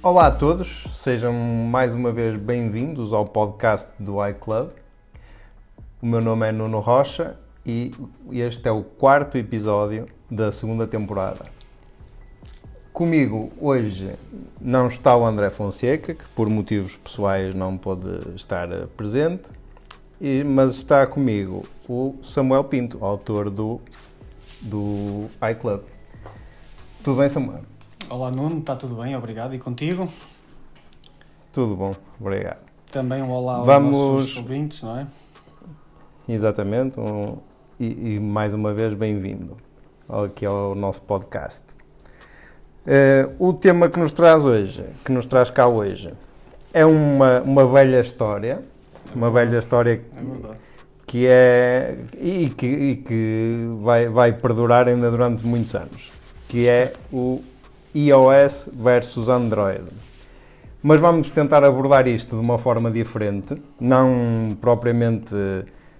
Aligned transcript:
Olá 0.00 0.28
a 0.28 0.30
todos, 0.30 0.84
sejam 0.92 1.32
mais 1.32 1.92
uma 1.92 2.12
vez 2.12 2.36
bem-vindos 2.36 3.12
ao 3.12 3.26
podcast 3.26 3.90
do 3.98 4.24
iClub. 4.28 4.70
O 6.00 6.06
meu 6.06 6.20
nome 6.20 6.46
é 6.46 6.52
Nuno 6.52 6.78
Rocha 6.78 7.36
e 7.66 7.92
este 8.30 8.68
é 8.68 8.70
o 8.70 8.84
quarto 8.84 9.36
episódio 9.36 10.06
da 10.30 10.52
segunda 10.52 10.86
temporada. 10.86 11.46
Comigo 12.92 13.50
hoje 13.60 14.14
não 14.60 14.86
está 14.86 15.16
o 15.16 15.26
André 15.26 15.50
Fonseca, 15.50 16.14
que 16.14 16.24
por 16.28 16.48
motivos 16.48 16.96
pessoais 16.96 17.52
não 17.52 17.76
pôde 17.76 18.36
estar 18.36 18.68
presente, 18.96 19.50
mas 20.46 20.76
está 20.76 21.08
comigo 21.08 21.66
o 21.88 22.14
Samuel 22.22 22.62
Pinto, 22.62 23.04
autor 23.04 23.50
do, 23.50 23.80
do 24.62 25.26
iClub. 25.50 25.82
Tudo 27.02 27.18
bem, 27.18 27.28
Samuel? 27.28 27.77
Olá 28.10 28.30
Nuno, 28.30 28.60
está 28.60 28.74
tudo 28.74 28.94
bem? 29.02 29.14
Obrigado. 29.14 29.54
E 29.54 29.58
contigo? 29.58 30.08
Tudo 31.52 31.76
bom, 31.76 31.94
obrigado. 32.18 32.60
Também 32.90 33.22
um 33.22 33.30
olá 33.30 33.56
aos 33.56 33.66
Vamos... 33.66 33.92
nossos 33.92 34.36
ouvintes, 34.38 34.82
não 34.82 34.98
é? 34.98 35.06
Exatamente, 36.26 36.98
um, 36.98 37.36
e, 37.78 38.14
e, 38.14 38.20
mais 38.20 38.54
uma 38.54 38.72
vez 38.72 38.94
bem-vindo 38.94 39.58
aqui 40.08 40.46
ao 40.46 40.74
nosso 40.74 41.02
podcast. 41.02 41.64
Uh, 42.86 43.46
o 43.46 43.52
tema 43.52 43.90
que 43.90 43.98
nos 43.98 44.12
traz 44.12 44.42
hoje, 44.42 44.86
que 45.04 45.12
nos 45.12 45.26
traz 45.26 45.50
cá 45.50 45.66
hoje, 45.68 46.10
é 46.72 46.86
uma, 46.86 47.42
uma 47.42 47.66
velha 47.66 48.00
história, 48.00 48.64
é 49.12 49.14
uma 49.14 49.30
velha 49.30 49.58
história 49.58 49.92
É 49.92 50.56
que 51.06 51.26
é 51.26 51.98
e 52.18 52.48
que, 52.48 52.66
e 52.66 52.96
que 52.96 53.68
vai, 53.82 54.08
vai 54.08 54.32
perdurar 54.32 54.88
ainda 54.88 55.10
durante 55.10 55.44
muitos 55.44 55.74
anos, 55.74 56.10
que 56.48 56.66
é 56.66 56.94
o 57.12 57.42
iOS 58.06 58.70
versus 58.72 59.28
Android. 59.28 59.84
Mas 60.82 61.00
vamos 61.00 61.30
tentar 61.30 61.64
abordar 61.64 62.06
isto 62.06 62.36
de 62.36 62.40
uma 62.40 62.56
forma 62.56 62.90
diferente, 62.90 63.60
não 63.80 64.56
propriamente 64.60 65.34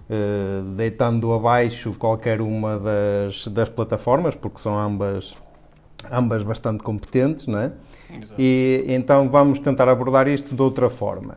eh, 0.09 0.63
deitando 0.77 1.33
abaixo 1.33 1.93
qualquer 1.99 2.41
uma 2.41 2.79
das, 2.79 3.49
das 3.49 3.69
plataformas, 3.69 4.37
porque 4.37 4.61
são 4.61 4.79
ambas, 4.79 5.37
ambas 6.11 6.45
bastante 6.45 6.83
competentes, 6.85 7.47
não 7.47 7.59
é? 7.59 7.73
Exato. 8.11 8.35
E 8.39 8.85
então 8.89 9.29
vamos 9.29 9.59
tentar 9.59 9.89
abordar 9.89 10.29
isto 10.29 10.55
de 10.55 10.63
outra 10.63 10.89
forma. 10.89 11.37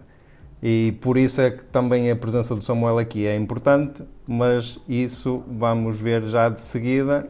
E 0.62 0.96
por 1.02 1.18
isso 1.18 1.42
é 1.42 1.50
que 1.50 1.64
também 1.66 2.12
a 2.12 2.16
presença 2.16 2.56
do 2.56 2.62
Samuel 2.62 3.00
aqui 3.00 3.26
é 3.26 3.36
importante, 3.36 4.04
mas 4.28 4.80
isso 4.88 5.44
vamos 5.48 6.00
ver 6.00 6.24
já 6.26 6.48
de 6.48 6.62
seguida. 6.62 7.28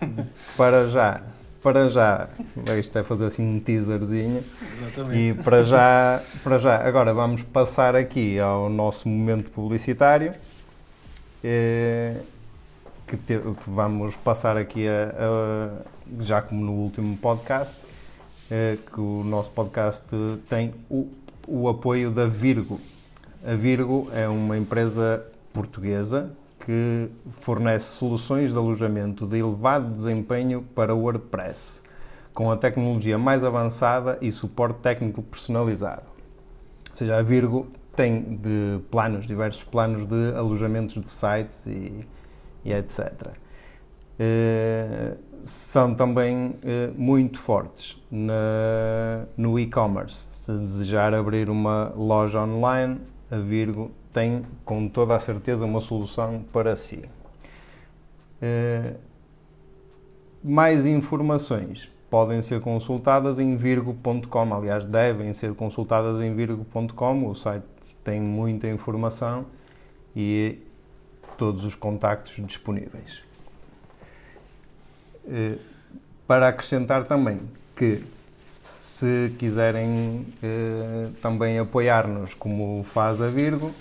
Para 0.58 0.88
já, 0.88 1.22
para 1.62 1.88
já, 1.88 2.28
isto 2.78 2.98
é 2.98 3.02
fazer 3.02 3.26
assim 3.26 3.46
um 3.56 3.60
teaserzinho. 3.60 4.42
Exatamente. 4.80 5.18
E 5.18 5.34
para 5.34 5.62
já, 5.64 6.22
para 6.42 6.58
já, 6.58 6.76
agora 6.86 7.14
vamos 7.14 7.42
passar 7.42 7.94
aqui 7.94 8.38
ao 8.40 8.68
nosso 8.68 9.08
momento 9.08 9.50
publicitário. 9.50 10.34
eh, 11.42 12.16
Que, 13.06 13.16
te- 13.16 13.40
vamos 13.66 14.16
passar 14.16 14.56
aqui 14.56 14.86
a, 14.88 15.12
a- 15.18 16.22
já 16.22 16.40
como 16.40 16.64
no 16.64 16.72
último 16.72 17.16
podcast, 17.18 17.78
eh, 18.50 18.78
que 18.92 19.00
o 19.00 19.22
nosso 19.24 19.50
podcast 19.50 20.06
tem 20.48 20.72
o, 20.90 21.08
o 21.46 21.68
apoio 21.68 22.10
da 22.10 22.26
Virgo. 22.26 22.80
A 23.46 23.54
Virgo 23.54 24.08
é 24.14 24.26
uma 24.28 24.56
empresa 24.56 25.22
portuguesa 25.52 26.30
que 26.64 27.10
fornece 27.32 27.86
soluções 27.96 28.52
de 28.52 28.56
alojamento 28.58 29.26
de 29.26 29.38
elevado 29.38 29.94
desempenho 29.94 30.62
para 30.74 30.94
WordPress, 30.94 31.82
com 32.32 32.50
a 32.50 32.56
tecnologia 32.56 33.18
mais 33.18 33.42
avançada 33.44 34.16
e 34.20 34.30
suporte 34.30 34.78
técnico 34.80 35.22
personalizado. 35.22 36.02
Ou 36.90 36.96
seja, 36.96 37.16
a 37.18 37.22
Virgo 37.22 37.66
tem 37.96 38.22
de 38.36 38.80
planos, 38.90 39.26
diversos 39.26 39.64
planos 39.64 40.04
de 40.04 40.34
alojamentos 40.36 41.00
de 41.02 41.10
sites 41.10 41.66
e, 41.66 42.06
e 42.64 42.72
etc. 42.72 43.28
Eh, 44.18 45.16
são 45.42 45.94
também 45.94 46.54
eh, 46.62 46.90
muito 46.96 47.38
fortes 47.38 48.00
na- 48.10 49.26
no 49.36 49.58
e-commerce. 49.58 50.28
Se 50.30 50.52
desejar 50.52 51.12
abrir 51.14 51.50
uma 51.50 51.92
loja 51.96 52.40
online, 52.40 53.00
a 53.30 53.36
Virgo 53.36 53.90
tem 54.12 54.44
com 54.64 54.88
toda 54.88 55.16
a 55.16 55.18
certeza 55.18 55.64
uma 55.64 55.80
solução 55.80 56.44
para 56.52 56.76
si. 56.76 57.04
Eh, 58.40 58.94
mais 60.42 60.86
informações 60.86 61.90
podem 62.10 62.42
ser 62.42 62.60
consultadas 62.60 63.38
em 63.38 63.56
virgo.com. 63.56 64.54
Aliás, 64.54 64.84
devem 64.84 65.32
ser 65.32 65.54
consultadas 65.54 66.20
em 66.20 66.34
virgo.com. 66.34 67.28
O 67.28 67.34
site 67.34 67.64
tem 68.04 68.20
muita 68.20 68.68
informação 68.68 69.46
e 70.14 70.58
todos 71.38 71.64
os 71.64 71.74
contactos 71.74 72.44
disponíveis. 72.46 73.22
Eh, 75.26 75.56
Para 76.26 76.48
acrescentar 76.48 77.04
também 77.04 77.40
que 77.76 78.02
se 78.78 79.32
quiserem 79.38 80.26
eh, 80.42 81.10
também 81.20 81.58
apoiar-nos 81.58 82.34
como 82.34 82.82
faz 82.82 83.20
a 83.20 83.28
Virgo, 83.28 83.72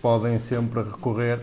podem 0.00 0.38
sempre 0.38 0.82
recorrer 0.82 1.40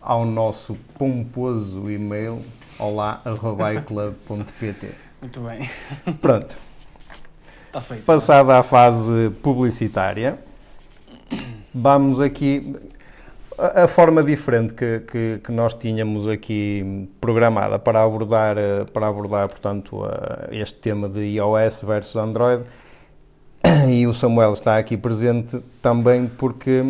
ao 0.00 0.24
nosso 0.24 0.76
pomposo 0.98 1.90
e-mail 1.90 2.40
olá.iclub.pt 2.78 4.90
Muito 5.20 5.40
bem. 5.40 5.68
Pronto, 6.20 6.56
Está 7.66 7.80
feito. 7.80 8.04
passada 8.04 8.58
a 8.58 8.62
fase 8.62 9.30
publicitária, 9.42 10.38
vamos 11.74 12.20
aqui. 12.20 12.74
A, 13.58 13.84
a 13.84 13.88
forma 13.88 14.22
diferente 14.22 14.74
que, 14.74 15.00
que, 15.00 15.40
que 15.42 15.50
nós 15.50 15.72
tínhamos 15.72 16.28
aqui 16.28 17.08
programada 17.20 17.78
para 17.78 18.02
abordar, 18.02 18.58
eh, 18.58 18.84
para 18.92 19.06
abordar 19.06 19.48
portanto, 19.48 20.04
a- 20.04 20.48
este 20.50 20.76
tema 20.78 21.08
de 21.08 21.20
iOS 21.20 21.80
versus 21.82 22.16
Android, 22.16 22.64
e 23.88 24.06
o 24.06 24.12
Samuel 24.12 24.52
está 24.52 24.76
aqui 24.76 24.94
presente 24.98 25.58
também 25.80 26.26
porque 26.26 26.84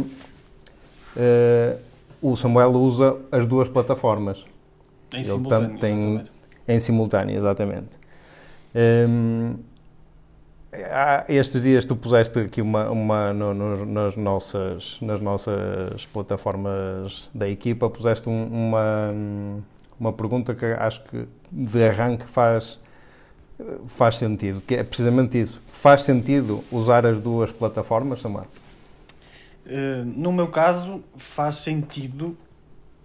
eh, 1.17 1.77
o 2.23 2.37
Samuel 2.37 2.71
usa 2.73 3.17
as 3.31 3.47
duas 3.47 3.69
plataformas. 3.69 4.45
Em 5.13 5.19
Ele 5.19 5.25
simultâneo. 5.25 5.79
tem-. 5.79 6.25
Em 6.69 6.81
simultâneo, 6.81 7.37
exatamente. 7.37 7.91
Hum, 8.75 9.55
há- 10.91 11.25
estes 11.29 11.63
dias 11.63 11.85
tu 11.85 11.95
puseste 11.97 12.39
aqui 12.41 12.61
uma, 12.61 12.91
uma 12.91 13.33
no- 13.33 13.55
no- 13.55 13.87
nas, 13.87 14.17
nossas, 14.17 14.99
nas 15.01 15.21
nossas 15.21 16.05
plataformas 16.07 17.31
da 17.35 17.49
equipa, 17.49 17.89
puseste 17.89 18.29
um- 18.29 18.47
uma, 18.47 19.15
uma 19.99 20.13
pergunta 20.13 20.55
que 20.55 20.65
acho 20.67 21.03
que 21.05 21.27
de 21.51 21.85
arranque 21.85 22.25
faz, 22.27 22.79
faz 23.87 24.17
sentido, 24.17 24.61
que 24.61 24.75
é 24.75 24.83
precisamente 24.83 25.41
isso. 25.41 25.63
Faz 25.67 26.03
sentido 26.03 26.63
usar 26.71 27.07
as 27.07 27.21
duas 27.21 27.51
plataformas, 27.53 28.21
Samuel? 28.21 28.47
Eh, 29.67 30.03
no 30.05 30.33
meu 30.33 30.49
caso, 30.49 31.03
faz 31.17 31.57
sentido, 31.57 32.37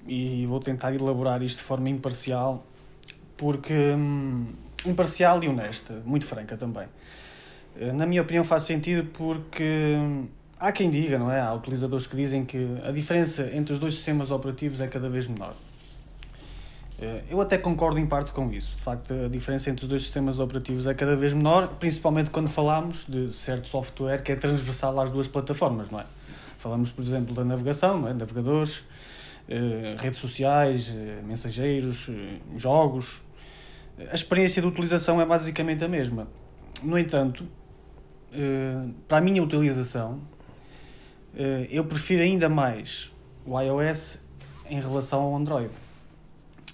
e 0.08 0.46
vou 0.46 0.60
tentar 0.60 0.94
elaborar 0.94 1.42
isto 1.42 1.58
de 1.58 1.64
forma 1.64 1.90
imparcial, 1.90 2.66
porque. 3.38 3.74
hum, 3.74 4.48
imparcial 4.86 5.44
e 5.44 5.48
honesta, 5.48 6.02
muito 6.06 6.26
franca 6.26 6.58
também. 6.58 6.88
Eh, 7.80 7.92
na 7.92 8.06
minha 8.06 8.22
opinião, 8.22 8.44
faz 8.44 8.64
sentido 8.64 9.10
porque. 9.14 9.64
hum, 9.98 10.28
Há 10.60 10.72
quem 10.72 10.92
diga, 10.92 11.18
não 11.18 11.32
é? 11.32 11.42
Há 11.42 11.52
utilizadores 11.56 12.06
que 12.06 12.16
dizem 12.16 12.46
que 12.46 12.78
a 12.86 12.92
diferença 12.92 13.50
entre 13.52 13.74
os 13.74 13.80
dois 13.80 13.96
sistemas 13.96 14.30
operativos 14.30 14.80
é 14.80 14.88
cada 14.88 15.10
vez 15.10 15.28
menor. 15.28 15.56
Eh, 17.02 17.24
Eu 17.32 17.42
até 17.42 17.58
concordo 17.58 17.98
em 17.98 18.06
parte 18.06 18.32
com 18.32 18.52
isso. 18.54 18.76
De 18.76 18.82
facto, 18.84 19.12
a 19.12 19.28
diferença 19.28 19.72
entre 19.72 19.86
os 19.86 19.90
dois 19.90 20.04
sistemas 20.04 20.38
operativos 20.38 20.86
é 20.86 20.94
cada 20.94 21.16
vez 21.16 21.34
menor, 21.34 21.68
principalmente 21.80 22.30
quando 22.30 22.48
falamos 22.48 23.06
de 23.08 23.34
certo 23.34 23.68
software 23.68 24.22
que 24.22 24.32
é 24.32 24.36
transversal 24.36 25.00
às 25.00 25.10
duas 25.10 25.28
plataformas, 25.28 25.90
não 25.90 26.00
é? 26.00 26.06
Falamos, 26.62 26.92
por 26.92 27.04
exemplo, 27.04 27.34
da 27.34 27.44
navegação, 27.44 28.08
é? 28.08 28.14
navegadores, 28.14 28.84
eh, 29.50 29.96
redes 29.98 30.20
sociais, 30.20 30.94
eh, 30.96 31.20
mensageiros, 31.24 32.08
eh, 32.08 32.38
jogos. 32.56 33.24
A 34.12 34.14
experiência 34.14 34.62
de 34.62 34.68
utilização 34.68 35.20
é 35.20 35.26
basicamente 35.26 35.84
a 35.84 35.88
mesma. 35.88 36.28
No 36.84 37.00
entanto, 37.00 37.48
para 39.08 39.18
a 39.18 39.22
minha 39.22 39.44
utilização, 39.44 40.22
eu 41.70 41.84
prefiro 41.86 42.22
ainda 42.22 42.48
mais 42.48 43.12
o 43.46 43.60
iOS 43.60 44.24
em 44.70 44.80
relação 44.80 45.22
ao 45.22 45.36
Android. 45.36 45.72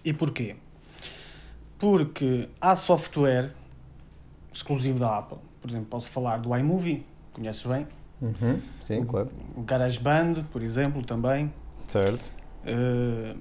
E 0.06 0.14
porquê? 0.14 0.56
Porque 1.80 2.48
há 2.62 2.76
software 2.76 3.52
exclusivo 4.54 5.00
da 5.00 5.18
Apple. 5.18 5.40
Por 5.62 5.70
exemplo, 5.70 5.88
posso 5.90 6.12
falar 6.12 6.38
do 6.38 6.56
iMovie, 6.56 7.06
conheces 7.34 7.66
bem? 7.66 7.88
Uhum, 8.22 8.60
sim, 8.82 9.04
claro. 9.06 9.30
O 9.56 9.62
GarageBand, 9.62 10.44
por 10.52 10.62
exemplo, 10.64 11.06
também. 11.06 11.52
Certo. 11.88 12.30
Eh, 12.66 13.36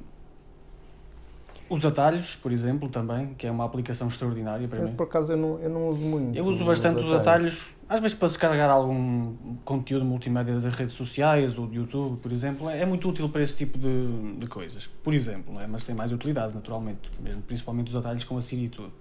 Os 1.69 1.85
atalhos, 1.85 2.37
por 2.37 2.53
exemplo, 2.53 2.89
também, 2.89 3.35
que 3.35 3.45
é 3.45 3.51
uma 3.51 3.65
aplicação 3.65 4.07
extraordinária 4.07 4.69
para 4.69 4.79
Mas, 4.79 4.89
mim. 4.91 4.95
por 4.95 5.03
acaso 5.05 5.33
eu 5.33 5.37
não, 5.37 5.59
eu 5.59 5.69
não 5.69 5.89
uso 5.89 6.05
muito. 6.05 6.37
Eu 6.39 6.45
uso 6.45 6.65
bastante 6.65 7.03
os 7.03 7.13
atalhos, 7.13 7.71
às 7.89 8.01
vezes 8.01 8.17
para 8.17 8.29
descarregar 8.29 8.71
algum 8.71 9.35
conteúdo 9.65 10.05
multimédia 10.05 10.55
das 10.61 10.73
redes 10.75 10.95
sociais 10.95 11.59
ou 11.59 11.67
de 11.67 11.79
YouTube, 11.79 12.21
por 12.21 12.31
exemplo, 12.31 12.71
é 12.71 12.87
muito 12.87 13.09
útil 13.09 13.29
para 13.29 13.43
esse 13.43 13.57
tipo 13.57 13.77
de, 13.79 14.37
de 14.39 14.47
coisas. 14.47 14.87
Por 14.87 15.13
exemplo, 15.13 15.59
é? 15.61 15.67
mas 15.67 15.83
tem 15.83 15.93
mais 15.93 16.13
utilidades, 16.13 16.55
naturalmente, 16.55 17.11
mesmo, 17.21 17.43
principalmente 17.43 17.89
os 17.89 17.97
atalhos 17.97 18.23
com 18.23 18.39
a 18.39 18.43
Siri 18.43 18.67
e 18.67 18.69
tudo. 18.69 18.93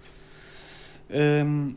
Hum, 1.12 1.75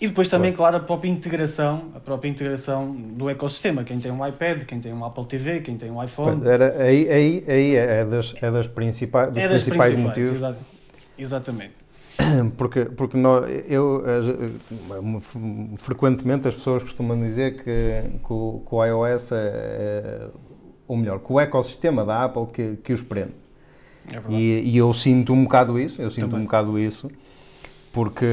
e 0.00 0.06
depois 0.06 0.28
também, 0.28 0.52
claro, 0.52 0.76
a 0.76 0.80
própria 0.80 1.08
integração, 1.10 1.86
a 1.94 1.98
própria 1.98 2.28
integração 2.28 2.92
do 2.92 3.28
ecossistema. 3.28 3.82
Quem 3.82 3.98
tem 3.98 4.12
um 4.12 4.24
iPad, 4.26 4.62
quem 4.64 4.78
tem 4.80 4.92
um 4.92 5.04
Apple 5.04 5.26
TV, 5.26 5.60
quem 5.60 5.76
tem 5.76 5.90
um 5.90 6.02
iPhone. 6.02 6.46
Era, 6.46 6.82
aí, 6.82 7.08
aí, 7.10 7.44
aí 7.48 7.74
é 7.74 8.04
das, 8.04 8.34
é 8.40 8.50
das 8.50 8.68
principais, 8.68 9.30
dos 9.30 9.38
é 9.42 9.48
das 9.48 9.62
principais, 9.64 9.92
principais 9.92 10.16
motivos. 10.18 10.36
exa- 10.36 10.56
Exatamente. 11.18 11.72
Porque, 12.56 12.84
porque 12.84 13.16
nós, 13.16 13.44
eu, 13.68 14.02
frequentemente 15.78 16.48
as 16.48 16.54
pessoas 16.54 16.82
costumam 16.82 17.18
dizer 17.18 17.62
que, 17.62 18.18
que, 18.24 18.32
o, 18.32 18.62
que 18.68 18.74
o 18.74 18.84
iOS 18.84 19.32
é, 19.32 19.36
é, 19.36 20.28
ou 20.86 20.96
melhor, 20.96 21.20
que 21.20 21.32
o 21.32 21.40
ecossistema 21.40 22.04
da 22.04 22.24
Apple 22.24 22.46
que, 22.52 22.76
que 22.82 22.92
os 22.92 23.02
prende. 23.02 23.32
É. 24.12 24.32
E, 24.32 24.72
e 24.72 24.76
eu 24.76 24.92
sinto 24.92 25.32
um 25.32 25.44
bocado 25.44 25.78
isso, 25.78 26.02
eu 26.02 26.10
sinto 26.10 26.28
Também. 26.28 26.40
um 26.40 26.44
bocado 26.44 26.78
isso, 26.78 27.10
porque 27.92 28.26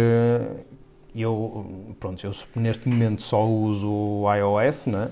eu, 1.21 1.95
pronto, 1.99 2.25
eu 2.25 2.31
neste 2.55 2.87
momento 2.87 3.21
só 3.21 3.47
uso 3.47 3.89
o 3.89 4.25
iOS, 4.33 4.87
né? 4.87 5.09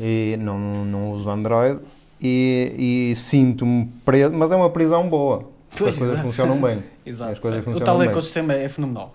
E 0.00 0.36
não, 0.40 0.58
não 0.84 1.12
uso 1.12 1.30
Android 1.30 1.80
e, 2.20 3.10
e 3.12 3.16
sinto-me 3.16 3.86
preso, 4.04 4.32
mas 4.32 4.52
é 4.52 4.56
uma 4.56 4.70
prisão 4.70 5.08
boa. 5.08 5.50
Pois, 5.76 5.92
as 5.92 5.98
coisas 5.98 6.14
exato. 6.14 6.28
funcionam 6.28 6.60
bem. 6.60 6.82
Exato. 7.04 7.32
As 7.32 7.38
coisas 7.38 7.60
o 7.60 7.64
funcionam 7.64 7.86
tal 7.86 7.98
bem. 7.98 8.08
ecossistema 8.08 8.54
é 8.54 8.68
fenomenal. 8.68 9.12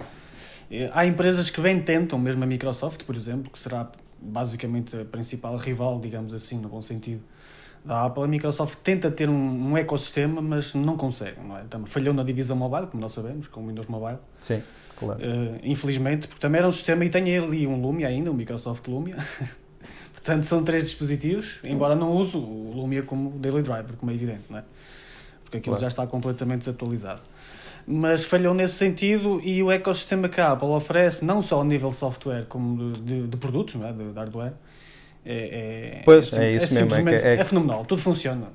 Há 0.91 1.05
empresas 1.05 1.49
que 1.49 1.61
bem 1.61 1.79
tentam, 1.79 2.19
mesmo 2.19 2.43
a 2.43 2.47
Microsoft, 2.47 3.03
por 3.03 3.15
exemplo, 3.15 3.49
que 3.49 3.57
será 3.57 3.89
basicamente 4.19 4.95
a 4.99 5.05
principal 5.05 5.55
rival, 5.55 5.99
digamos 5.99 6.33
assim, 6.33 6.59
no 6.59 6.67
bom 6.67 6.81
sentido, 6.81 7.21
da 7.87 8.05
Apple. 8.05 8.23
A 8.23 8.27
Microsoft 8.27 8.79
tenta 8.83 9.09
ter 9.09 9.29
um, 9.29 9.71
um 9.71 9.77
ecossistema, 9.77 10.41
mas 10.41 10.73
não 10.73 10.95
consegue. 10.97 11.37
Não 11.41 11.57
é? 11.57 11.61
Também 11.69 11.87
falhou 11.87 12.13
na 12.13 12.23
divisão 12.23 12.55
mobile, 12.55 12.87
como 12.87 13.01
nós 13.01 13.13
sabemos, 13.13 13.47
com 13.47 13.61
o 13.63 13.67
Windows 13.67 13.87
Mobile. 13.87 14.17
Sim, 14.39 14.61
claro. 14.97 15.19
Eh, 15.23 15.59
infelizmente, 15.63 16.27
porque 16.27 16.41
também 16.41 16.59
era 16.59 16.67
um 16.67 16.71
sistema 16.71 17.03
e 17.05 17.09
tem 17.09 17.37
ali 17.37 17.65
um 17.65 17.81
Lumia 17.81 18.07
ainda, 18.07 18.29
o 18.29 18.33
Microsoft 18.33 18.87
Lumia. 18.87 19.17
Portanto, 20.13 20.45
são 20.45 20.63
três 20.63 20.85
dispositivos, 20.85 21.59
embora 21.63 21.95
não 21.95 22.11
use 22.13 22.35
o 22.35 22.71
Lumia 22.75 23.01
como 23.03 23.31
daily 23.39 23.61
driver, 23.61 23.95
como 23.97 24.11
é 24.11 24.15
evidente, 24.15 24.43
não 24.49 24.57
é? 24.59 24.63
Porque 25.43 25.57
aquilo 25.57 25.75
Claro. 25.75 25.81
já 25.81 25.87
está 25.87 26.05
completamente 26.05 26.59
desatualizado. 26.59 27.21
Mas 27.89 28.25
falhou 28.25 28.53
nesse 28.53 28.73
sentido 28.73 29.39
e 29.41 29.63
o 29.63 29.71
ecossistema 29.71 30.27
que 30.27 30.41
a 30.41 30.51
Apple 30.51 30.67
oferece, 30.67 31.23
não 31.23 31.41
só 31.41 31.61
a 31.61 31.63
nível 31.63 31.89
de 31.89 31.95
software 31.95 32.45
como 32.49 32.91
de, 32.91 32.99
de, 33.01 33.27
de 33.27 33.37
produtos, 33.37 33.75
não 33.75 33.87
é? 33.87 33.93
de, 33.93 34.09
de 34.11 34.13
hardware, 34.19 34.51
é, 35.27 35.99
é, 35.99 36.01
Pois, 36.05 36.29
sim- 36.29 36.39
é 36.39 36.51
isso 36.53 36.73
mesmo, 36.73 36.87
é 36.93 36.97
simplesmente- 36.97 37.25
é 37.25 37.35
que- 37.35 37.41
é 37.41 37.43
fenomenal, 37.43 37.85
tudo 37.85 38.01
funciona. 38.01 38.47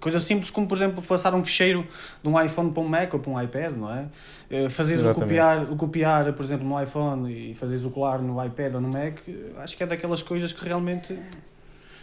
Coisas 0.00 0.22
simples 0.24 0.48
como, 0.50 0.66
por 0.66 0.76
exemplo, 0.78 1.02
passar 1.02 1.34
um 1.34 1.44
ficheiro 1.44 1.86
de 2.22 2.28
um 2.28 2.40
iPhone 2.42 2.70
para 2.70 2.82
um 2.82 2.88
Mac 2.88 3.12
ou 3.12 3.20
para 3.20 3.30
um 3.32 3.42
iPad, 3.42 3.72
não 3.76 3.92
é? 3.92 4.04
Eh, 4.50 4.68
Fazeres 4.70 5.04
o 5.04 5.12
copiar, 5.12 5.62
o 5.70 5.76
copiar, 5.76 6.32
por 6.32 6.42
exemplo, 6.44 6.66
no 6.66 6.82
iPhone 6.82 7.30
e 7.50 7.54
fazeres 7.54 7.84
o 7.84 7.90
colar 7.90 8.18
no 8.22 8.42
iPad 8.42 8.76
ou 8.76 8.80
no 8.80 8.88
Mac, 8.88 9.18
eh, 9.28 9.32
acho 9.58 9.76
que 9.76 9.82
é 9.82 9.86
daquelas 9.86 10.22
coisas 10.22 10.52
que 10.54 10.64
realmente. 10.64 11.18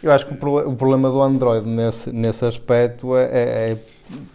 Eu 0.00 0.12
acho 0.12 0.26
que 0.26 0.32
o, 0.32 0.76
problema 0.76 1.10
do 1.10 1.20
Android 1.20 1.66
nesse, 1.68 2.12
nesse 2.12 2.44
aspecto 2.44 3.16
é, 3.16 3.24
é- 3.24 3.72
é, 3.72 3.78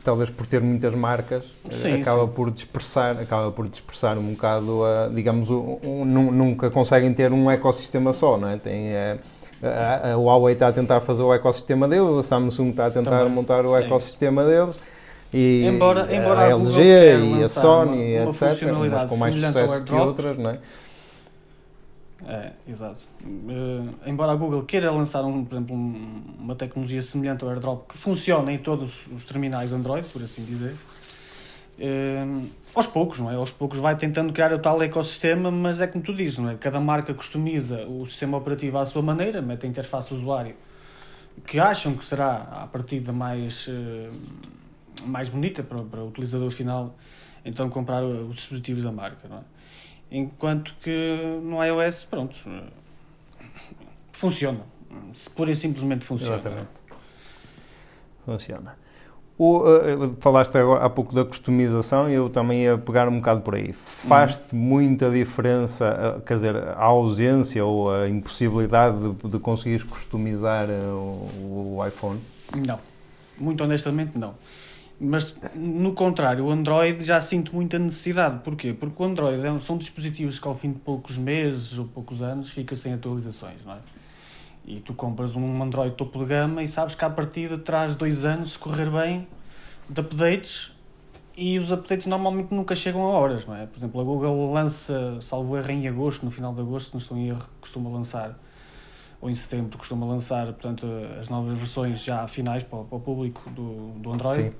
talvez 0.03 0.29
por 0.29 0.45
ter 0.45 0.59
muitas 0.59 0.93
marcas, 0.93 1.45
Sim, 1.69 2.01
acaba 2.01 2.25
sim. 2.25 2.33
por 2.33 2.51
dispersar, 2.51 3.17
acaba 3.17 3.49
por 3.49 3.69
dispersar 3.69 4.17
um 4.17 4.33
bocado, 4.33 4.83
a, 4.83 5.07
digamos, 5.07 5.49
o- 5.49 5.79
nu- 6.05 6.33
nunca 6.33 6.69
conseguem 6.69 7.13
ter 7.13 7.31
um 7.31 7.49
ecossistema 7.49 8.11
só, 8.11 8.37
não 8.37 8.49
é? 8.49 8.57
Tem, 8.57 8.87
é, 8.89 9.19
a, 9.63 10.11
a- 10.13 10.17
Huawei 10.17 10.53
está 10.53 10.67
a 10.67 10.73
tentar 10.73 10.99
fazer 11.01 11.23
o 11.23 11.33
ecossistema 11.33 11.87
deles, 11.87 12.15
a 12.17 12.23
Samsung 12.23 12.69
está 12.71 12.87
a 12.87 12.91
tentar 12.91 13.19
Também. 13.19 13.33
montar 13.33 13.65
o 13.65 13.75
ecossistema 13.75 14.43
deles. 14.45 14.79
E 15.33 15.65
Embora- 15.67 16.13
embora 16.15 16.41
a 16.41 16.43
a 16.45 16.49
LG 16.49 16.81
e 16.81 17.43
a 17.43 17.49
Sony, 17.49 18.15
uma- 18.17 18.21
uma 18.23 18.29
etc., 18.29 18.63
mas 18.91 19.09
com 19.09 19.17
mais 19.17 19.35
sucesso 19.35 19.81
que 19.83 19.93
outras, 19.95 20.37
não 20.37 20.49
é? 20.51 20.59
É, 22.25 22.51
exato. 22.69 23.01
Eh, 23.25 24.09
embora 24.09 24.31
a 24.31 24.35
Google 24.35 24.61
queira 24.63 24.89
lançar, 24.91 25.23
um, 25.25 25.43
por 25.43 25.55
exemplo, 25.55 25.75
um- 25.75 26.21
uma 26.39 26.55
tecnologia 26.55 27.01
semelhante 27.01 27.43
ao 27.43 27.49
AirDrop 27.49 27.85
que 27.89 27.97
funcione 27.97 28.53
em 28.53 28.57
todos 28.59 29.07
os 29.07 29.25
terminais 29.25 29.73
Android, 29.73 30.07
por 30.07 30.23
assim 30.23 30.43
dizer, 30.45 30.73
eh, 31.79 32.25
aos 32.73 32.87
poucos, 32.87 33.19
não 33.19 33.31
é? 33.31 33.35
Aos 33.35 33.51
poucos 33.51 33.79
vai 33.79 33.95
tentando 33.95 34.33
criar 34.33 34.53
o 34.53 34.59
tal 34.59 34.81
ecossistema, 34.81 35.51
mas 35.51 35.79
é 35.81 35.87
como 35.87 36.03
tu 36.03 36.13
dizes, 36.13 36.37
não 36.39 36.49
é? 36.49 36.55
Cada 36.55 36.79
marca 36.79 37.13
customiza 37.13 37.85
o 37.85 38.05
sistema 38.05 38.37
operativo 38.37 38.77
à 38.77 38.85
sua 38.85 39.01
maneira, 39.01 39.41
mete 39.41 39.65
a 39.65 39.69
interface 39.69 40.09
do 40.09 40.15
usuário 40.15 40.55
que 41.45 41.59
acham 41.59 41.95
que 41.95 42.05
será 42.05 42.35
a 42.63 42.67
partida 42.67 43.11
mais, 43.11 43.67
eh, 43.67 44.09
mais 45.05 45.29
bonita 45.29 45.63
para, 45.63 45.81
para 45.83 46.01
o 46.01 46.07
utilizador 46.07 46.51
final, 46.51 46.95
então 47.43 47.69
comprar 47.69 48.03
os 48.03 48.35
dispositivos 48.35 48.83
da 48.83 48.91
marca, 48.91 49.27
não 49.27 49.37
é? 49.37 49.41
Enquanto 50.11 50.75
que 50.79 51.17
no 51.41 51.63
iOS, 51.63 52.05
pronto, 52.05 52.37
funciona. 54.11 54.61
Se 55.11 55.29
pura 55.29 55.51
e 55.51 55.55
simplesmente 55.55 56.05
funciona. 56.05 56.37
Exatamente. 56.37 56.69
Funciona. 58.23 58.77
O, 59.37 59.63
eh, 59.65 60.15
falaste 60.19 60.55
agora, 60.57 60.85
há 60.85 60.89
pouco 60.89 61.13
da 61.13 61.25
customização 61.25 62.09
e 62.09 62.13
eu 62.13 62.29
também 62.29 62.63
ia 62.63 62.77
pegar 62.77 63.07
um 63.07 63.17
bocado 63.17 63.41
por 63.41 63.55
aí. 63.55 63.73
Faz-te 63.73 64.55
muita 64.55 65.09
diferença, 65.09 65.85
eh, 65.85 66.21
quer 66.25 66.35
dizer, 66.35 66.55
a 66.55 66.83
ausência 66.83 67.65
ou 67.65 67.91
a 67.91 68.07
impossibilidade 68.07 68.97
de, 68.97 69.29
de 69.29 69.39
conseguires 69.39 69.83
customizar 69.83 70.67
o, 70.69 71.77
o 71.77 71.87
iPhone? 71.87 72.19
Não. 72.55 72.79
Muito 73.37 73.63
honestamente, 73.63 74.17
não. 74.17 74.35
Mas, 74.99 75.35
no 75.55 75.93
contrário, 75.93 76.45
o 76.45 76.51
Android 76.51 77.03
já 77.03 77.19
sinto 77.21 77.55
muita 77.55 77.79
necessidade. 77.79 78.39
Porquê? 78.43 78.73
Porque 78.73 79.01
o 79.01 79.05
Android 79.05 79.45
é 79.45 79.59
são 79.59 79.77
dispositivos 79.77 80.39
que, 80.39 80.47
ao 80.47 80.55
fim 80.55 80.71
de 80.71 80.79
poucos 80.79 81.17
meses 81.17 81.77
ou 81.77 81.85
poucos 81.85 82.21
anos, 82.21 82.51
fica 82.51 82.75
sem 82.75 82.93
atualizações, 82.93 83.57
não 83.65 83.73
é? 83.73 83.77
E 84.65 84.79
tu 84.79 84.93
compras 84.93 85.35
um 85.35 85.61
Android 85.61 85.93
topo 85.95 86.19
de 86.19 86.25
gama 86.25 86.63
e 86.63 86.67
sabes 86.67 86.95
que, 86.95 87.03
à 87.03 87.09
partida, 87.09 87.57
traz 87.57 87.95
dois 87.95 88.23
anos, 88.23 88.53
se 88.53 88.59
correr 88.59 88.89
bem, 88.89 89.27
de 89.89 89.99
updates 89.99 90.71
e 91.35 91.57
os 91.59 91.71
updates 91.71 92.07
normalmente 92.07 92.53
nunca 92.53 92.73
chegam 92.75 93.01
a 93.03 93.09
horas, 93.09 93.45
não 93.45 93.55
é? 93.55 93.65
Por 93.65 93.77
exemplo, 93.77 93.99
a 93.99 94.03
Google 94.03 94.53
lança, 94.53 95.17
salvo 95.21 95.57
erro, 95.57 95.71
em 95.71 95.87
agosto, 95.87 96.23
no 96.23 96.31
final 96.31 96.53
de 96.53 96.61
agosto, 96.61 96.93
não 96.93 96.99
estou 97.01 97.17
em 97.17 97.27
erro, 97.27 97.45
costuma 97.59 97.89
lançar, 97.89 98.39
ou 99.19 99.29
em 99.29 99.33
setembro, 99.33 99.77
costuma 99.77 100.05
lançar, 100.05 100.45
portanto, 100.45 100.85
as 101.19 101.27
novas 101.27 101.57
versões 101.57 102.01
já 102.03 102.25
finais 102.27 102.63
para, 102.63 102.79
o- 102.79 102.85
para 102.85 102.97
o 102.97 103.01
público 103.01 103.49
do, 103.49 103.93
do 103.99 104.11
Android. 104.13 104.43
Sim. 104.43 104.53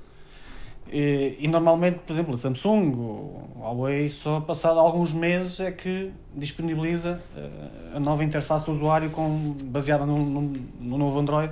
E, 0.91 1.37
e 1.39 1.47
normalmente, 1.47 1.99
por 2.05 2.13
exemplo, 2.13 2.33
a 2.35 2.37
Samsung, 2.37 2.91
o 2.95 3.41
Huawei, 3.59 4.09
só 4.09 4.39
passado 4.41 4.79
alguns 4.79 5.13
meses 5.13 5.59
é 5.59 5.71
que 5.71 6.11
disponibiliza 6.35 7.19
eh, 7.35 7.49
a 7.95 7.99
nova 7.99 8.23
interface 8.23 8.65
do 8.67 8.73
usuário 8.73 9.09
com, 9.09 9.55
baseada 9.63 10.05
no, 10.05 10.15
no, 10.17 10.53
no 10.79 10.97
novo 10.97 11.19
Android 11.19 11.51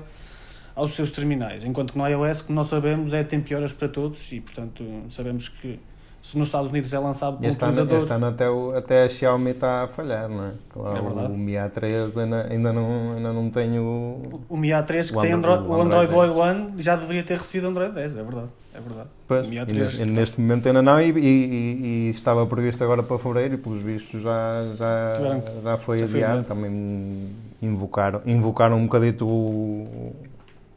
aos 0.75 0.91
seus 0.93 1.09
terminais. 1.11 1.63
Enquanto 1.63 1.93
que 1.93 1.97
no 1.97 2.07
iOS, 2.07 2.41
como 2.43 2.55
nós 2.57 2.67
sabemos, 2.67 3.13
é 3.13 3.23
tempo 3.23 3.51
e 3.51 3.55
horas 3.55 3.71
para 3.73 3.87
todos 3.89 4.31
e, 4.31 4.39
portanto, 4.41 4.83
sabemos 5.09 5.49
que 5.49 5.79
se 6.21 6.37
nos 6.37 6.49
Estados 6.49 6.69
Unidos 6.69 6.93
é 6.93 6.99
lançado 6.99 7.37
por 7.37 7.43
um 7.45 7.49
Este 7.49 7.63
ano, 7.63 7.71
utilizador... 7.73 8.03
este 8.03 8.13
ano 8.13 8.25
até, 8.27 8.47
o- 8.49 8.75
até 8.77 9.03
a 9.05 9.09
Xiaomi 9.09 9.51
está 9.51 9.83
a 9.85 9.87
falhar, 9.87 10.29
não 10.29 10.45
é? 10.45 10.51
Claro, 10.69 10.97
É 10.97 11.01
verdade. 11.01 11.33
o 11.33 11.37
Mi 11.37 11.53
A3 11.53 12.21
ainda, 12.21 12.47
ainda, 12.47 12.73
não, 12.73 13.13
ainda 13.15 13.33
não 13.33 13.49
tem 13.49 13.79
o... 13.79 14.39
O 14.47 14.55
Mi 14.55 14.67
A3 14.69 15.09
que 15.11 15.17
O 15.17 15.21
tem 15.21 15.31
Android- 15.31 15.67
o 15.67 15.73
Android 15.81 16.13
Android 16.13 16.33
One 16.39 16.73
já 16.77 16.95
deveria 16.95 17.23
ter 17.23 17.39
recebido 17.39 17.67
Android 17.69 17.91
10, 17.95 18.17
é 18.17 18.23
verdade. 18.23 18.49
É 18.73 18.79
verdade. 18.79 19.09
Pois, 19.27 19.47
e 19.47 19.51
A3 19.51 20.05
neste, 20.05 20.39
momento 20.39 20.65
ainda 20.67 20.81
não, 20.81 20.99
e, 21.01 21.09
e- 21.11 22.07
e- 22.07 22.09
estava 22.09 22.45
previsto 22.47 22.81
agora 22.83 23.03
para 23.03 23.17
fevereiro, 23.19 23.55
e 23.55 23.57
pelos 23.57 23.81
vistos 23.81 24.21
já, 24.21 24.63
já, 24.75 25.19
já 25.61 25.77
foi 25.77 25.99
já 25.99 26.07
foi 26.07 26.23
adiado. 26.23 26.39
adiado. 26.39 26.47
Também 26.47 27.27
invocaram, 27.61 28.21
invocaram 28.25 28.77
um 28.77 28.83
bocadito 28.85 29.27
o, 29.27 30.15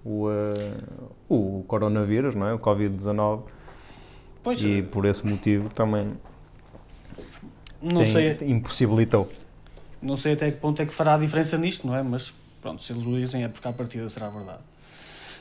o, 0.05 0.29
eh, 0.29 0.73
o 1.29 1.65
coronavírus, 1.69 2.35
não 2.35 2.47
é? 2.49 2.53
O 2.55 2.59
Covid-19, 2.59 3.43
Pois, 4.43 4.61
e 4.63 4.83
por 4.83 5.05
esse 5.07 5.25
motivo 5.27 5.69
também 5.69 6.09
não 7.81 8.03
tem- 8.03 8.37
sei... 8.37 8.49
impossibilitou. 8.51 9.31
Não 10.03 10.17
sei 10.17 10.33
até 10.35 10.51
que 10.51 10.59
ponto 10.59 10.83
é 10.83 10.87
que 10.87 10.93
fará 10.93 11.15
a 11.15 11.19
diferença 11.19 11.57
nisto, 11.57 11.87
não 11.87 11.95
é? 11.97 12.03
Mas 12.03 12.33
pronto, 12.61 12.83
se 12.83 12.93
eles 12.93 13.07
o 13.07 13.15
dizem 13.15 13.45
é 13.45 13.49
porque 13.49 13.67
à 13.67 13.73
partida 13.73 14.09
será 14.09 14.29
verdade. 14.29 14.59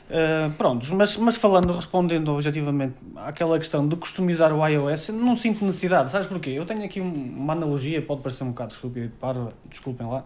Uh, 0.04 0.50
prontos, 0.52 0.90
mas, 0.90 1.16
mas 1.16 1.36
falando, 1.36 1.72
respondendo 1.72 2.30
objetivamente 2.30 2.94
àquela 3.16 3.58
questão 3.58 3.88
de 3.88 3.96
customizar 3.96 4.52
o 4.52 4.64
iOS, 4.66 5.08
não 5.08 5.34
sinto 5.34 5.64
necessidade, 5.64 6.10
sabes 6.10 6.26
porquê? 6.26 6.50
Eu 6.50 6.66
tenho 6.66 6.84
aqui 6.84 7.00
um- 7.00 7.34
uma 7.38 7.54
analogia, 7.54 8.02
pode 8.02 8.20
parecer 8.20 8.44
um 8.44 8.48
bocado 8.48 8.74
estúpida 8.74 9.06
de 9.06 9.14
parva, 9.14 9.54
desculpem 9.64 10.06
lá, 10.06 10.22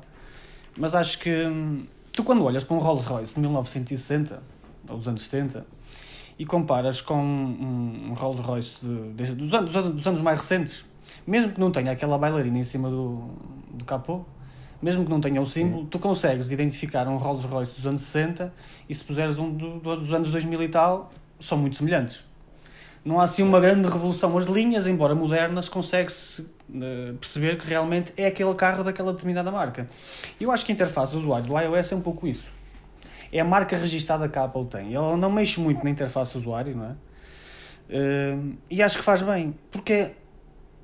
mas 0.77 0.97
acho 0.97 1.21
que 1.21 1.31
hum, 1.47 1.85
tu 2.13 2.25
quando 2.25 2.43
olhas 2.43 2.65
para 2.65 2.77
um 2.77 2.81
Rolls 2.81 3.07
Royce 3.07 3.35
de 3.35 3.41
1960, 3.41 4.43
ou 4.89 4.97
dos 4.97 5.07
anos 5.07 5.23
70, 5.23 5.65
e 6.37 6.45
comparas 6.45 7.01
com 7.01 7.15
um, 7.15 8.09
um 8.11 8.15
Rolls 8.15 8.43
Royce 8.43 8.79
de, 8.83 9.27
de, 9.27 9.33
dos, 9.33 9.55
anos, 9.55 9.71
dos 9.73 10.07
anos 10.09 10.21
mais 10.21 10.39
recentes, 10.41 10.85
mesmo 11.25 11.53
que 11.53 11.61
não 11.61 11.71
tenha 11.71 11.93
aquela 11.93 12.19
bailarina 12.19 12.59
em 12.59 12.65
cima 12.65 12.91
do, 12.91 13.29
do 13.75 13.85
capô, 13.85 14.25
mesmo 14.81 15.05
que 15.05 15.11
não 15.11 15.21
tenha 15.21 15.41
o 15.41 15.47
símbolo, 15.47 15.87
tu 15.87 15.99
consegues 15.99 16.51
identificar 16.51 17.07
um 17.09 17.17
Rolls 17.17 17.47
Royce 17.47 17.73
dos 17.73 17.87
anos 17.87 18.03
60 18.03 18.53
e 18.89 18.95
se 18.95 19.05
puseres 19.05 19.39
um 19.39 19.51
do, 19.51 19.79
dos 19.97 20.13
anos 20.13 20.31
2000 20.31 20.63
e 20.63 20.69
tal, 20.69 21.11
são 21.41 21.59
muito 21.59 21.77
semelhantes. 21.77 22.25
Não 23.05 23.19
há 23.21 23.25
assim 23.25 23.43
uma 23.43 23.61
grande 23.61 23.89
revolução. 23.89 24.37
As 24.37 24.47
linhas, 24.47 24.87
embora 24.87 25.15
modernas, 25.15 25.69
consegue-se 25.69 26.43
uh, 26.43 27.15
perceber 27.19 27.59
que 27.59 27.67
realmente 27.67 28.13
é 28.17 28.27
aquele 28.27 28.55
carro 28.55 28.85
daquela 28.85 29.13
determinada 29.13 29.51
marca. 29.51 29.89
Eu 30.41 30.51
acho 30.51 30.65
que 30.65 30.73
a 30.73 30.75
interface 30.75 31.13
do 31.13 31.19
usuário 31.19 31.47
do 31.47 31.59
iOS 31.59 31.93
é 31.93 31.97
um 31.97 32.01
pouco 32.01 32.27
isso. 32.27 32.53
É 33.33 33.41
a 33.41 33.45
marca 33.45 33.77
registada 33.77 34.29
que 34.29 34.39
a 34.39 34.45
Apple 34.45 34.67
tem. 34.67 34.95
Ela 34.95 35.17
não 35.17 35.31
mexe 35.31 35.61
muito 35.61 35.83
na 35.85 35.91
interface 35.91 36.33
do 36.33 36.39
usuário, 36.39 36.77
não 36.77 36.85
é? 36.85 36.91
Uh, 37.89 38.57
e 38.71 38.83
acho 38.83 38.99
que 38.99 39.05
faz 39.05 39.23
bem, 39.23 39.55
porque 39.71 40.13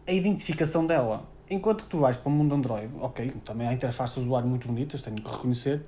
a 0.07 0.13
identificação 0.13 0.87
dela. 0.87 1.29
Enquanto 1.49 1.85
que 1.85 1.91
tu 1.91 1.99
vais 1.99 2.17
para 2.17 2.29
o 2.29 2.33
mundo 2.33 2.55
Android, 2.55 2.91
ok, 3.01 3.33
também 3.45 3.69
há 3.69 3.73
interfaces 3.73 4.17
do 4.17 4.23
usuário 4.23 4.49
muito 4.49 4.67
bonitas, 4.67 5.03
tenho 5.03 5.17
que 5.17 5.31
reconhecer, 5.31 5.83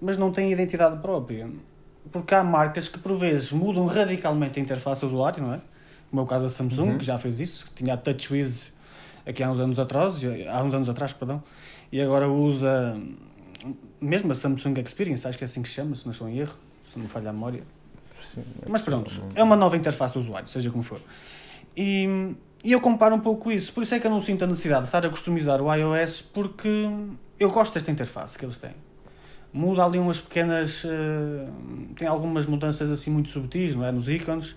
mas 0.00 0.16
não 0.16 0.30
tem 0.30 0.52
identidade 0.52 1.00
própria. 1.00 1.50
Porque 2.12 2.34
há 2.34 2.44
marcas 2.44 2.88
que 2.88 2.98
por 2.98 3.16
vezes 3.16 3.52
mudam 3.52 3.86
radicalmente 3.86 4.58
a 4.58 4.62
interface 4.62 5.00
do 5.00 5.08
usuário, 5.08 5.42
não 5.42 5.54
é? 5.54 5.60
Como 6.10 6.22
é 6.22 6.24
o 6.24 6.26
caso 6.26 6.44
da 6.44 6.50
Samsung, 6.50 6.90
uhum. 6.90 6.98
que 6.98 7.04
já 7.04 7.18
fez 7.18 7.40
isso, 7.40 7.66
que 7.66 7.82
tinha 7.82 7.94
a 7.94 7.96
TouchWiz 7.96 8.72
aqui 9.26 9.42
há 9.42 9.50
uns 9.50 9.60
anos 9.60 9.78
atrás, 9.78 10.20
há 10.48 10.62
uns 10.62 10.74
anos 10.74 10.88
atrás, 10.88 11.12
perdão, 11.12 11.42
e 11.92 12.00
agora 12.00 12.28
usa 12.28 13.00
mesmo 14.00 14.32
a 14.32 14.34
Samsung 14.34 14.80
Experience, 14.80 15.26
acho 15.26 15.36
que 15.36 15.44
é 15.44 15.46
assim 15.46 15.62
que 15.62 15.68
se 15.68 15.74
chama, 15.74 15.94
se 15.94 16.04
não 16.06 16.12
estou 16.12 16.28
em 16.28 16.38
erro, 16.38 16.56
se 16.90 16.98
não 16.98 17.04
me 17.04 17.10
falha 17.10 17.30
a 17.30 17.32
memória. 17.32 17.62
Sim, 18.34 18.42
Mas 18.68 18.82
pronto, 18.82 19.10
é 19.34 19.42
uma 19.42 19.56
nova 19.56 19.76
interface 19.76 20.14
do 20.14 20.20
usuário, 20.20 20.48
seja 20.48 20.70
como 20.70 20.82
for. 20.82 21.00
E, 21.76 22.34
e 22.62 22.72
eu 22.72 22.80
comparo 22.80 23.14
um 23.14 23.20
pouco 23.20 23.50
isso, 23.50 23.72
por 23.72 23.82
isso 23.82 23.94
é 23.94 23.98
que 23.98 24.06
eu 24.06 24.10
não 24.10 24.20
sinto 24.20 24.44
a 24.44 24.46
necessidade 24.46 24.82
de 24.82 24.88
estar 24.88 25.04
a 25.04 25.08
customizar 25.08 25.62
o 25.62 25.74
iOS, 25.74 26.20
porque 26.20 26.88
eu 27.38 27.50
gosto 27.50 27.74
desta 27.74 27.90
interface 27.90 28.38
que 28.38 28.44
eles 28.44 28.58
têm. 28.58 28.74
Muda 29.52 29.84
ali 29.84 29.98
umas 29.98 30.20
pequenas. 30.20 30.84
Uh, 30.84 31.48
tem 31.96 32.06
algumas 32.06 32.46
mudanças 32.46 32.90
assim 32.90 33.10
muito 33.10 33.30
subtis, 33.30 33.74
não 33.74 33.84
é? 33.84 33.90
Nos 33.90 34.08
ícones, 34.08 34.54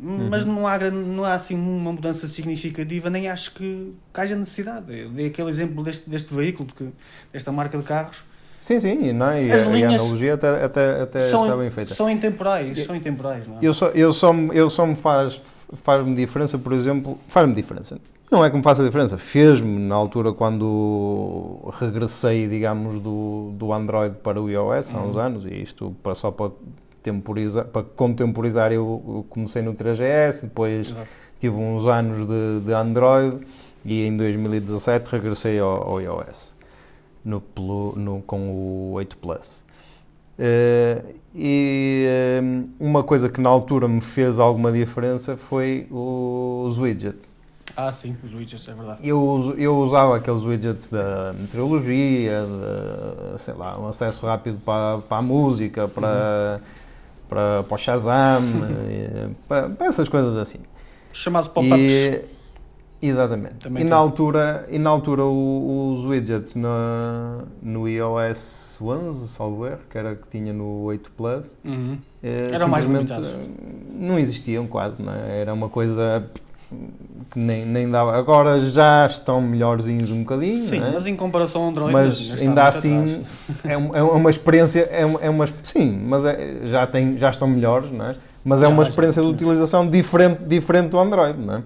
uhum. 0.00 0.28
mas 0.28 0.44
não 0.44 0.66
há, 0.66 0.78
não 0.90 1.24
há 1.24 1.34
assim 1.34 1.54
uma 1.54 1.92
mudança 1.92 2.26
significativa, 2.26 3.08
nem 3.08 3.28
acho 3.28 3.52
que, 3.52 3.94
que 4.12 4.20
haja 4.20 4.34
necessidade. 4.34 4.98
Eu 4.98 5.10
dei 5.10 5.26
aquele 5.26 5.48
exemplo 5.48 5.84
deste, 5.84 6.10
deste 6.10 6.34
veículo, 6.34 6.66
de 6.66 6.74
que, 6.74 6.88
desta 7.32 7.52
marca 7.52 7.78
de 7.78 7.84
carros 7.84 8.24
Sim, 8.66 8.80
sim, 8.80 9.12
não, 9.12 9.28
é? 9.28 9.44
e, 9.44 9.52
a, 9.52 9.56
e 9.56 9.84
a 9.84 9.88
analogia 9.90 10.34
até, 10.34 10.64
até, 10.64 11.02
até 11.02 11.30
são, 11.30 11.44
está 11.44 11.56
bem 11.56 11.70
feita. 11.70 11.94
São 11.94 12.10
intemporais, 12.10 12.84
são 12.84 12.96
intemporais, 12.96 13.46
não 13.46 13.58
é? 13.58 13.58
Eu 13.62 13.72
só, 13.72 13.86
eu 13.90 14.12
só, 14.12 14.34
eu 14.52 14.68
só 14.68 14.84
me 14.84 14.96
faz, 14.96 15.40
faz-me 15.72 16.14
diferença, 16.14 16.58
por 16.58 16.72
exemplo, 16.72 17.18
faz-me 17.28 17.54
diferença. 17.54 17.98
Não 18.30 18.44
é 18.44 18.50
que 18.50 18.56
me 18.56 18.62
faça 18.62 18.82
diferença, 18.82 19.16
fez-me 19.16 19.78
na 19.78 19.94
altura 19.94 20.32
quando 20.32 21.60
regressei, 21.78 22.48
digamos, 22.48 22.98
do, 22.98 23.52
do 23.54 23.72
Android 23.72 24.16
para 24.16 24.40
o 24.42 24.50
iOS 24.50 24.92
há 24.92 25.00
uns 25.00 25.14
uhum. 25.14 25.20
anos, 25.20 25.44
e 25.44 25.62
isto 25.62 25.94
para, 26.02 26.14
só 26.14 26.32
para, 26.32 26.50
temporizar, 27.02 27.66
para 27.66 27.84
contemporizar 27.84 28.72
eu, 28.72 29.02
eu 29.06 29.26
comecei 29.28 29.62
no 29.62 29.74
3GS, 29.74 30.42
depois 30.42 30.90
Exato. 30.90 31.08
tive 31.38 31.54
uns 31.54 31.86
anos 31.86 32.26
de, 32.26 32.66
de 32.66 32.72
Android 32.72 33.46
e 33.84 34.04
em 34.04 34.16
2017 34.16 35.08
regressei 35.12 35.60
ao, 35.60 35.88
ao 35.88 36.00
iOS 36.00 36.56
no, 37.24 37.42
no, 37.96 38.22
com 38.22 38.50
o 38.50 38.92
8 38.94 39.18
Plus. 39.18 39.64
Uh, 40.38 41.16
e 41.38 42.06
eh, 42.08 42.40
uma 42.80 43.02
coisa 43.02 43.28
que 43.28 43.42
na 43.42 43.50
altura 43.50 43.86
me 43.86 44.00
fez 44.00 44.38
alguma 44.38 44.72
diferença 44.72 45.36
foi 45.36 45.86
os 45.90 46.78
widgets. 46.78 47.36
Ah, 47.76 47.92
sim, 47.92 48.16
os 48.24 48.32
widgets, 48.32 48.66
é 48.66 48.72
verdade. 48.72 49.06
Eu, 49.06 49.54
eu 49.58 49.76
usava 49.76 50.16
aqueles 50.16 50.42
widgets 50.44 50.88
da 50.88 51.34
meteorologia, 51.38 52.42
de, 53.34 53.38
sei 53.38 53.52
lá, 53.52 53.78
um 53.78 53.86
acesso 53.86 54.24
rápido 54.24 54.58
para, 54.64 54.98
para 55.06 55.18
a 55.18 55.22
música, 55.22 55.86
para, 55.86 56.58
uhum. 56.58 56.64
para, 57.28 57.62
para 57.64 57.74
o 57.74 57.78
Shazam, 57.78 58.42
para, 59.46 59.68
para, 59.68 59.86
essas 59.86 60.08
coisas 60.08 60.38
assim. 60.38 60.60
Chamados 61.12 61.50
pop-ups. 61.50 62.35
Exatamente. 63.00 63.56
Também 63.56 63.84
e 63.84 63.88
na, 63.88 63.96
altura, 63.96 64.66
e 64.70 64.78
na 64.78 64.90
altura 64.90 65.24
o, 65.24 65.92
os 65.92 66.04
widgets 66.04 66.54
no, 66.54 66.68
no 67.62 67.88
iOS 67.88 68.78
11, 68.80 69.28
salvo 69.28 69.66
erro, 69.66 69.80
que 69.90 69.98
era 69.98 70.14
que 70.14 70.28
tinha 70.28 70.52
no 70.52 70.82
8 70.84 71.10
Plus, 71.12 71.58
uhum. 71.64 71.98
é, 72.22 72.44
eram 72.52 72.68
mais 72.68 72.86
limitados. 72.86 73.28
Não 73.94 74.18
existiam 74.18 74.66
quase, 74.66 75.00
não 75.00 75.12
é? 75.12 75.40
Era 75.40 75.52
uma 75.52 75.68
coisa 75.68 76.28
que 77.30 77.38
nem, 77.38 77.64
nem 77.64 77.90
dava. 77.90 78.16
Agora 78.16 78.60
já 78.60 79.06
estão 79.06 79.40
melhorzinhos 79.40 80.10
um 80.10 80.22
bocadinho. 80.22 80.64
Sim, 80.64 80.78
é? 80.78 80.90
mas 80.92 81.06
em 81.06 81.14
comparação 81.14 81.62
ao 81.62 81.68
Android, 81.68 81.92
mas 81.92 82.34
ainda 82.40 82.64
assim 82.64 83.24
é, 83.64 83.72
é 83.72 84.02
uma 84.02 84.30
experiência, 84.30 84.88
é 84.90 85.04
uma, 85.04 85.20
é 85.20 85.30
uma 85.30 85.46
sim, 85.62 86.00
mas 86.04 86.24
é, 86.24 86.60
já, 86.64 86.86
tem, 86.86 87.16
já 87.18 87.30
estão 87.30 87.46
melhores, 87.46 87.90
não 87.90 88.06
é? 88.06 88.14
Mas 88.44 88.60
é 88.62 88.66
já, 88.66 88.68
uma 88.68 88.82
experiência 88.82 89.22
de 89.22 89.28
utilização 89.28 89.88
diferente, 89.88 90.42
diferente 90.44 90.88
do 90.88 90.98
Android, 90.98 91.38
não 91.38 91.56
é? 91.56 91.62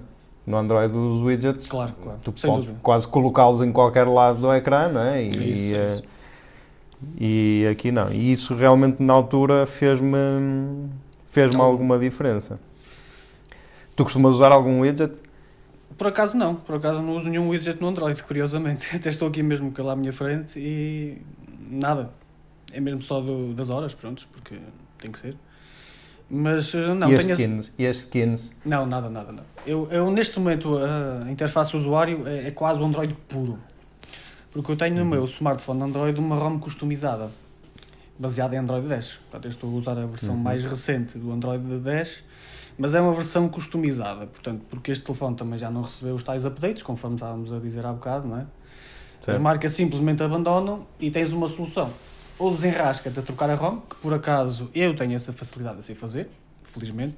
No 0.50 0.56
Android 0.58 0.94
os 0.94 1.22
widgets, 1.22 1.66
claro, 1.66 1.94
claro. 2.02 2.18
tu 2.22 2.32
Sem 2.36 2.50
podes 2.50 2.66
dúvida. 2.66 2.82
quase 2.82 3.08
colocá-los 3.08 3.60
em 3.62 3.72
qualquer 3.72 4.06
lado 4.08 4.40
do 4.40 4.52
ecrã, 4.52 4.88
não 4.88 5.00
é? 5.00 5.22
E, 5.22 5.52
isso, 5.52 5.72
e, 5.72 5.86
isso. 5.86 6.04
e 7.18 7.66
aqui 7.70 7.90
não. 7.90 8.10
E 8.12 8.32
isso 8.32 8.54
realmente 8.54 9.02
na 9.02 9.12
altura 9.12 9.64
fez-me 9.66 10.88
fez-me 11.26 11.60
alguma 11.60 11.98
diferença. 11.98 12.58
Tu 13.94 14.02
costumas 14.04 14.34
usar 14.34 14.52
algum 14.52 14.80
widget? 14.80 15.14
Por 15.96 16.06
acaso 16.06 16.36
não, 16.36 16.54
por 16.54 16.76
acaso 16.76 17.02
não 17.02 17.14
uso 17.14 17.28
nenhum 17.28 17.48
widget 17.48 17.80
no 17.80 17.88
Android, 17.88 18.22
curiosamente. 18.24 18.96
Até 18.96 19.08
estou 19.08 19.28
aqui 19.28 19.42
mesmo 19.42 19.70
com 19.72 19.82
lá 19.82 19.92
à 19.92 19.96
minha 19.96 20.12
frente 20.12 20.58
e 20.58 21.20
nada. 21.70 22.10
É 22.72 22.80
mesmo 22.80 23.02
só 23.02 23.20
do, 23.20 23.52
das 23.54 23.68
horas, 23.68 23.94
pronto, 23.94 24.26
porque 24.32 24.58
tem 24.98 25.10
que 25.10 25.18
ser. 25.18 25.36
Mas 26.30 26.72
eh, 26.74 26.94
não, 26.94 27.10
e 27.10 27.16
as 27.16 27.28
skins? 27.28 27.72
E 27.76 27.86
as 27.86 27.96
skins? 27.98 28.52
Não, 28.64 28.86
nada, 28.86 29.10
nada, 29.10 29.32
nada. 29.32 29.46
Eu, 29.66 29.88
eu 29.90 30.08
neste 30.12 30.38
momento 30.38 30.78
a 30.78 31.30
interface 31.30 31.72
do 31.72 31.78
usuário 31.78 32.26
é, 32.28 32.46
é 32.46 32.50
quase 32.52 32.80
o 32.80 32.84
Android 32.84 33.14
puro. 33.28 33.58
Porque 34.52 34.70
eu 34.70 34.76
tenho 34.76 34.94
no 34.94 35.02
uhum. 35.02 35.08
meu 35.08 35.24
smartphone 35.24 35.82
Android 35.82 36.18
uma 36.20 36.36
ROM 36.36 36.58
customizada, 36.58 37.30
baseada 38.16 38.54
em 38.54 38.58
Android 38.58 38.86
10. 38.86 39.20
Portanto, 39.30 39.44
eu 39.44 39.48
estou 39.48 39.70
a 39.70 39.74
usar 39.74 39.98
a 39.98 40.06
versão 40.06 40.34
uhum. 40.34 40.40
mais 40.40 40.64
recente 40.64 41.18
do 41.18 41.32
Android 41.32 41.64
10, 41.80 42.22
mas 42.78 42.94
é 42.94 43.00
uma 43.00 43.12
versão 43.12 43.48
customizada. 43.48 44.26
Portanto, 44.28 44.62
porque 44.70 44.92
este 44.92 45.04
telefone 45.04 45.34
também 45.34 45.58
já 45.58 45.70
não 45.70 45.82
recebeu 45.82 46.14
os 46.14 46.22
tais 46.22 46.44
updates, 46.44 46.84
conforme 46.84 47.16
estávamos 47.16 47.52
a 47.52 47.58
dizer 47.58 47.84
há 47.84 47.92
bocado, 47.92 48.28
não 48.28 48.38
é? 48.38 48.46
Certo. 49.20 49.36
As 49.36 49.42
marcas 49.42 49.72
simplesmente 49.72 50.22
abandonam 50.22 50.86
e 50.98 51.10
tens 51.10 51.32
uma 51.32 51.48
solução 51.48 51.92
ou 52.40 52.50
desenrasca-te 52.50 53.18
a 53.18 53.22
trocar 53.22 53.50
a 53.50 53.54
ROM, 53.54 53.80
que 53.80 53.96
por 53.96 54.14
acaso 54.14 54.70
eu 54.74 54.96
tenho 54.96 55.14
essa 55.14 55.30
facilidade 55.30 55.78
a 55.78 55.82
sei 55.82 55.94
fazer, 55.94 56.26
felizmente, 56.64 57.16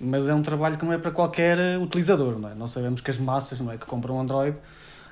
mas 0.00 0.26
é 0.26 0.34
um 0.34 0.42
trabalho 0.42 0.78
que 0.78 0.84
não 0.86 0.92
é 0.92 0.96
para 0.96 1.10
qualquer 1.10 1.58
eh, 1.58 1.76
utilizador, 1.76 2.38
não 2.38 2.48
é? 2.48 2.54
Nós 2.54 2.70
sabemos 2.70 3.02
que 3.02 3.10
as 3.10 3.18
massas, 3.18 3.60
não 3.60 3.70
é, 3.70 3.76
que 3.76 3.84
compram 3.84 4.16
um 4.16 4.20
Android, 4.20 4.56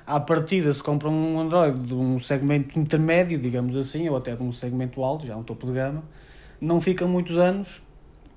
à 0.07 0.19
partida 0.19 0.73
se 0.73 0.81
compram 0.81 1.13
um 1.13 1.39
Android 1.39 1.77
de 1.87 1.93
um 1.93 2.17
segmento 2.17 2.79
intermédio, 2.79 3.37
digamos 3.37 3.77
assim, 3.77 4.09
ou 4.09 4.17
até 4.17 4.35
de 4.35 4.41
um 4.41 4.51
segmento 4.51 5.03
alto, 5.03 5.27
já 5.27 5.37
um 5.37 5.43
topo 5.43 5.67
de 5.67 5.73
gama, 5.73 6.03
não 6.59 6.81
ficam 6.81 7.07
muitos 7.07 7.37
anos 7.37 7.83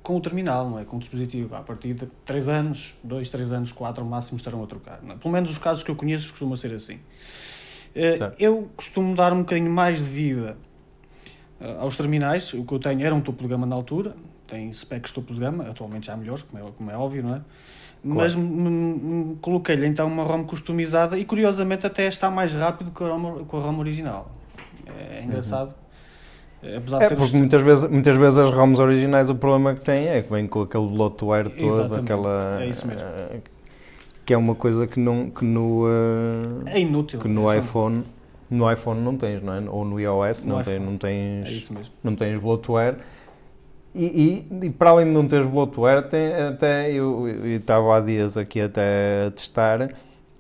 com 0.02 0.18
o 0.18 0.20
terminal, 0.20 0.68
não 0.68 0.78
é? 0.78 0.84
Com 0.84 0.96
o 0.96 1.00
dispositivo. 1.00 1.54
À 1.54 1.60
partida, 1.62 2.10
3 2.26 2.48
anos, 2.48 2.94
2, 3.02 3.30
3 3.30 3.52
anos, 3.52 3.72
4 3.72 4.04
ao 4.04 4.08
máximo 4.08 4.36
estarão 4.36 4.62
a 4.62 4.66
trocar. 4.66 5.00
É? 5.08 5.14
Pelo 5.14 5.32
menos 5.32 5.50
os 5.50 5.58
casos 5.58 5.82
que 5.82 5.90
eu 5.90 5.96
conheço 5.96 6.30
costuma 6.30 6.58
ser 6.58 6.74
assim. 6.74 7.00
Eh, 7.94 8.12
certo. 8.12 8.38
Eu 8.38 8.70
costumo 8.76 9.16
dar 9.16 9.32
um 9.32 9.38
bocadinho 9.38 9.70
mais 9.70 9.98
de 9.98 10.04
vida 10.04 10.56
aos 11.78 11.96
terminais, 11.96 12.52
o 12.52 12.64
que 12.64 12.72
eu 12.72 12.78
tenho 12.78 13.04
era 13.04 13.14
um 13.14 13.20
topo 13.20 13.42
de 13.42 13.48
gama 13.48 13.66
na 13.66 13.74
altura, 13.74 14.14
tem 14.46 14.72
specs 14.72 15.12
topo 15.12 15.32
de 15.32 15.40
gama, 15.40 15.64
atualmente 15.64 16.06
já 16.06 16.16
melhores, 16.16 16.42
como 16.42 16.62
é, 16.62 16.70
como 16.76 16.90
é 16.90 16.96
óbvio, 16.96 17.22
não 17.22 17.34
é? 17.36 17.40
Claro. 18.02 18.38
Mas 18.38 19.38
coloquei-lhe 19.40 19.86
então 19.86 20.06
uma 20.06 20.22
ROM 20.22 20.44
customizada 20.44 21.18
e 21.18 21.24
curiosamente 21.24 21.86
até 21.86 22.06
está 22.06 22.30
mais 22.30 22.52
rápido 22.52 22.90
que 22.90 23.02
a 23.02 23.08
ROM, 23.08 23.44
que 23.44 23.56
a 23.56 23.58
ROM 23.58 23.78
original. 23.78 24.30
É, 24.86 25.18
é 25.18 25.24
engraçado. 25.24 25.74
Uhum. 26.62 26.76
Apesar 26.76 27.02
é, 27.02 27.10
porque 27.10 27.36
muitas 27.36 27.62
vezes, 27.62 27.90
muitas 27.90 28.16
vezes 28.16 28.38
as 28.38 28.50
ROMs 28.50 28.80
originais 28.80 29.30
o 29.30 29.34
problema 29.34 29.74
que 29.74 29.82
têm 29.82 30.08
é 30.08 30.22
que 30.22 30.32
vem 30.32 30.46
com 30.46 30.62
aquele 30.62 30.86
bloatware 30.86 31.50
todo, 31.50 31.66
Exatamente. 31.66 32.00
aquela. 32.00 32.62
É 32.62 32.68
isso 32.68 32.86
mesmo. 32.86 33.08
Uh, 33.08 33.42
que 34.24 34.34
é 34.34 34.36
uma 34.36 34.54
coisa 34.54 34.86
que, 34.86 34.98
não, 34.98 35.30
que 35.30 35.44
no. 35.44 35.84
Uh, 35.84 36.66
é 36.66 36.80
inútil. 36.80 37.20
Que 37.20 37.28
no 37.28 37.52
iPhone 37.52 38.04
no 38.50 38.70
iPhone 38.70 39.00
não 39.00 39.16
tens, 39.16 39.42
não 39.42 39.52
é? 39.54 39.60
Ou 39.68 39.84
no 39.84 39.98
iOS 40.00 40.44
no 40.44 40.54
não, 40.54 40.60
iPhone. 40.60 40.76
Tens, 40.78 40.86
não 40.90 40.96
tens. 40.98 41.48
É 41.48 41.52
isso 41.52 41.74
mesmo. 41.74 41.92
Não 42.02 42.14
tens 42.14 42.38
bloatware. 42.40 42.96
E, 43.94 44.46
e, 44.60 44.66
e, 44.66 44.70
para 44.70 44.90
além 44.90 45.06
de 45.06 45.12
não 45.12 45.26
teres 45.26 45.46
bloatware, 45.46 46.02
tem, 46.08 46.32
até 46.34 46.90
eu 46.92 47.26
estava 47.46 47.96
há 47.96 48.00
dias 48.00 48.36
aqui 48.36 48.60
até 48.60 49.24
a 49.26 49.30
testar, 49.30 49.88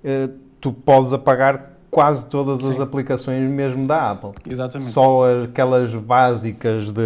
eh, 0.04 0.28
tu 0.60 0.74
podes 0.74 1.14
apagar 1.14 1.70
quase 1.90 2.26
todas 2.26 2.62
as 2.62 2.76
Sim. 2.76 2.82
aplicações 2.82 3.48
mesmo 3.50 3.86
da 3.86 4.10
Apple. 4.10 4.32
Exatamente. 4.46 4.90
Só 4.90 5.22
aquelas 5.44 5.94
básicas 5.94 6.92
de 6.92 7.00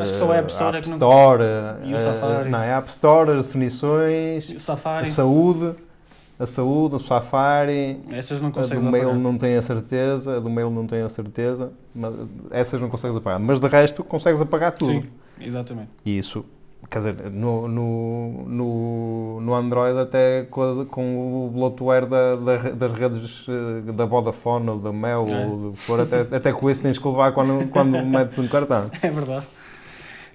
Acho 0.00 0.12
que 0.12 0.18
só 0.18 0.30
a 0.30 0.36
App 0.36 0.50
Store 0.52 0.76
é 0.76 0.80
que 0.80 0.88
não- 0.90 0.96
Store, 0.96 1.42
E 1.82 1.92
o 1.92 1.96
eh, 1.96 2.04
Safari. 2.04 2.48
não, 2.50 2.62
é 2.62 2.72
App 2.76 2.88
Store, 2.88 3.30
as 3.32 3.46
definições, 3.46 4.50
O 4.50 4.56
a 4.58 4.60
Safari, 4.60 5.08
saúde, 5.08 5.74
a 6.40 6.46
saúde, 6.46 6.96
o 6.96 6.98
Safari, 6.98 8.00
essas 8.10 8.40
não 8.40 8.48
a 8.48 8.52
consegues 8.52 8.82
do 8.82 8.90
mail 8.90 9.04
apagar. 9.10 9.22
não 9.22 9.36
tenho 9.36 9.58
a 9.58 9.62
certeza, 9.62 10.36
a 10.38 10.40
do 10.40 10.48
mail 10.48 10.70
não 10.70 10.86
tenho 10.86 11.04
a 11.04 11.08
certeza, 11.08 11.70
mas 11.94 12.14
essas 12.50 12.80
não 12.80 12.88
consegues 12.88 13.16
apagar. 13.16 13.38
Mas 13.38 13.60
de 13.60 13.68
resto 13.68 14.02
consegues 14.02 14.40
apagar 14.40 14.72
tudo. 14.72 14.90
Sim, 14.90 15.04
exatamente. 15.38 15.90
E 16.04 16.16
isso, 16.16 16.42
quer 16.88 16.98
dizer, 17.00 17.30
no, 17.30 17.68
no, 17.68 18.44
no, 18.48 19.40
no 19.42 19.54
Android 19.54 19.98
até 19.98 20.44
com, 20.50 20.86
com 20.86 21.46
o 21.46 21.50
bloatware 21.50 22.06
da, 22.06 22.36
da, 22.36 22.56
das 22.70 22.92
redes 22.92 23.46
eh, 23.48 23.92
da 23.92 24.06
Vodafone 24.06 24.70
ou 24.70 24.78
da 24.78 24.92
Mel 24.92 25.26
É. 25.28 25.46
ou 25.46 25.56
do 25.58 25.76
for, 25.76 26.00
até, 26.00 26.20
até 26.22 26.52
com 26.52 26.70
isso 26.70 26.80
tens 26.80 26.98
que 26.98 27.06
levar 27.06 27.32
quando, 27.32 27.68
quando 27.70 28.00
metes 28.06 28.38
um 28.38 28.48
cartão. 28.48 28.90
É 29.02 29.10
verdade. 29.10 29.46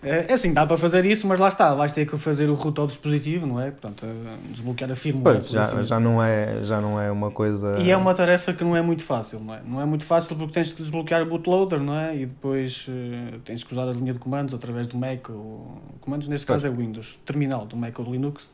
É 0.05 0.25
é 0.29 0.33
assim, 0.33 0.53
dá 0.53 0.65
para 0.65 0.77
fazer 0.77 1.03
isso, 1.03 1.25
mas 1.25 1.39
lá 1.39 1.47
está, 1.47 1.73
vais 1.73 1.91
ter 1.91 2.05
que 2.05 2.15
fazer 2.15 2.47
o 2.47 2.53
root 2.53 2.79
ao 2.79 2.85
dispositivo, 2.85 3.47
não 3.47 3.59
é? 3.59 3.71
Portanto, 3.71 4.05
desbloquear 4.51 4.91
a 4.91 4.95
firmware. 4.95 5.37
Pois, 5.37 5.49
já, 5.49 5.63
assim 5.63 5.83
já, 5.83 5.99
não 5.99 6.21
é, 6.21 6.63
já 6.63 6.79
não 6.79 7.01
é 7.01 7.11
uma 7.11 7.31
coisa... 7.31 7.79
E 7.79 7.89
é 7.89 7.97
uma 7.97 8.13
tarefa 8.13 8.53
que 8.53 8.63
não 8.63 8.77
é 8.77 8.81
muito 8.83 9.03
fácil, 9.03 9.39
não 9.39 9.55
é? 9.55 9.61
Não 9.65 9.81
é 9.81 9.85
muito 9.85 10.05
fácil 10.05 10.35
porque 10.35 10.53
tens 10.53 10.71
que 10.71 10.81
desbloquear 10.81 11.23
o 11.23 11.25
bootloader, 11.25 11.81
não 11.81 11.97
é? 11.97 12.15
E 12.15 12.25
depois 12.27 12.85
eh, 12.87 13.39
tens 13.43 13.63
que 13.63 13.73
usar 13.73 13.89
a 13.89 13.91
linha 13.91 14.13
de 14.13 14.19
comandos 14.19 14.53
através 14.53 14.87
do 14.87 14.95
Mac 14.95 15.27
ou... 15.29 15.81
Comandos 16.01 16.27
neste 16.27 16.45
Pois. 16.45 16.61
caso 16.61 16.71
é 16.71 16.77
Windows, 16.77 17.17
terminal 17.25 17.65
do 17.65 17.75
Mac 17.75 17.97
ou 17.97 18.05
do 18.05 18.11
Linux, 18.11 18.47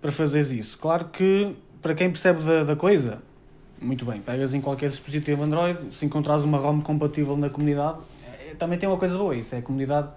para 0.00 0.10
fazeres 0.10 0.50
isso. 0.50 0.78
Claro 0.78 1.06
que, 1.12 1.54
para 1.82 1.94
quem 1.94 2.10
percebe 2.10 2.42
da, 2.42 2.64
da 2.64 2.76
coisa, 2.76 3.18
muito 3.80 4.06
bem, 4.06 4.22
pegas 4.22 4.54
em 4.54 4.60
qualquer 4.62 4.88
dispositivo 4.88 5.42
Android, 5.42 5.78
se 5.94 6.06
encontrares 6.06 6.44
uma 6.44 6.56
ROM 6.56 6.80
compatível 6.80 7.36
na 7.36 7.50
comunidade, 7.50 7.98
eh, 8.26 8.54
também 8.58 8.78
tem 8.78 8.88
uma 8.88 8.96
coisa 8.96 9.18
boa, 9.18 9.36
isso 9.36 9.54
é 9.54 9.58
a 9.58 9.62
comunidade 9.62 10.08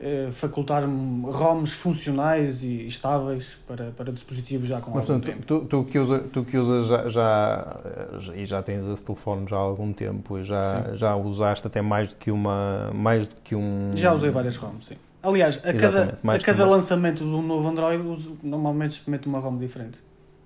eh, 0.00 0.28
facultar 0.30 0.84
ROMs 0.84 1.72
funcionais 1.72 2.62
e 2.62 2.86
estáveis 2.86 3.58
para, 3.66 3.90
para 3.90 4.12
dispositivos 4.12 4.68
já 4.68 4.80
com 4.80 4.90
Mas, 4.92 5.08
algum 5.10 5.20
portanto, 5.20 5.44
tempo. 5.46 5.46
tu, 5.46 5.84
tu, 5.84 5.84
que 5.90 5.98
usa, 5.98 6.18
tu 6.20 6.44
que 6.44 6.56
usas 6.56 6.86
já, 6.86 7.08
já, 7.08 7.80
já- 8.18 8.34
e 8.36 8.44
já 8.46 8.62
tens 8.62 8.86
esse 8.86 9.04
telefone 9.04 9.46
já 9.48 9.56
há 9.56 9.60
algum 9.60 9.92
tempo 9.92 10.38
e 10.38 10.44
já, 10.44 10.64
Sim. 10.64 10.96
já 10.96 11.16
usaste 11.16 11.66
até 11.66 11.82
mais 11.82 12.10
do 12.10 12.16
que 12.16 12.30
uma 12.30 12.90
mais 12.94 13.28
do 13.28 13.36
que 13.36 13.54
um 13.54 13.90
Já 13.94 14.12
usei 14.12 14.30
várias 14.30 14.56
ROMs, 14.56 14.84
sim. 14.86 14.96
Aliás, 15.22 15.56
a 15.58 15.72
cada, 15.72 15.76
Exatamente, 15.76 16.18
mais 16.22 16.42
a 16.42 16.46
cada 16.46 16.64
lançamento 16.64 17.18
de 17.24 17.30
um 17.30 17.42
novo 17.42 17.68
Android, 17.68 18.02
uso, 18.06 18.38
normalmente 18.42 18.92
experimento 18.92 19.28
uma 19.28 19.40
ROM 19.40 19.58
diferente. 19.58 19.98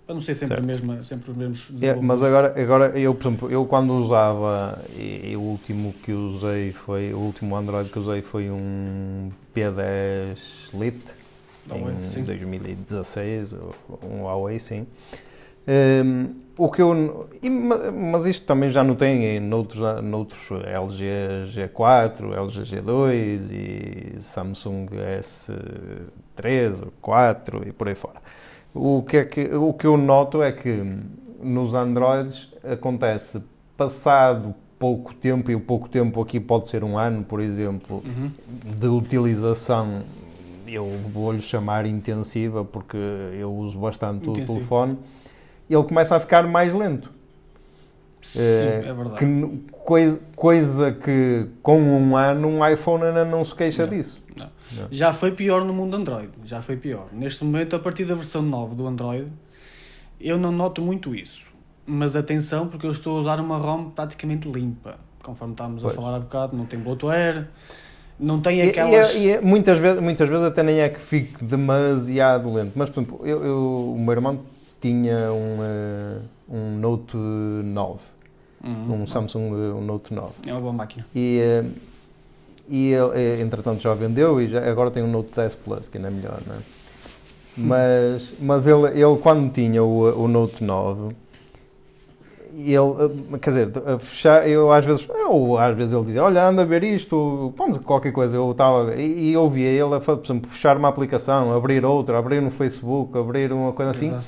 Para 0.06 0.14
não 0.14 0.20
ser 0.20 0.34
sempre, 0.34 0.58
a 0.58 0.60
mesma, 0.60 1.02
sempre 1.02 1.30
os 1.30 1.36
mesmos 1.36 1.82
É, 1.82 1.94
mas 1.94 2.22
agora, 2.22 2.60
agora 2.60 2.98
eu, 2.98 3.14
por 3.14 3.28
exemplo, 3.28 3.50
eu 3.50 3.64
quando 3.66 3.92
usava, 3.94 4.78
e, 4.98 5.36
o 5.36 5.40
último 5.40 5.94
que 6.02 6.12
usei 6.12 6.72
foi, 6.72 7.14
o 7.14 7.18
último 7.18 7.56
Android 7.56 7.88
que 7.88 7.98
usei 7.98 8.20
foi 8.20 8.50
um 8.50 9.30
P10 9.54 10.70
Lite, 10.74 11.12
Dá 11.66 11.76
um 11.76 11.88
em 11.88 12.04
sim. 12.04 12.24
2016, 12.24 13.54
um 14.02 14.22
Huawei, 14.24 14.58
sim. 14.58 14.86
Hum, 16.04 16.32
o 16.58 16.68
que 16.68 16.82
eu, 16.82 17.28
ma- 17.50 17.92
mas 17.92 18.26
isto 18.26 18.44
também 18.44 18.70
já 18.70 18.82
não 18.82 18.96
tem 18.96 19.24
em 19.36 19.40
noutros, 19.40 19.80
noutros 20.02 20.50
LG 20.50 21.46
G4, 21.46 22.32
LG 22.34 22.62
G2 22.64 23.52
e 23.52 24.20
Samsung 24.20 24.86
S3 25.20 26.82
ou 26.84 26.92
4 27.00 27.66
e 27.66 27.72
por 27.72 27.88
aí 27.88 27.94
fora. 27.94 28.20
O 28.74 29.02
que, 29.02 29.16
é 29.18 29.24
que, 29.24 29.42
o 29.54 29.72
que 29.72 29.86
eu 29.86 29.96
noto 29.96 30.42
é 30.42 30.50
que 30.50 30.82
nos 31.42 31.74
Androids 31.74 32.48
acontece 32.64 33.42
passado 33.76 34.54
pouco 34.78 35.14
tempo, 35.14 35.50
e 35.50 35.54
o 35.54 35.60
pouco 35.60 35.88
tempo 35.88 36.20
aqui 36.22 36.40
pode 36.40 36.68
ser 36.68 36.82
um 36.82 36.96
ano, 36.98 37.22
por 37.22 37.40
exemplo, 37.40 38.02
Uhum. 38.04 38.30
de 38.78 38.86
utilização, 38.86 40.02
eu 40.66 40.90
vou-lhe 41.12 41.40
chamar 41.42 41.86
intensiva, 41.86 42.64
porque 42.64 42.96
eu 43.38 43.52
uso 43.54 43.78
bastante 43.78 44.28
o 44.28 44.32
Intensivo. 44.32 44.54
telefone, 44.54 44.98
ele 45.70 45.84
começa 45.84 46.16
a 46.16 46.20
ficar 46.20 46.46
mais 46.48 46.72
lento. 46.74 47.10
Sim, 48.20 48.40
Eh, 48.40 48.82
é 48.86 48.92
verdade. 48.92 49.16
Que, 49.18 49.58
coisa, 49.82 50.20
coisa 50.36 50.92
que 50.92 51.46
com 51.62 51.78
um 51.80 52.16
ano 52.16 52.46
um 52.48 52.66
iPhone 52.66 53.02
ainda 53.04 53.24
não 53.24 53.44
se 53.44 53.54
queixa 53.54 53.82
Não. 53.84 53.90
disso. 53.92 54.21
Já 54.90 55.12
foi 55.12 55.32
pior 55.32 55.64
no 55.64 55.72
mundo 55.72 55.96
Android, 55.96 56.30
já 56.44 56.60
foi 56.62 56.76
pior. 56.76 57.06
Neste 57.12 57.44
momento, 57.44 57.74
a 57.76 57.78
partir 57.78 58.04
da 58.04 58.14
versão 58.14 58.42
9 58.42 58.74
do 58.74 58.86
Android, 58.86 59.30
eu 60.20 60.38
não 60.38 60.52
noto 60.52 60.80
muito 60.82 61.14
isso. 61.14 61.50
Mas 61.86 62.14
atenção, 62.14 62.68
porque 62.68 62.86
eu 62.86 62.92
estou 62.92 63.16
a 63.18 63.20
usar 63.20 63.40
uma 63.40 63.58
ROM 63.58 63.90
praticamente 63.90 64.48
limpa. 64.50 64.96
Conforme 65.22 65.54
estávamos 65.54 65.82
Pois. 65.82 65.92
a 65.92 65.96
falar 66.00 66.16
há 66.16 66.20
bocado, 66.20 66.56
não 66.56 66.64
tem 66.66 66.78
bloatware, 66.78 67.46
não 68.18 68.40
tem 68.40 68.58
E, 68.60 68.68
aquelas... 68.70 69.14
e- 69.14 69.30
e 69.32 69.40
muitas, 69.40 69.78
vezes, 69.80 70.00
muitas 70.00 70.28
vezes 70.28 70.44
até 70.44 70.62
nem 70.62 70.80
é 70.80 70.88
que 70.88 71.00
fique 71.00 71.44
demasiado 71.44 72.52
lento. 72.52 72.72
Mas, 72.76 72.90
por 72.90 73.00
exemplo, 73.00 73.20
eu, 73.26 73.44
eu- 73.44 73.92
o 73.94 73.98
meu 73.98 74.12
irmão 74.12 74.40
tinha 74.80 75.32
um, 75.32 75.58
eh, 75.62 76.18
um 76.48 76.76
Note 76.78 77.16
9, 77.16 78.00
Uhum. 78.64 79.02
um 79.02 79.06
Samsung 79.06 79.50
eh, 79.52 79.72
um 79.74 79.80
Note 79.84 80.12
9. 80.14 80.32
É 80.46 80.52
uma 80.52 80.60
boa 80.60 80.72
máquina. 80.72 81.04
E, 81.14 81.38
eh, 81.40 81.64
e 82.74 82.90
ele, 82.92 83.10
eh, 83.14 83.40
entretanto, 83.42 83.82
já 83.82 83.92
vendeu 83.92 84.40
e 84.40 84.48
já- 84.48 84.66
agora 84.68 84.90
tem 84.90 85.02
um 85.02 85.10
Note 85.10 85.28
10 85.36 85.54
Plus, 85.56 85.88
que 85.90 85.98
ainda 85.98 86.08
é 86.08 86.10
melhor, 86.10 86.38
não 86.46 86.54
é? 86.54 86.58
Mas, 87.54 88.32
mas 88.40 88.66
ele, 88.66 88.86
ele, 88.98 89.18
quando 89.22 89.52
tinha 89.52 89.84
o, 89.84 90.24
o 90.24 90.26
Note 90.26 90.64
9, 90.64 91.14
ele, 92.54 92.76
eh, 93.34 93.38
quer 93.38 93.50
dizer, 93.50 93.70
fechar, 93.98 94.48
eu 94.48 94.72
às 94.72 94.84
vezes, 94.86 95.06
ou 95.28 95.58
às 95.58 95.76
vezes 95.76 95.92
ele 95.92 96.04
dizia, 96.04 96.22
olha, 96.24 96.46
anda 96.46 96.62
a 96.62 96.64
ver 96.64 96.82
isto, 96.82 97.52
vamos 97.56 97.76
qualquer 97.78 98.12
coisa, 98.12 98.36
eu 98.36 98.50
estava, 98.52 98.94
e, 98.94 99.30
e 99.30 99.32
eu 99.34 99.42
ouvia 99.42 99.68
ele, 99.68 100.00
por 100.00 100.20
exemplo, 100.24 100.50
fechar 100.50 100.76
uma 100.78 100.88
aplicação, 100.88 101.54
abrir 101.54 101.84
outra, 101.84 102.18
abrir 102.18 102.40
no 102.40 102.50
Facebook, 102.50 103.16
abrir 103.18 103.52
uma 103.52 103.72
coisa 103.72 103.90
assim, 103.90 104.08
Exato. 104.08 104.24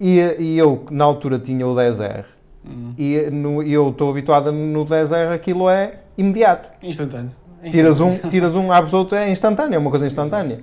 e, 0.00 0.18
e 0.38 0.58
eu, 0.58 0.84
na 0.90 1.04
altura, 1.04 1.38
tinha 1.38 1.66
o 1.66 1.74
10R, 1.74 2.24
Uhum. 2.68 2.94
e 2.98 3.30
no, 3.30 3.62
e 3.62 3.72
eu 3.72 3.90
estou 3.90 4.10
habituado 4.10 4.50
no 4.50 4.84
10R, 4.84 5.32
aquilo 5.32 5.70
é 5.70 6.00
imediato. 6.18 6.68
Instantâneo. 6.82 7.30
É 7.66 7.70
Tiras 7.70 7.98
um, 8.00 8.16
tiras 8.30 8.54
um, 8.54 8.70
abres 8.70 8.94
outro, 8.94 9.16
é 9.16 9.28
instantâneo, 9.30 9.74
é 9.74 9.78
uma 9.78 9.90
coisa 9.90 10.06
instantânea. 10.06 10.62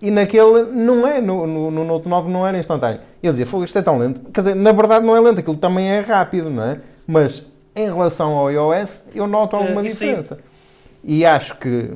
E 0.00 0.10
naquele 0.10 0.62
não 0.66 1.06
é, 1.06 1.20
no, 1.20 1.46
no, 1.46 1.70
no 1.70 1.84
Note 1.84 2.08
9 2.08 2.30
não 2.30 2.46
era 2.46 2.56
instantâneo. 2.56 3.00
Eu 3.22 3.32
dizia, 3.32 3.44
fogo, 3.44 3.64
isto 3.64 3.76
é 3.76 3.82
tão 3.82 3.98
lento. 3.98 4.20
Quer 4.32 4.40
dizer, 4.40 4.54
na 4.54 4.72
verdade 4.72 5.04
não 5.04 5.16
é 5.16 5.20
lento, 5.20 5.40
aquilo 5.40 5.56
também 5.56 5.88
é 5.90 6.00
rápido, 6.00 6.48
não 6.48 6.62
é? 6.62 6.80
Mas 7.06 7.44
em 7.74 7.84
relação 7.86 8.32
ao 8.32 8.50
iOS, 8.50 9.04
eu 9.14 9.26
noto 9.26 9.56
alguma 9.56 9.82
Eh, 9.82 9.86
isso 9.86 10.02
aí. 10.04 10.08
diferença. 10.10 10.38
E 11.02 11.26
acho 11.26 11.56
que, 11.56 11.94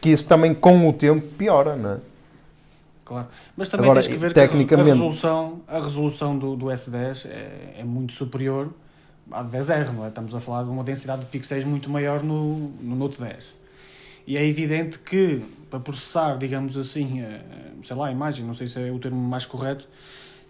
que 0.00 0.10
isso 0.10 0.26
também 0.28 0.52
com 0.54 0.88
o 0.88 0.92
tempo 0.92 1.26
piora, 1.38 1.74
não 1.74 1.92
é? 1.92 1.96
Claro. 3.04 3.26
Mas 3.56 3.68
também 3.68 3.86
Agora, 3.86 4.02
tens 4.02 4.12
que 4.12 4.18
ver 4.18 4.32
tecnicamente- 4.32 4.84
que 4.84 4.90
a 4.90 4.94
resolução, 4.94 5.60
a 5.66 5.80
resolução 5.80 6.38
do, 6.38 6.54
do 6.56 6.66
S10 6.66 7.26
é, 7.28 7.80
é 7.80 7.84
muito 7.84 8.12
superior 8.12 8.68
à 9.30 9.42
do 9.42 9.50
10R, 9.56 9.92
não 9.92 10.04
é? 10.04 10.08
Estamos 10.08 10.34
a 10.34 10.40
falar 10.40 10.62
de 10.62 10.70
uma 10.70 10.84
densidade 10.84 11.20
de 11.22 11.26
pixels 11.26 11.64
muito 11.64 11.90
maior 11.90 12.22
no, 12.22 12.70
no 12.80 12.94
Note 12.96 13.20
10. 13.20 13.61
E 14.26 14.36
é 14.36 14.46
evidente 14.46 14.98
que, 14.98 15.42
para 15.70 15.80
processar, 15.80 16.36
digamos 16.38 16.76
assim, 16.76 17.20
eh, 17.22 17.40
sei 17.84 17.96
lá, 17.96 18.06
a 18.08 18.12
imagem, 18.12 18.44
não 18.44 18.54
sei 18.54 18.68
se 18.68 18.80
é 18.80 18.90
o 18.90 18.98
termo 18.98 19.20
mais 19.20 19.44
correto, 19.44 19.88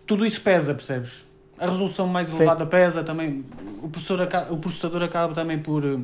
tudo 0.07 0.27
isso 0.27 0.41
pesa, 0.43 0.75
percebes? 0.75 1.25
A 1.59 1.67
resolução 1.67 2.07
mais 2.07 2.27
Sim. 2.27 2.37
elevada 2.37 2.67
pesa 2.67 3.03
também. 3.05 3.45
O 3.83 3.89
processador, 3.89 4.27
aca- 4.27 4.53
o 4.53 4.59
processador 4.59 5.03
acaba 5.03 5.33
também 5.35 5.59
por, 5.59 5.85
eh, 5.85 5.99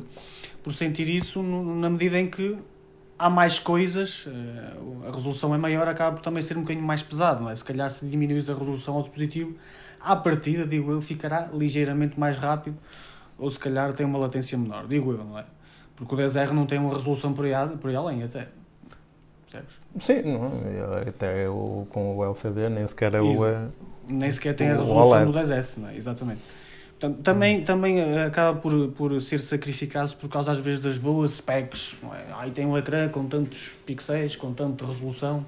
por 0.63 0.73
sentir 0.73 1.07
isso 1.09 1.43
na 1.43 1.89
medida 1.89 2.17
em 2.17 2.29
que 2.29 2.57
há 3.17 3.29
mais 3.29 3.59
coisas, 3.59 4.25
eh, 4.27 5.07
a 5.07 5.11
resolução 5.15 5.53
é 5.53 5.57
maior, 5.57 5.87
acaba 5.87 6.15
por 6.15 6.21
também 6.23 6.41
ser 6.41 6.57
um 6.57 6.61
bocadinho 6.61 6.85
mais 6.85 7.03
pesado, 7.03 7.43
não 7.43 7.49
é? 7.49 7.55
Se 7.55 7.63
calhar 7.63 7.89
se 7.91 8.05
diminuís 8.07 8.49
a 8.49 8.53
resolução 8.53 8.95
ao 8.95 9.01
dispositivo, 9.03 9.55
à 10.01 10.15
partida, 10.15 10.65
digo 10.65 10.91
eu, 10.91 11.01
ficará 11.01 11.49
ligeiramente 11.53 12.17
mais 12.19 12.37
rápido, 12.37 12.77
ou 13.37 13.49
se 13.49 13.59
calhar 13.59 13.93
tem 13.93 14.05
uma 14.05 14.17
latência 14.17 14.57
menor, 14.57 14.87
digo 14.87 15.11
eu, 15.11 15.23
não 15.23 15.37
é? 15.37 15.43
Porque 15.99 16.15
o 16.15 16.17
10R 16.17 16.51
não 16.51 16.65
tem 16.65 16.79
uma 16.79 16.93
resolução 16.93 17.33
por 17.33 17.45
aí, 17.45 17.51
por 17.77 17.89
aí 17.89 17.95
além, 17.95 18.23
até. 18.23 18.47
Percebes? 19.45 19.75
Sim, 19.97 20.21
não, 20.31 20.97
é? 20.97 21.09
até 21.09 21.49
o, 21.49 21.85
com 21.89 22.15
o 22.17 22.23
LCD 22.23 22.69
nem 22.69 22.87
sequer 22.87 23.13
é 23.15 23.21
o... 23.21 23.45
Eh, 23.45 23.67
Nem 24.07 24.31
sequer 24.31 24.55
tem 24.55 24.69
a 24.69 24.77
resolução 24.77 25.31
do 25.31 25.37
10S, 25.37 25.77
não 25.77 25.89
é? 25.89 25.97
Exatamente. 25.97 26.41
Portanto, 26.99 27.21
também, 27.21 27.63
também 27.63 27.99
eh, 27.99 28.25
acaba 28.25 28.57
por, 28.59 28.89
por 28.91 29.19
ser 29.21 29.39
sacrificado 29.39 30.15
por 30.15 30.29
causa, 30.29 30.51
às 30.51 30.57
vezes, 30.59 30.79
das 30.79 30.97
boas 30.97 31.31
specs. 31.31 31.95
É? 32.13 32.33
Aí 32.37 32.51
tem 32.51 32.65
um 32.65 32.77
ecrã 32.77 33.09
com 33.09 33.25
tantos 33.25 33.73
pixels, 33.85 34.35
com 34.35 34.53
tanta 34.53 34.85
resolução. 34.85 35.45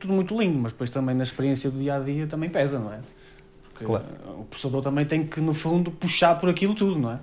Tudo 0.00 0.12
muito 0.12 0.36
lindo, 0.40 0.58
mas 0.58 0.72
depois 0.72 0.90
também 0.90 1.14
na 1.14 1.24
experiência 1.24 1.70
do 1.70 1.78
dia 1.78 1.96
a 1.96 2.00
dia 2.00 2.26
também 2.26 2.48
pesa, 2.50 2.78
não 2.78 2.92
é? 2.92 2.98
Porque 3.72 3.84
Claro. 3.84 4.04
eh, 4.04 4.30
o 4.40 4.44
processador 4.44 4.82
também 4.82 5.04
tem 5.04 5.24
que, 5.26 5.40
no 5.40 5.52
fundo, 5.54 5.90
puxar 5.90 6.34
por 6.40 6.48
aquilo 6.48 6.74
tudo, 6.74 6.98
não 6.98 7.12
é? 7.12 7.18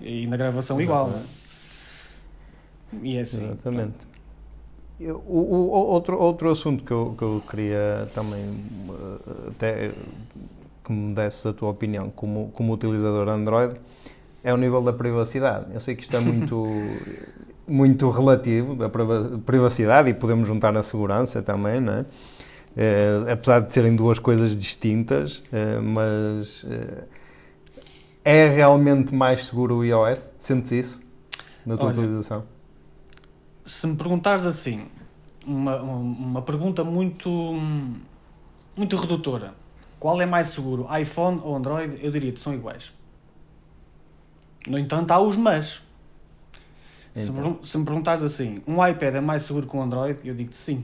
E 0.00 0.26
na 0.26 0.36
gravação 0.36 0.80
igual, 0.80 1.10
não 1.10 1.18
é? 1.18 1.22
E 3.02 3.16
é 3.16 3.20
assim. 3.20 3.44
Exatamente. 3.46 4.06
Eu- 5.00 5.22
o, 5.26 5.38
o- 5.38 5.70
outro, 5.70 6.18
outro 6.18 6.50
assunto 6.50 6.82
que 6.84 6.90
eu, 6.92 7.14
que 7.16 7.22
eu 7.22 7.42
queria 7.48 8.08
também 8.14 8.40
eh, 8.90 9.48
até 9.48 9.92
que 10.84 10.92
me 10.92 11.14
desses 11.14 11.46
a 11.46 11.52
tua 11.52 11.68
opinião 11.70 12.10
como, 12.10 12.50
como 12.52 12.72
utilizador 12.72 13.28
Android, 13.28 13.76
é 14.42 14.52
o 14.52 14.56
nível 14.56 14.82
da 14.82 14.92
privacidade. 14.92 15.66
Eu 15.72 15.78
sei 15.80 15.94
que 15.94 16.02
isto 16.02 16.16
é 16.16 16.20
muito, 16.20 17.06
muito 17.68 18.10
relativo, 18.10 18.74
da 18.74 18.88
privacidade, 19.44 20.08
e 20.10 20.14
podemos 20.14 20.48
juntar 20.48 20.72
na 20.72 20.82
segurança 20.82 21.42
também, 21.42 21.80
não 21.80 21.92
é? 21.92 22.00
Uh, 22.00 23.32
apesar 23.32 23.60
de 23.60 23.72
serem 23.72 23.94
duas 23.96 24.18
coisas 24.20 24.54
distintas, 24.54 25.38
uh, 25.38 25.82
mas 25.82 26.64
é 28.24 28.48
realmente 28.48 29.14
mais 29.14 29.46
seguro 29.46 29.76
o 29.78 29.84
iOS? 29.84 30.32
Sentes 30.38 30.72
isso 30.72 31.00
na 31.66 31.76
tua 31.76 31.88
Olha, 31.88 31.98
utilização? 32.00 32.44
Se 33.68 33.86
me 33.86 33.96
perguntares 33.96 34.46
assim, 34.46 34.88
uma, 35.46 35.76
uma 35.82 36.42
pergunta 36.42 36.82
muito, 36.82 37.28
muito 38.74 38.96
redutora, 38.96 39.54
qual 40.00 40.20
é 40.22 40.26
mais 40.26 40.48
seguro, 40.48 40.86
iPhone 40.98 41.40
ou 41.44 41.54
Android? 41.54 42.02
Eu 42.02 42.10
diria 42.10 42.32
que 42.32 42.40
são 42.40 42.54
iguais. 42.54 42.92
No 44.66 44.78
entanto, 44.78 45.10
há 45.10 45.20
os 45.20 45.36
mas. 45.36 45.82
Então. 47.14 47.58
Se, 47.62 47.72
se 47.72 47.78
me 47.78 47.84
perguntares 47.84 48.22
assim, 48.22 48.62
um 48.66 48.84
iPad 48.84 49.16
é 49.16 49.20
mais 49.20 49.42
seguro 49.42 49.66
que 49.66 49.76
um 49.76 49.82
Android? 49.82 50.18
Eu 50.24 50.34
digo-te 50.34 50.56
sim. 50.56 50.82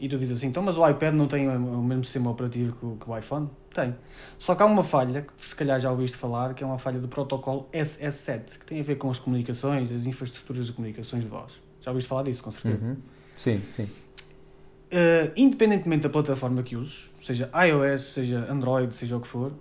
E 0.00 0.08
tu 0.08 0.16
dizes 0.16 0.38
assim, 0.38 0.46
então, 0.46 0.62
mas 0.62 0.78
o 0.78 0.88
iPad 0.88 1.14
não 1.14 1.26
tem 1.26 1.46
o 1.46 1.82
mesmo 1.82 2.02
sistema 2.04 2.30
operativo 2.30 2.72
que, 2.72 3.04
que 3.04 3.10
o 3.10 3.18
iPhone? 3.18 3.50
Tem. 3.72 3.94
Só 4.38 4.54
que 4.54 4.62
há 4.62 4.66
uma 4.66 4.82
falha, 4.82 5.20
que 5.20 5.46
se 5.46 5.54
calhar 5.54 5.78
já 5.78 5.90
ouviste 5.90 6.16
falar, 6.16 6.54
que 6.54 6.64
é 6.64 6.66
uma 6.66 6.78
falha 6.78 6.98
do 6.98 7.06
protocolo 7.06 7.68
SS7, 7.70 8.58
que 8.60 8.64
tem 8.64 8.80
a 8.80 8.82
ver 8.82 8.96
com 8.96 9.10
as 9.10 9.18
comunicações, 9.18 9.92
as 9.92 10.06
infraestruturas 10.06 10.66
de 10.66 10.72
comunicações 10.72 11.22
de 11.22 11.28
voz. 11.28 11.60
Já 11.82 11.90
ouviste 11.90 12.08
falar 12.08 12.22
disso, 12.22 12.42
com 12.42 12.50
certeza? 12.50 12.86
Uhum. 12.86 12.96
Sim, 13.36 13.60
sim. 13.68 13.82
Uh, 13.82 15.30
independentemente 15.36 16.04
da 16.04 16.08
plataforma 16.08 16.62
que 16.62 16.76
uses, 16.76 17.10
seja 17.22 17.50
iOS, 17.54 18.02
seja 18.02 18.50
Android, 18.50 18.94
seja 18.94 19.18
o 19.18 19.20
que 19.20 19.28
for, 19.28 19.52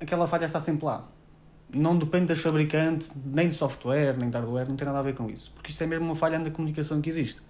aquela 0.00 0.26
falha 0.26 0.46
está 0.46 0.60
sempre 0.60 0.86
lá. 0.86 1.06
Não 1.74 1.98
depende 1.98 2.26
das 2.26 2.38
fabricantes, 2.38 3.12
nem 3.22 3.50
de 3.50 3.54
software, 3.54 4.16
nem 4.16 4.30
de 4.30 4.36
hardware, 4.36 4.66
não 4.66 4.76
tem 4.76 4.86
nada 4.86 5.00
a 5.00 5.02
ver 5.02 5.14
com 5.14 5.28
isso. 5.28 5.52
Porque 5.54 5.70
isto 5.70 5.84
é 5.84 5.86
mesmo 5.86 6.06
uma 6.06 6.14
falha 6.14 6.38
na 6.38 6.50
comunicação 6.50 7.02
que 7.02 7.10
existe. 7.10 7.42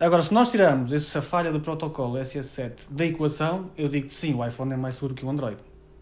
Agora, 0.00 0.22
se 0.22 0.32
nós 0.32 0.50
tirarmos 0.50 0.92
essa 0.92 1.20
falha 1.20 1.50
do 1.50 1.58
protocolo 1.58 2.18
SS7 2.18 2.72
da 2.88 3.04
equação, 3.04 3.70
eu 3.76 3.88
digo 3.88 4.06
que 4.06 4.14
sim, 4.14 4.32
o 4.32 4.46
iPhone 4.46 4.72
é 4.72 4.76
mais 4.76 4.94
seguro 4.94 5.14
que 5.14 5.24
o 5.24 5.30
Android. 5.30 5.58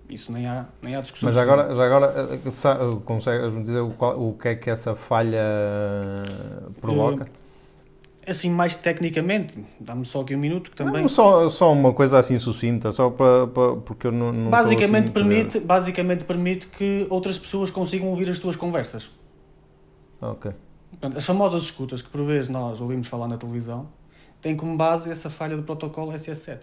Isso 0.08 0.30
nem 0.32 0.46
há, 0.46 0.66
nem 0.82 0.94
há 0.94 1.00
discussão. 1.00 1.28
Mas 1.28 1.38
agora, 1.38 1.74
já 1.74 1.84
agora 1.84 2.30
eh, 2.32 2.38
eh, 2.44 2.98
consegues 3.04 3.62
dizer 3.62 3.80
o, 3.80 3.88
o 3.88 4.34
que 4.34 4.48
é 4.48 4.54
que 4.54 4.70
essa 4.70 4.94
falha 4.94 5.42
provoca? 6.80 7.26
Assim, 8.26 8.50
mais 8.50 8.76
tecnicamente, 8.76 9.54
dá-me 9.80 10.04
só 10.04 10.20
aqui 10.20 10.34
um 10.34 10.38
minuto 10.38 10.70
que 10.70 10.76
também. 10.76 11.02
Não, 11.02 11.08
só, 11.08 11.48
só 11.48 11.72
uma 11.72 11.92
coisa 11.92 12.18
assim 12.18 12.38
sucinta, 12.38 12.92
só 12.92 13.08
para, 13.08 13.46
para 13.46 13.76
porque 13.76 14.08
eu 14.08 14.12
não. 14.12 14.32
não 14.32 14.50
basicamente, 14.50 15.04
assim 15.04 15.12
permite, 15.12 15.60
basicamente 15.60 16.24
permite 16.24 16.66
que 16.66 17.06
outras 17.08 17.38
pessoas 17.38 17.70
consigam 17.70 18.08
ouvir 18.08 18.28
as 18.28 18.38
tuas 18.38 18.56
conversas. 18.56 19.10
Ok. 20.20 20.52
As 21.02 21.24
famosas 21.24 21.64
escutas 21.64 22.02
que 22.02 22.08
por 22.08 22.22
vezes 22.24 22.48
nós 22.48 22.80
ouvimos 22.80 23.08
falar 23.08 23.28
na 23.28 23.36
televisão 23.36 23.88
têm 24.40 24.56
como 24.56 24.76
base 24.76 25.10
essa 25.10 25.28
falha 25.28 25.56
do 25.56 25.62
protocolo 25.62 26.12
SS7. 26.12 26.60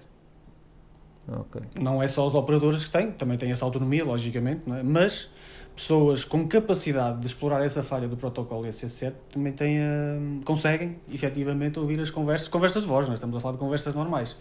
Okay. 1.27 1.61
Não 1.79 2.03
é 2.03 2.07
só 2.07 2.25
os 2.25 2.35
operadores 2.35 2.85
que 2.85 2.91
têm, 2.91 3.11
também 3.11 3.37
têm 3.37 3.49
essa 3.51 3.63
autonomia, 3.63 4.03
logicamente, 4.03 4.69
é? 4.69 4.83
mas 4.83 5.29
pessoas 5.75 6.25
com 6.25 6.47
capacidade 6.47 7.19
de 7.19 7.27
explorar 7.27 7.63
essa 7.63 7.81
falha 7.81 8.07
do 8.07 8.17
protocolo 8.17 8.63
SS7 8.63 9.13
também 9.29 9.53
têm, 9.53 9.79
uh, 9.79 10.41
conseguem 10.43 10.97
efetivamente 11.11 11.79
ouvir 11.79 11.99
as 11.99 12.09
conversas, 12.09 12.47
conversas 12.47 12.83
de 12.83 12.89
voz, 12.89 13.07
nós 13.07 13.13
é? 13.13 13.15
estamos 13.15 13.37
a 13.37 13.39
falar 13.39 13.53
de 13.53 13.59
conversas 13.59 13.95
normais. 13.95 14.35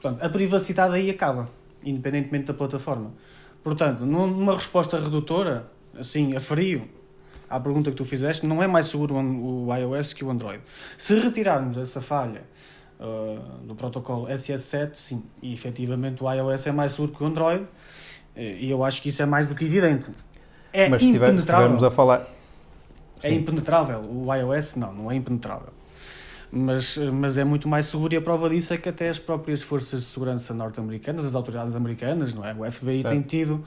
Portanto, 0.00 0.24
a 0.24 0.28
privacidade 0.28 0.94
aí 0.94 1.10
acaba, 1.10 1.48
independentemente 1.84 2.46
da 2.46 2.54
plataforma. 2.54 3.12
Portanto, 3.62 4.04
numa 4.04 4.54
resposta 4.54 4.98
redutora, 4.98 5.70
assim, 5.96 6.34
a 6.34 6.40
frio, 6.40 6.88
à 7.52 7.60
pergunta 7.60 7.90
que 7.90 7.96
tu 7.96 8.04
fizeste, 8.04 8.46
não 8.46 8.62
é 8.62 8.66
mais 8.66 8.88
seguro 8.88 9.14
o 9.14 9.68
iOS 9.74 10.12
que 10.12 10.24
o 10.24 10.30
Android. 10.30 10.62
Se 10.96 11.14
retirarmos 11.18 11.76
essa 11.76 12.00
falha 12.00 12.42
uh, 12.98 13.66
do 13.66 13.74
protocolo 13.74 14.26
SS7, 14.26 14.94
sim, 14.94 15.22
e 15.42 15.52
efetivamente 15.52 16.22
o 16.24 16.32
iOS 16.32 16.66
é 16.66 16.72
mais 16.72 16.92
seguro 16.92 17.12
que 17.12 17.22
o 17.22 17.26
Android, 17.26 17.66
e 18.34 18.70
eu 18.70 18.82
acho 18.82 19.02
que 19.02 19.10
isso 19.10 19.22
é 19.22 19.26
mais 19.26 19.46
do 19.46 19.54
que 19.54 19.64
evidente. 19.64 20.10
É 20.72 20.88
Mas 20.88 21.02
impenetrável. 21.02 21.38
se 21.38 21.48
estivermos 21.48 21.84
a 21.84 21.90
falar... 21.90 22.26
É 23.22 23.28
sim. 23.28 23.34
impenetrável. 23.34 24.00
O 24.00 24.34
iOS, 24.34 24.76
não, 24.76 24.92
não 24.92 25.12
é 25.12 25.14
impenetrável. 25.14 25.68
Mas, 26.50 26.96
mas 26.96 27.38
é 27.38 27.44
muito 27.44 27.68
mais 27.68 27.86
seguro 27.86 28.12
e 28.12 28.16
a 28.16 28.20
prova 28.20 28.48
disso 28.50 28.74
é 28.74 28.78
que 28.78 28.88
até 28.88 29.08
as 29.08 29.18
próprias 29.18 29.62
forças 29.62 30.00
de 30.00 30.06
segurança 30.06 30.52
norte-americanas, 30.52 31.24
as 31.24 31.34
autoridades 31.34 31.74
americanas, 31.74 32.34
não 32.34 32.44
é? 32.44 32.52
O 32.52 32.70
FBI 32.70 33.00
certo. 33.00 33.12
tem 33.12 33.22
tido 33.22 33.64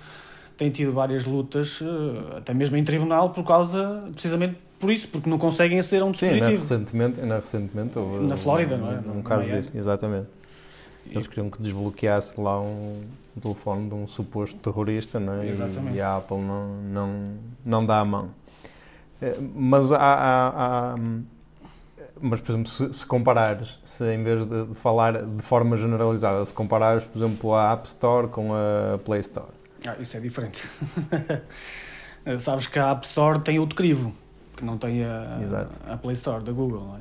tem 0.57 0.69
tido 0.69 0.93
várias 0.93 1.25
lutas, 1.25 1.79
eh, 1.81 2.37
até 2.37 2.53
mesmo 2.53 2.77
em 2.77 2.83
tribunal, 2.83 3.31
por 3.31 3.43
causa, 3.43 4.03
precisamente 4.11 4.57
por 4.79 4.91
isso, 4.91 5.07
porque 5.07 5.29
não 5.29 5.37
conseguem 5.37 5.79
aceder 5.79 6.03
a 6.03 6.05
um 6.05 6.11
dispositivo. 6.11 6.51
Sim, 6.51 6.57
recentemente, 6.57 7.19
ainda 7.19 7.39
recentemente 7.39 7.97
houve 7.97 8.25
na 8.25 8.35
Flórida, 8.35 8.77
não 8.77 8.91
é? 8.91 8.99
Um, 8.99 9.21
caso 9.21 9.49
desse, 9.49 9.77
exatamente. 9.77 10.27
Eles 11.09 11.27
queriam 11.27 11.49
que 11.49 11.61
desbloqueasse 11.61 12.39
lá 12.39 12.59
um 12.59 13.03
telefone 13.41 13.89
de 13.89 13.95
um 13.95 14.07
suposto 14.07 14.57
terrorista, 14.57 15.19
não 15.19 15.33
é? 15.33 15.47
Exatamente. 15.47 15.97
E, 15.97 16.01
a 16.01 16.17
Apple 16.17 16.37
não, 16.37 16.67
não, 16.91 17.23
não 17.63 17.85
dá 17.85 17.99
a 17.99 18.05
mão. 18.05 18.29
Eh, 19.21 19.37
mas 19.55 19.91
há, 19.91 19.97
há, 19.99 20.93
há 20.93 20.95
mas, 22.19 22.41
por 22.41 22.51
exemplo, 22.51 22.71
se, 22.71 22.93
se, 22.93 23.05
comparares, 23.05 23.79
se 23.83 24.13
em 24.13 24.23
vez 24.23 24.45
de, 24.45 24.65
de, 24.65 24.75
falar 24.75 25.23
de 25.23 25.43
forma 25.43 25.77
generalizada, 25.77 26.45
se 26.45 26.53
comparares, 26.53 27.03
por 27.05 27.17
exemplo, 27.19 27.53
a 27.53 27.73
App 27.73 27.87
Store 27.87 28.27
com 28.27 28.53
a 28.53 28.97
Play 28.99 29.19
Store, 29.19 29.47
ah, 29.87 29.95
isso 29.99 30.17
é 30.17 30.19
diferente. 30.19 30.67
Sabes 32.39 32.67
que 32.67 32.79
a 32.79 32.91
App 32.91 33.05
Store 33.05 33.39
tem 33.39 33.59
outro 33.59 33.75
crivo, 33.75 34.13
que 34.55 34.65
não 34.65 34.77
tem 34.77 35.03
a, 35.03 35.37
a 35.87 35.97
Play 35.97 36.13
Store 36.13 36.43
da 36.43 36.51
Google, 36.51 36.81
não 36.81 36.95
é? 36.95 36.99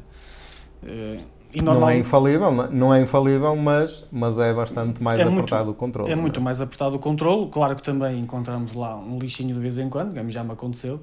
Eh, 0.87 1.19
e 1.55 1.63
normal... 1.63 1.83
Não 1.83 1.91
é 1.91 1.99
infalível, 1.99 2.53
não 2.71 2.95
é 2.95 3.01
infalível, 3.01 3.57
mas, 3.57 4.05
mas 4.11 4.39
é 4.39 4.53
bastante 4.53 5.03
mais 5.03 5.21
é 5.21 5.23
apertado 5.23 5.67
muito, 5.67 5.77
o 5.77 5.79
controle. 5.79 6.11
É 6.11 6.17
muito 6.17 6.41
é? 6.41 6.43
mais 6.43 6.61
apertado 6.61 6.97
o 6.97 6.99
controle. 6.99 7.49
Claro 7.49 7.77
que 7.77 7.83
também 7.83 8.19
encontramos 8.19 8.75
lá 8.75 8.97
um 8.97 9.19
lixinho 9.19 9.55
de 9.55 9.61
vez 9.61 9.79
em 9.79 9.89
quando, 9.89 10.15
já 10.31 10.43
me 10.43 10.53
aconteceu. 10.53 11.01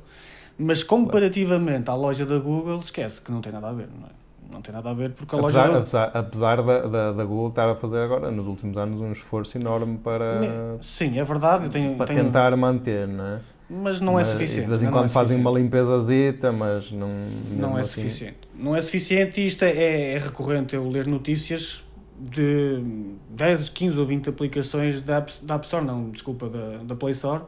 Mas 0.58 0.84
comparativamente 0.84 1.90
à 1.90 1.96
loja 1.96 2.26
da 2.26 2.38
Google, 2.38 2.82
esquece 2.82 3.22
que 3.22 3.32
não 3.32 3.40
tem 3.42 3.52
nada 3.52 3.70
a 3.70 3.74
ver, 3.74 3.88
não 3.88 4.08
é? 4.08 4.21
Não 4.52 4.62
tem 4.62 4.74
nada 4.74 4.90
a 4.90 4.94
ver 4.94 5.12
porque 5.12 5.36
a 5.36 5.40
apesar, 5.40 5.68
loja... 5.68 5.80
Apesar, 5.80 6.12
apesar 6.14 6.62
da, 6.62 6.80
da, 6.82 7.12
da, 7.14 7.24
Google 7.24 7.50
estar 7.50 7.70
a 7.70 7.76
fazer 7.76 8.00
agora, 8.00 8.30
nos 8.30 8.46
últimos 8.46 8.78
anos, 8.78 9.02
um 9.02 9.12
esforço 9.12 9.58
enorme 9.58 9.98
para... 9.98 10.42
Sim, 10.82 11.18
é 11.18 11.24
verdade. 11.24 11.70
Tenho, 11.70 11.96
para 11.96 12.14
tenho... 12.14 12.26
tentar 12.26 12.56
manter, 12.58 13.08
não 13.08 13.26
é? 13.26 13.40
Mas 13.70 14.02
não 14.02 14.14
é 14.14 14.16
mas, 14.16 14.28
é 14.28 14.32
suficiente. 14.34 14.64
De 14.66 14.70
vez 14.70 14.84
em 14.84 14.92
quando 14.92 15.06
é 15.06 15.10
fazem 15.10 15.38
uma 15.38 15.52
limpezazita, 15.52 16.52
mas 16.52 16.92
não... 16.92 17.10
Não 17.52 17.78
é 17.78 17.80
assim... 17.80 18.02
suficiente. 18.02 18.38
Não 18.54 18.76
é 18.76 18.82
suficiente 18.82 19.40
e 19.40 19.46
isto 19.46 19.64
é, 19.64 20.14
é 20.14 20.18
recorrente 20.18 20.76
eu 20.76 20.88
ler 20.90 21.08
notícias 21.08 21.84
de 22.20 22.84
10, 23.30 23.70
15 23.70 24.00
ou 24.00 24.06
20 24.06 24.30
aplicações 24.30 25.02
da 25.02 25.18
App, 25.18 25.34
da 25.42 25.56
App 25.56 25.66
Store, 25.66 25.84
não, 25.84 26.10
desculpa, 26.10 26.50
da, 26.50 26.78
da 26.84 26.96
Play 26.96 27.14
Store, 27.14 27.44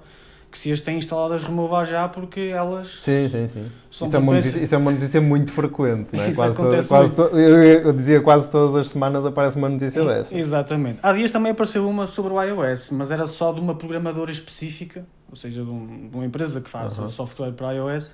que 0.54 0.60
se 0.60 0.72
as 0.72 0.82
têm 0.82 1.00
instaladas 1.00 1.44
removar 1.44 1.84
já 1.84 2.08
porque 2.08 2.40
elas 2.40 2.88
sim, 2.88 3.28
sim, 3.28 3.48
sim. 3.48 3.72
Isso, 3.90 4.16
é 4.16 4.20
uma 4.20 4.34
notícia, 4.36 4.60
isso 4.60 4.76
é 4.76 4.78
uma 4.78 4.92
notícia 4.92 5.20
muito 5.20 5.52
frequente, 5.52 6.16
não 6.16 6.24
é? 6.24 6.32
quase, 6.32 6.56
to, 6.56 6.88
quase 6.88 7.14
to, 7.16 7.22
eu, 7.24 7.64
eu, 7.82 7.92
dizia 7.92 8.22
quase 8.22 8.52
todas 8.52 8.76
as 8.76 8.90
semanas 8.90 9.26
aparece 9.26 9.58
uma 9.58 9.68
notícia 9.68 10.00
é, 10.00 10.06
dessa. 10.06 10.38
Exatamente. 10.38 11.00
Há 11.02 11.12
dias 11.12 11.32
também 11.32 11.54
apareceu 11.54 11.90
uma 11.90 12.06
sobre 12.06 12.34
o 12.34 12.40
iOS, 12.40 12.92
mas 12.92 13.10
era 13.10 13.26
só 13.26 13.52
de 13.52 13.60
uma 13.60 13.74
programadora 13.74 14.32
específica, 14.32 15.04
ou 15.28 15.36
seja, 15.36 15.64
de, 15.64 15.70
um, 15.72 16.08
de 16.10 16.16
uma 16.16 16.26
empresa 16.26 16.62
que 16.62 16.70
faz 16.70 17.00
uh 17.00 17.06
-huh. 17.06 17.10
software 17.10 17.54
para 17.54 17.72
iOS, 17.72 18.14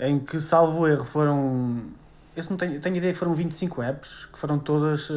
em 0.00 0.18
que, 0.18 0.40
salvo 0.40 0.88
erro, 0.88 1.04
foram. 1.04 1.82
Eu 2.36 2.44
não 2.50 2.56
tenho, 2.56 2.80
tenho 2.80 2.96
ideia 2.96 3.12
que 3.12 3.18
foram 3.18 3.32
25 3.32 3.80
apps 3.80 4.26
que 4.32 4.38
foram 4.40 4.58
todas 4.58 5.08
uh, 5.08 5.14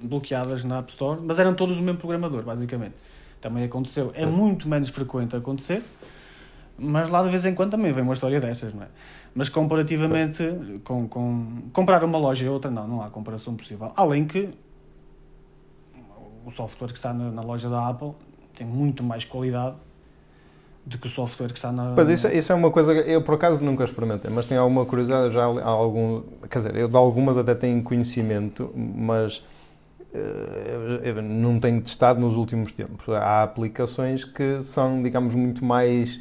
bloqueadas 0.00 0.62
na 0.62 0.78
App 0.78 0.92
Store, 0.92 1.20
mas 1.20 1.40
eram 1.40 1.52
todos 1.52 1.78
o 1.78 1.82
mesmo 1.82 1.98
programador, 1.98 2.44
basicamente 2.44 2.94
também 3.40 3.64
aconteceu. 3.64 4.12
É 4.14 4.26
muito 4.26 4.68
menos 4.68 4.88
frequente 4.90 5.36
acontecer, 5.36 5.82
mas 6.78 7.08
lá 7.08 7.22
de 7.22 7.30
vez 7.30 7.44
em 7.44 7.54
quando 7.54 7.72
também 7.72 7.92
vem 7.92 8.04
uma 8.04 8.14
história 8.14 8.40
dessas, 8.40 8.74
não 8.74 8.82
é? 8.82 8.88
Mas 9.34 9.48
comparativamente 9.48 10.80
com, 10.84 11.08
com 11.08 11.62
comprar 11.72 12.02
uma 12.04 12.18
loja 12.18 12.44
e 12.44 12.48
outra, 12.48 12.70
não, 12.70 12.86
não 12.86 13.02
há 13.02 13.08
comparação 13.08 13.54
possível. 13.54 13.92
Além 13.96 14.26
que 14.26 14.48
o 16.44 16.50
software 16.50 16.88
que 16.88 16.96
está 16.96 17.12
na, 17.12 17.30
na 17.30 17.42
loja 17.42 17.68
da 17.68 17.88
Apple 17.88 18.12
tem 18.54 18.66
muito 18.66 19.02
mais 19.02 19.24
qualidade 19.24 19.76
do 20.84 20.96
que 20.96 21.06
o 21.06 21.10
software 21.10 21.48
que 21.48 21.58
está 21.58 21.70
na. 21.70 21.94
Mas 21.94 22.08
isso, 22.08 22.28
isso 22.28 22.50
é 22.50 22.54
uma 22.54 22.70
coisa 22.70 22.94
que 22.94 23.10
eu 23.10 23.22
por 23.22 23.34
acaso 23.34 23.62
nunca 23.62 23.84
experimentei, 23.84 24.30
mas 24.30 24.46
tenho 24.46 24.60
alguma 24.60 24.86
curiosidade, 24.86 25.34
já 25.34 25.44
há 25.44 25.68
algum. 25.68 26.22
Quer 26.50 26.58
dizer, 26.58 26.76
eu 26.76 26.88
de 26.88 26.96
algumas 26.96 27.36
até 27.36 27.54
tenho 27.54 27.82
conhecimento, 27.82 28.72
mas 28.74 29.44
não 31.22 31.60
tenho 31.60 31.80
testado 31.80 32.20
nos 32.20 32.36
últimos 32.36 32.72
tempos. 32.72 33.08
Há 33.08 33.42
aplicações 33.42 34.24
que 34.24 34.62
são, 34.62 35.02
digamos, 35.02 35.34
muito 35.34 35.64
mais 35.64 36.16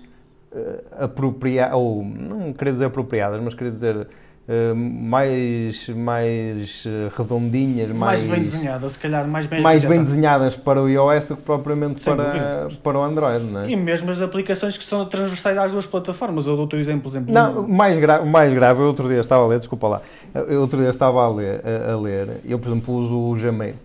uh, 0.51 1.03
apropriadas, 1.03 1.75
ou 1.75 2.03
não 2.03 2.53
queria 2.53 2.73
dizer 2.73 2.85
apropriadas, 2.85 3.41
mas 3.41 3.53
queria 3.53 3.71
dizer 3.71 4.07
uh, 4.47 4.75
mais, 4.75 5.89
mais 5.89 6.85
uh, 6.85 7.11
redondinhas, 7.15 7.91
mais, 7.91 8.23
mais, 8.23 8.23
bem 8.23 8.41
desenhadas, 8.41 8.91
se 8.93 8.99
calhar 8.99 9.27
mais 9.27 9.45
bem 9.45 9.61
mais 9.61 9.83
bem 9.83 10.03
desenhadas 10.03 10.55
para 10.55 10.81
o 10.81 10.89
iOS 10.89 11.25
do 11.25 11.37
que 11.37 11.43
propriamente 11.43 12.01
Sem 12.01 12.15
para, 12.15 12.67
para 12.81 12.99
o 12.99 13.03
Android, 13.03 13.45
não 13.45 13.61
é? 13.61 13.69
E 13.69 13.75
mesmo 13.75 14.09
as 14.11 14.21
aplicações 14.21 14.77
que 14.77 14.83
são 14.83 15.05
transversais 15.05 15.57
às 15.57 15.71
duas 15.71 15.85
plataformas. 15.85 16.45
Eu 16.45 16.55
dou 16.55 16.69
o 16.71 16.75
exemplo, 16.75 17.11
exemplo. 17.11 17.33
Não, 17.33 17.61
o 17.61 17.69
mais, 17.69 17.99
gra 17.99 18.23
mais 18.23 18.53
grave, 18.53 18.81
eu 18.81 18.87
outro 18.87 19.07
dia 19.07 19.19
estava 19.19 19.43
a 19.43 19.47
ler, 19.47 19.59
desculpa 19.59 19.87
lá, 19.87 20.01
eu 20.33 20.61
outro 20.61 20.79
dia 20.79 20.89
estava 20.89 21.23
a 21.23 21.29
ler, 21.29 21.61
a, 21.65 21.93
a 21.93 21.99
ler 21.99 22.41
eu 22.45 22.59
por 22.59 22.69
exemplo 22.69 22.93
uso 22.93 23.15
o 23.15 23.33
Gmail, 23.35 23.75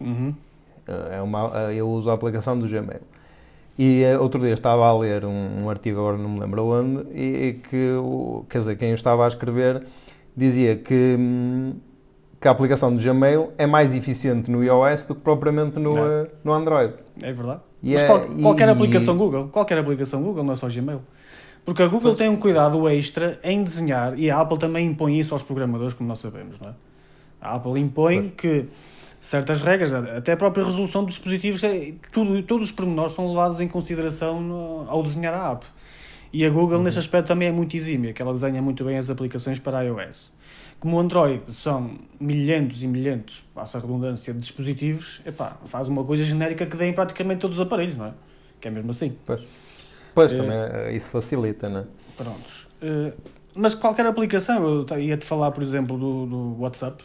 Uhum. 0.00 0.34
é 1.12 1.22
uma, 1.22 1.72
eu 1.72 1.88
uso 1.88 2.10
a 2.10 2.14
aplicação 2.14 2.58
do 2.58 2.66
Gmail. 2.66 3.00
E 3.78 4.02
eh, 4.02 4.18
outro 4.18 4.40
dia 4.40 4.52
estava 4.52 4.86
a 4.86 4.98
ler 4.98 5.24
um, 5.24 5.64
um 5.64 5.70
artigo, 5.70 6.00
agora 6.00 6.18
não 6.18 6.28
me 6.28 6.40
lembro 6.40 6.66
onde, 6.66 7.06
e, 7.14 7.48
e 7.48 7.52
que, 7.54 7.96
quer 8.48 8.58
dizer, 8.58 8.76
quem 8.76 8.92
estava 8.92 9.24
a 9.24 9.28
escrever 9.28 9.82
dizia 10.36 10.76
que, 10.76 11.16
hum, 11.18 11.74
que 12.40 12.48
a 12.48 12.50
aplicação 12.50 12.94
do 12.94 13.00
Gmail 13.00 13.52
é 13.58 13.66
mais 13.66 13.94
eficiente 13.94 14.50
no 14.50 14.62
iOS 14.64 15.04
do 15.04 15.14
que 15.14 15.20
propriamente 15.20 15.78
no, 15.78 15.96
eh, 15.98 16.28
no 16.42 16.52
Android. 16.52 16.94
É 17.22 17.32
verdade. 17.32 17.60
E 17.82 17.92
Mas 17.94 18.02
é- 18.02 18.06
qual- 18.06 18.24
e- 18.38 18.42
qualquer 18.42 18.68
e- 18.68 18.70
aplicação 18.70 19.16
Google, 19.16 19.48
qualquer 19.48 19.78
aplicação 19.78 20.22
Google, 20.22 20.42
não 20.44 20.52
é 20.52 20.56
só 20.56 20.68
Gmail. 20.68 21.00
Porque 21.64 21.82
a 21.82 21.86
Google 21.86 22.00
Pois. 22.10 22.16
tem 22.16 22.28
um 22.28 22.36
cuidado 22.36 22.88
extra 22.88 23.38
em 23.44 23.62
desenhar, 23.62 24.18
e 24.18 24.28
a 24.30 24.40
Apple 24.40 24.58
também 24.58 24.86
impõe 24.86 25.18
isso 25.20 25.32
aos 25.34 25.42
programadores, 25.44 25.94
como 25.94 26.08
nós 26.08 26.18
sabemos, 26.18 26.58
não 26.58 26.70
é? 26.70 26.72
A 27.40 27.54
Apple 27.54 27.78
impõe 27.80 28.32
que 28.36 28.66
certas 29.20 29.62
regras, 29.62 29.92
até 29.92 30.32
a 30.32 30.36
própria 30.36 30.64
resolução 30.64 31.04
dos 31.04 31.14
dispositivos, 31.14 31.62
é- 31.62 31.92
tudo, 32.10 32.42
todos 32.42 32.66
os 32.68 32.72
pormenores 32.72 33.12
são 33.12 33.28
levados 33.28 33.60
em 33.60 33.68
consideração 33.68 34.84
ao 34.88 35.02
desenhar 35.04 35.34
a 35.34 35.52
app. 35.52 35.64
E 36.32 36.44
a 36.46 36.50
Google, 36.50 36.78
Uhum. 36.78 36.84
nesse 36.84 36.98
aspecto, 36.98 37.28
também 37.28 37.48
é 37.48 37.52
muito 37.52 37.76
exímia, 37.76 38.12
que 38.12 38.22
ela 38.22 38.32
desenha 38.32 38.62
muito 38.62 38.82
bem 38.84 38.96
as 38.96 39.10
aplicações 39.10 39.58
para 39.58 39.82
iOS. 39.82 40.32
Como 40.80 40.96
o 40.96 41.00
Android 41.00 41.42
são 41.54 41.92
milhentos 42.18 42.82
e 42.82 42.86
milhentos, 42.88 43.44
passa 43.54 43.78
a 43.78 43.80
redundância, 43.80 44.32
de 44.32 44.40
dispositivos, 44.40 45.20
epá, 45.26 45.56
faz 45.66 45.88
uma 45.88 46.02
coisa 46.04 46.24
genérica 46.24 46.64
que 46.66 46.76
dê 46.76 46.86
em 46.88 46.92
praticamente 46.92 47.40
todos 47.40 47.58
os 47.58 47.66
aparelhos, 47.66 47.96
não 47.96 48.06
é? 48.06 48.12
Que 48.60 48.68
é 48.68 48.70
mesmo 48.70 48.90
assim. 48.90 49.14
Pois, 50.14 50.32
Eh, 50.32 50.36
também 50.36 50.52
eh, 50.56 50.92
isso 50.96 51.10
facilita, 51.10 51.68
não 51.68 51.80
é? 51.80 51.84
Prontos. 52.16 52.66
Eh, 52.80 53.12
mas 53.54 53.74
qualquer 53.74 54.06
aplicação, 54.06 54.86
eu 54.90 54.98
ia-te 55.00 55.24
falar, 55.24 55.50
por 55.52 55.62
exemplo, 55.62 55.96
do, 55.98 56.26
do 56.26 56.60
WhatsApp 56.60 57.04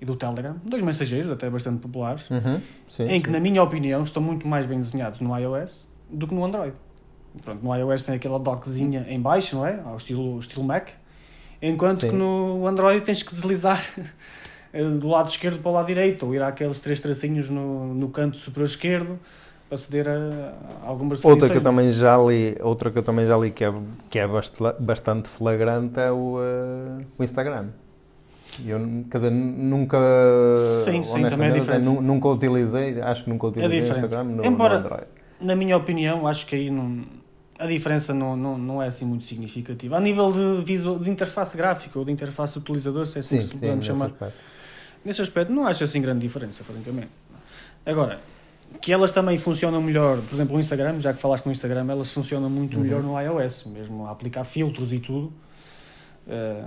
e 0.00 0.04
do 0.04 0.16
Telegram, 0.16 0.56
dois 0.64 0.82
mensageiros 0.82 1.30
até 1.30 1.48
bastante 1.48 1.80
populares, 1.80 2.28
Uhum, 2.30 2.60
sim, 2.88 3.04
em 3.04 3.20
que, 3.20 3.26
sim. 3.28 3.32
na 3.32 3.40
minha 3.40 3.62
opinião, 3.62 4.02
estão 4.02 4.22
muito 4.22 4.48
mais 4.48 4.66
bem 4.66 4.78
desenhados 4.80 5.20
no 5.20 5.36
iOS 5.38 5.86
do 6.10 6.26
que 6.26 6.34
no 6.34 6.44
Android. 6.44 6.74
Pronto, 7.42 7.62
no 7.64 7.74
iOS 7.74 8.02
tem 8.02 8.14
aquela 8.14 8.38
dockzinha 8.38 9.06
em 9.08 9.20
baixo, 9.20 9.56
não 9.56 9.66
é? 9.66 9.80
Ao 9.84 9.96
estilo, 9.96 10.38
estilo 10.38 10.64
Mac, 10.64 10.88
enquanto 11.62 12.00
Sim. 12.00 12.10
que 12.10 12.14
no 12.16 12.66
Android 12.66 13.00
tens 13.04 13.22
que 13.22 13.34
deslizar 13.34 13.84
eh, 14.72 14.82
do 14.84 15.08
lado 15.08 15.28
esquerdo 15.28 15.58
para 15.60 15.70
o 15.70 15.74
lado 15.74 15.86
direito, 15.86 16.26
ou 16.26 16.34
ir 16.34 16.42
àqueles 16.42 16.80
três 16.80 17.00
tracinhos 17.00 17.50
no, 17.50 17.94
no 17.94 18.08
canto 18.08 18.36
superior 18.36 18.66
esquerdo 18.68 19.18
para 19.68 19.74
aceder 19.74 20.08
a, 20.08 20.52
algumas 20.86 21.24
Outra 21.24 21.48
que 21.50 21.56
eu 21.56 21.62
também 21.62 21.90
já 21.92 22.16
li, 22.18 22.56
outra 22.60 22.90
que 22.90 22.98
eu 22.98 23.02
também 23.02 23.26
já 23.26 23.36
li 23.36 23.50
que 23.50 23.64
é, 23.64 23.72
que 24.08 24.18
é 24.18 24.26
bast- 24.28 24.60
bastante 24.80 25.28
flagrante 25.28 25.98
é 26.00 26.10
o, 26.12 26.38
eh, 26.40 27.04
o 27.18 27.24
Instagram. 27.24 27.68
Eu, 28.64 28.78
quer 29.10 29.18
dizer, 29.18 29.30
nunca, 29.30 29.98
Sim, 30.84 31.02
sim, 31.02 31.22
também 31.28 31.48
é 31.50 31.52
diferente. 31.52 31.82
nu- 31.84 32.00
nunca 32.00 32.28
utilizei, 32.28 32.98
acho 33.02 33.24
que 33.24 33.28
nunca 33.30 33.48
utilizei 33.48 33.78
o 33.78 33.80
diferente. 33.82 34.04
Instagram 34.04 34.24
no, 34.24 34.46
Embora- 34.46 34.78
no 34.80 34.86
Android. 34.86 35.06
Na 35.40 35.54
minha 35.54 35.76
opinião, 35.76 36.26
acho 36.26 36.46
que 36.46 36.54
aí 36.56 36.70
não, 36.70 37.02
a 37.58 37.66
diferença 37.66 38.12
não, 38.12 38.36
não, 38.36 38.58
não 38.58 38.82
é 38.82 38.88
assim 38.88 39.04
muito 39.04 39.24
significativa. 39.24 39.96
A 39.96 40.00
nível 40.00 40.32
de, 40.32 40.64
visual, 40.64 40.98
de 40.98 41.08
interface 41.10 41.56
gráfica 41.56 41.98
ou 41.98 42.04
de 42.04 42.12
interface 42.12 42.58
utilizador, 42.58 43.06
se 43.06 43.18
é 43.18 43.20
assim 43.20 43.40
Sim, 43.40 43.48
que 43.48 43.58
podemos 43.58 43.84
chamar. 43.84 44.06
aspecto. 44.06 44.34
Nesse 45.04 45.22
aspecto, 45.22 45.52
não 45.52 45.66
acho 45.66 45.84
assim 45.84 46.00
grande 46.00 46.20
diferença, 46.20 46.62
francamente. 46.64 47.08
Agora, 47.84 48.20
que 48.82 48.92
elas 48.92 49.12
também 49.12 49.38
funcionam 49.38 49.80
melhor, 49.80 50.18
por 50.20 50.34
exemplo, 50.34 50.56
o 50.56 50.60
Instagram, 50.60 51.00
já 51.00 51.12
que 51.12 51.20
falaste 51.20 51.46
no 51.46 51.52
Instagram, 51.52 51.86
elas 51.90 52.12
funcionam 52.12 52.50
muito 52.50 52.76
Uhum. 52.76 52.82
melhor 52.82 53.02
no 53.02 53.18
iOS, 53.20 53.66
mesmo 53.66 54.06
a 54.06 54.10
aplicar 54.10 54.42
filtros 54.44 54.92
e 54.92 54.98
tudo. 54.98 55.32
Eh, 56.28 56.64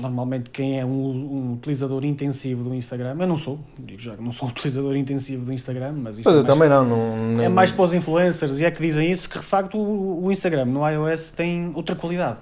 normalmente, 0.00 0.50
quem 0.50 0.78
é 0.78 0.84
um, 0.84 0.90
um 0.90 1.52
utilizador 1.54 2.04
intensivo 2.04 2.64
do 2.64 2.74
Instagram, 2.74 3.16
eu 3.18 3.26
não 3.26 3.36
sou, 3.36 3.60
digo 3.78 4.00
já 4.00 4.16
que 4.16 4.22
não 4.22 4.30
sou 4.30 4.48
um 4.48 4.50
utilizador 4.52 4.96
intensivo 4.96 5.44
do 5.44 5.52
Instagram, 5.52 5.92
mas 5.92 6.18
isso 6.18 6.24
Pois 6.24 6.36
é 6.36 6.38
eu 6.38 6.44
mais, 6.44 6.54
também 6.54 6.68
não. 6.68 7.16
não 7.34 7.42
é 7.42 7.48
mais 7.48 7.72
para 7.72 7.84
os 7.84 7.94
influencers, 7.94 8.58
e 8.58 8.64
é 8.64 8.70
que 8.70 8.80
dizem 8.80 9.10
isso, 9.10 9.28
que 9.28 9.38
de 9.38 9.44
facto 9.44 9.78
o, 9.78 10.24
o 10.24 10.32
Instagram 10.32 10.66
no 10.66 10.88
iOS 10.88 11.30
tem 11.30 11.70
outra 11.74 11.96
qualidade. 11.96 12.38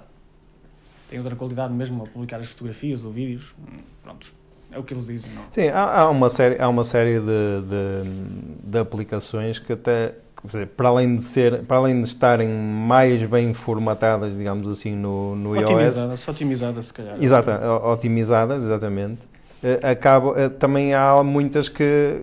Tem 1.09 1.19
outra 1.19 1.35
qualidade 1.35 1.73
mesmo 1.73 2.03
a 2.03 2.07
publicar 2.07 2.39
as 2.39 2.47
fotografias 2.47 3.05
ou 3.05 3.11
vídeos. 3.11 3.55
Pronto, 4.03 4.33
é 4.71 4.79
o 4.79 4.83
que 4.83 4.93
eles 4.93 5.05
dizem, 5.05 5.31
não? 5.33 5.43
Sim, 5.51 5.69
há, 5.69 6.01
há 6.01 6.09
uma 6.09 6.29
série, 6.29 6.61
há 6.61 6.67
uma 6.67 6.83
série 6.83 7.19
de, 7.19 7.61
de, 7.61 8.69
de 8.69 8.79
aplicações 8.79 9.59
que 9.59 9.71
até, 9.71 10.15
dizer, 10.45 10.67
para 10.67 10.89
além 10.89 11.15
de 11.15 11.23
ser, 11.23 11.63
para 11.63 11.77
além 11.77 12.01
de 12.01 12.07
estarem 12.07 12.47
mais 12.49 13.21
bem 13.23 13.53
formatadas, 13.53 14.35
digamos 14.37 14.67
assim, 14.67 14.95
no, 14.95 15.35
no 15.35 15.55
iOS, 15.55 15.69
Otimizada, 15.71 16.17
só 16.17 16.31
otimizada 16.31 16.81
se 16.81 16.93
calhar. 16.93 17.15
Exata, 17.21 17.59
o- 17.67 17.91
otimizadas, 17.91 18.63
exatamente. 18.63 19.19
Eh, 19.63 19.79
Acaba, 19.91 20.33
eh, 20.39 20.49
também 20.49 20.93
há 20.93 21.21
muitas 21.23 21.67
que, 21.69 22.21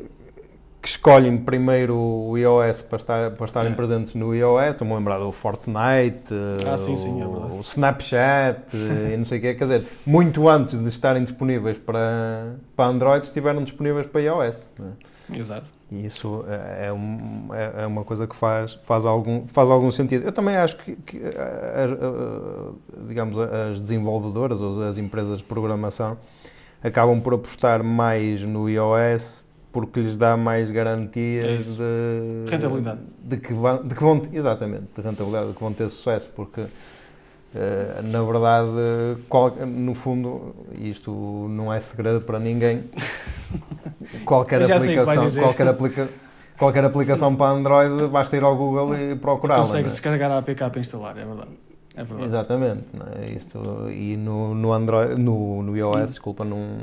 que 0.80 0.88
escolhem 0.88 1.36
primeiro 1.38 1.96
o 1.96 2.36
iOS 2.38 2.82
para, 2.82 2.96
estar, 2.98 3.30
para 3.32 3.46
estarem 3.46 3.72
É. 3.72 3.74
presentes 3.74 4.14
no 4.14 4.34
iOS. 4.34 4.70
Estou-me 4.70 4.92
a 4.92 4.96
lembrar 4.96 5.18
do 5.18 5.30
Fortnite, 5.32 6.32
eh, 6.32 6.68
Ah, 6.68 6.76
sim, 6.78 6.96
sim, 6.96 7.20
é 7.20 7.24
o, 7.26 7.56
o 7.58 7.60
Snapchat 7.60 8.76
e 9.12 9.16
não 9.16 9.24
sei 9.24 9.38
o 9.38 9.40
quê. 9.40 9.54
Quer 9.54 9.64
dizer, 9.64 9.86
muito 10.06 10.48
antes 10.48 10.80
de 10.80 10.88
estarem 10.88 11.24
disponíveis 11.24 11.78
para, 11.78 12.54
para 12.76 12.86
Android, 12.86 13.24
estiveram 13.26 13.62
disponíveis 13.64 14.06
para 14.06 14.20
iOS. 14.22 14.72
né? 14.78 14.92
Exato. 15.34 15.66
E 15.94 16.06
isso 16.06 16.42
é, 16.48 16.86
é 16.86 16.92
um- 16.92 17.48
é- 17.52 17.82
é 17.82 17.86
uma 17.86 18.02
coisa 18.02 18.26
que 18.26 18.34
faz, 18.34 18.78
faz, 18.82 19.04
algum, 19.04 19.46
faz 19.46 19.68
algum 19.68 19.90
sentido. 19.90 20.24
Eu 20.24 20.32
também 20.32 20.56
acho 20.56 20.78
que, 20.78 20.96
que, 20.96 21.18
a- 21.18 21.82
a- 21.82 23.02
a- 23.02 23.06
digamos, 23.08 23.36
as 23.38 23.78
desenvolvedoras 23.78 24.62
ou 24.62 24.82
as 24.82 24.96
empresas 24.96 25.38
de 25.38 25.44
programação 25.44 26.16
acabam 26.82 27.20
por 27.20 27.34
apostar 27.34 27.84
mais 27.84 28.42
no 28.42 28.70
iOS 28.70 29.44
porque 29.70 30.00
lhes 30.00 30.16
dá 30.16 30.34
mais 30.36 30.70
É 30.70 30.72
garantias 30.72 31.66
isso. 31.66 31.76
de 31.76 32.50
Rentabilidade. 32.50 33.00
de 33.22 33.36
que, 33.36 33.52
vão, 33.52 33.82
de 33.86 33.94
que 33.94 34.02
vão 34.02 34.22
exatamente 34.32 34.84
de 34.96 35.02
rentabilidade 35.02 35.48
de 35.48 35.54
que 35.54 35.60
vão 35.60 35.72
ter 35.74 35.90
sucesso 35.90 36.30
porque 36.34 36.60
eh, 36.62 36.66
na 38.04 38.22
verdade 38.22 39.20
qual- 39.28 39.54
no 39.66 39.94
fundo 39.94 40.54
isto 40.80 41.10
não 41.50 41.72
é 41.72 41.78
segredo 41.80 42.20
para 42.22 42.38
ninguém 42.38 42.82
qualquer 44.24 44.62
aplicação 44.62 45.30
qualquer, 45.30 45.68
aplica, 45.68 46.08
qualquer 46.58 46.84
aplicação 46.84 47.34
para 47.36 47.52
Android 47.52 48.08
basta 48.08 48.36
ir 48.36 48.42
ao 48.42 48.56
Google 48.56 48.94
e 48.96 49.16
procurá-la 49.16 49.62
é? 49.62 49.66
Consegue 49.66 49.88
descarregar 49.88 50.30
a 50.30 50.38
APK 50.38 50.70
para 50.70 50.80
instalar, 50.80 51.16
é 51.18 51.24
verdade. 51.24 51.50
É 51.94 52.02
verdade. 52.04 52.24
Exatamente, 52.26 52.84
é? 53.20 53.32
Isto, 53.32 53.90
e 53.90 54.16
no, 54.16 54.54
no 54.54 54.72
Android, 54.72 55.20
no, 55.20 55.62
no 55.62 55.76
iOS, 55.76 56.06
desculpa, 56.12 56.42
não 56.42 56.78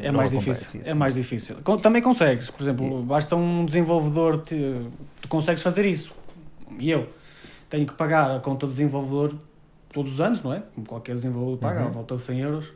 É 0.00 0.10
não 0.10 0.14
mais 0.18 0.32
difícil. 0.32 0.80
isso. 0.80 0.90
É 0.90 0.94
mais 0.94 1.14
difícil. 1.14 1.56
Também 1.80 2.02
consegues, 2.02 2.50
por 2.50 2.60
exemplo, 2.64 3.02
basta 3.04 3.36
um 3.36 3.64
desenvolvedor, 3.64 4.40
te, 4.40 4.80
tu 5.22 5.28
consegues 5.28 5.62
fazer 5.62 5.86
isso. 5.86 6.12
E 6.80 6.90
eu 6.90 7.06
tenho 7.70 7.86
que 7.86 7.92
pagar 7.92 8.32
a 8.34 8.40
conta 8.40 8.66
do 8.66 8.72
desenvolvedor 8.72 9.32
todos 9.92 10.12
os 10.14 10.20
anos, 10.20 10.42
não 10.42 10.52
é? 10.52 10.62
Como 10.74 10.86
qualquer 10.86 11.14
desenvolvedor 11.14 11.58
paga, 11.58 11.80
Uhum. 11.80 11.86
à 11.86 11.90
volta 11.90 12.16
de 12.16 12.22
100 12.22 12.40
euros. 12.40 12.72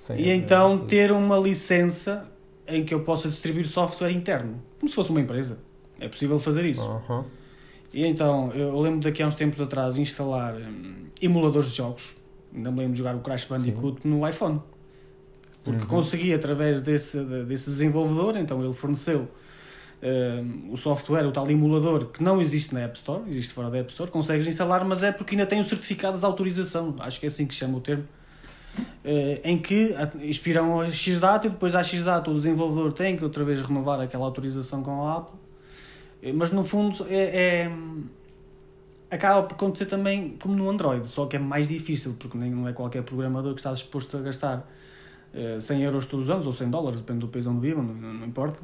Sim, 0.00 0.14
E 0.16 0.30
então 0.30 0.74
é- 0.74 0.78
ter 0.86 1.12
uma 1.12 1.38
licença 1.38 2.26
em 2.66 2.84
que 2.84 2.92
eu 2.94 3.00
possa 3.00 3.28
distribuir 3.28 3.66
software 3.66 4.10
interno, 4.10 4.62
como 4.78 4.88
se 4.88 4.94
fosse 4.94 5.10
uma 5.10 5.20
empresa. 5.20 5.58
É 6.00 6.08
possível 6.08 6.38
fazer 6.38 6.64
isso. 6.64 6.82
Aham. 6.84 7.24
E 7.92 8.06
então, 8.06 8.50
eu 8.52 8.78
lembro 8.80 9.00
daqui 9.00 9.22
a 9.22 9.26
uns 9.26 9.34
tempos 9.36 9.60
atrás 9.60 9.96
instalar 9.98 10.54
hum, 10.56 11.04
emuladores 11.22 11.70
de 11.70 11.76
jogos. 11.76 12.16
Ainda 12.54 12.70
me 12.70 12.78
lembro 12.78 12.92
de 12.94 12.98
jogar 12.98 13.14
o 13.14 13.20
Crash 13.20 13.44
Bandicoot 13.46 14.06
no 14.06 14.28
iPhone. 14.28 14.60
Porque 15.62 15.80
Uhum. 15.82 15.86
consegui, 15.86 16.34
através 16.34 16.82
desse, 16.82 17.18
desse 17.46 17.70
desenvolvedor, 17.70 18.36
então 18.36 18.62
ele 18.62 18.72
forneceu 18.72 19.28
o 20.70 20.76
software, 20.76 21.26
o 21.26 21.32
tal 21.32 21.50
emulador, 21.50 22.06
que 22.06 22.22
não 22.22 22.40
existe 22.42 22.74
na 22.74 22.80
App 22.82 22.96
Store, 22.96 23.22
existe 23.28 23.54
fora 23.54 23.70
da 23.70 23.78
App 23.78 23.90
Store, 23.90 24.10
consegues 24.10 24.46
instalar, 24.46 24.84
mas 24.84 25.02
é 25.02 25.10
porque 25.10 25.34
ainda 25.34 25.46
tem 25.46 25.58
o 25.60 25.64
certificado 25.64 26.18
de 26.18 26.24
autorização, 26.24 26.94
acho 26.98 27.18
que 27.18 27.26
é 27.26 27.28
assim 27.28 27.46
que 27.46 27.54
chama 27.54 27.78
o 27.78 27.80
termo, 27.80 28.04
eh, 29.02 29.40
em 29.44 29.58
que 29.58 29.94
expiram 30.20 30.80
a 30.80 30.90
X 30.90 31.20
data 31.20 31.46
e 31.46 31.50
depois 31.50 31.74
à 31.74 31.82
X 31.82 32.04
data. 32.04 32.30
O 32.30 32.34
desenvolvedor 32.34 32.92
tem 32.92 33.16
que 33.16 33.24
outra 33.24 33.44
vez 33.44 33.60
renovar 33.62 33.98
aquela 34.00 34.24
autorização 34.26 34.82
com 34.82 35.06
a 35.06 35.16
Apple. 35.18 35.38
Eh, 36.22 36.32
Mas 36.32 36.50
no 36.52 36.62
fundo 36.64 37.06
é, 37.08 37.64
é- 37.66 37.70
acaba 39.10 39.44
por 39.44 39.54
acontecer 39.54 39.86
também 39.86 40.36
como 40.42 40.54
no 40.54 40.68
Android, 40.68 41.06
só 41.06 41.26
que 41.26 41.36
é 41.36 41.38
mais 41.38 41.68
difícil, 41.68 42.16
porque 42.18 42.36
nem, 42.36 42.50
não 42.50 42.68
é 42.68 42.72
qualquer 42.72 43.02
programador 43.04 43.54
que 43.54 43.60
está 43.60 43.72
disposto 43.72 44.16
a 44.16 44.20
gastar 44.20 44.68
eh, 45.32 45.58
100 45.60 45.82
euros 45.82 46.06
todos 46.06 46.26
os 46.26 46.30
anos, 46.30 46.46
ou 46.46 46.52
100 46.52 46.70
dólares, 46.70 47.00
depende 47.00 47.20
do 47.20 47.28
país 47.28 47.46
onde 47.46 47.60
vivam, 47.60 47.82
não- 47.82 48.14
não 48.14 48.26
importa, 48.26 48.60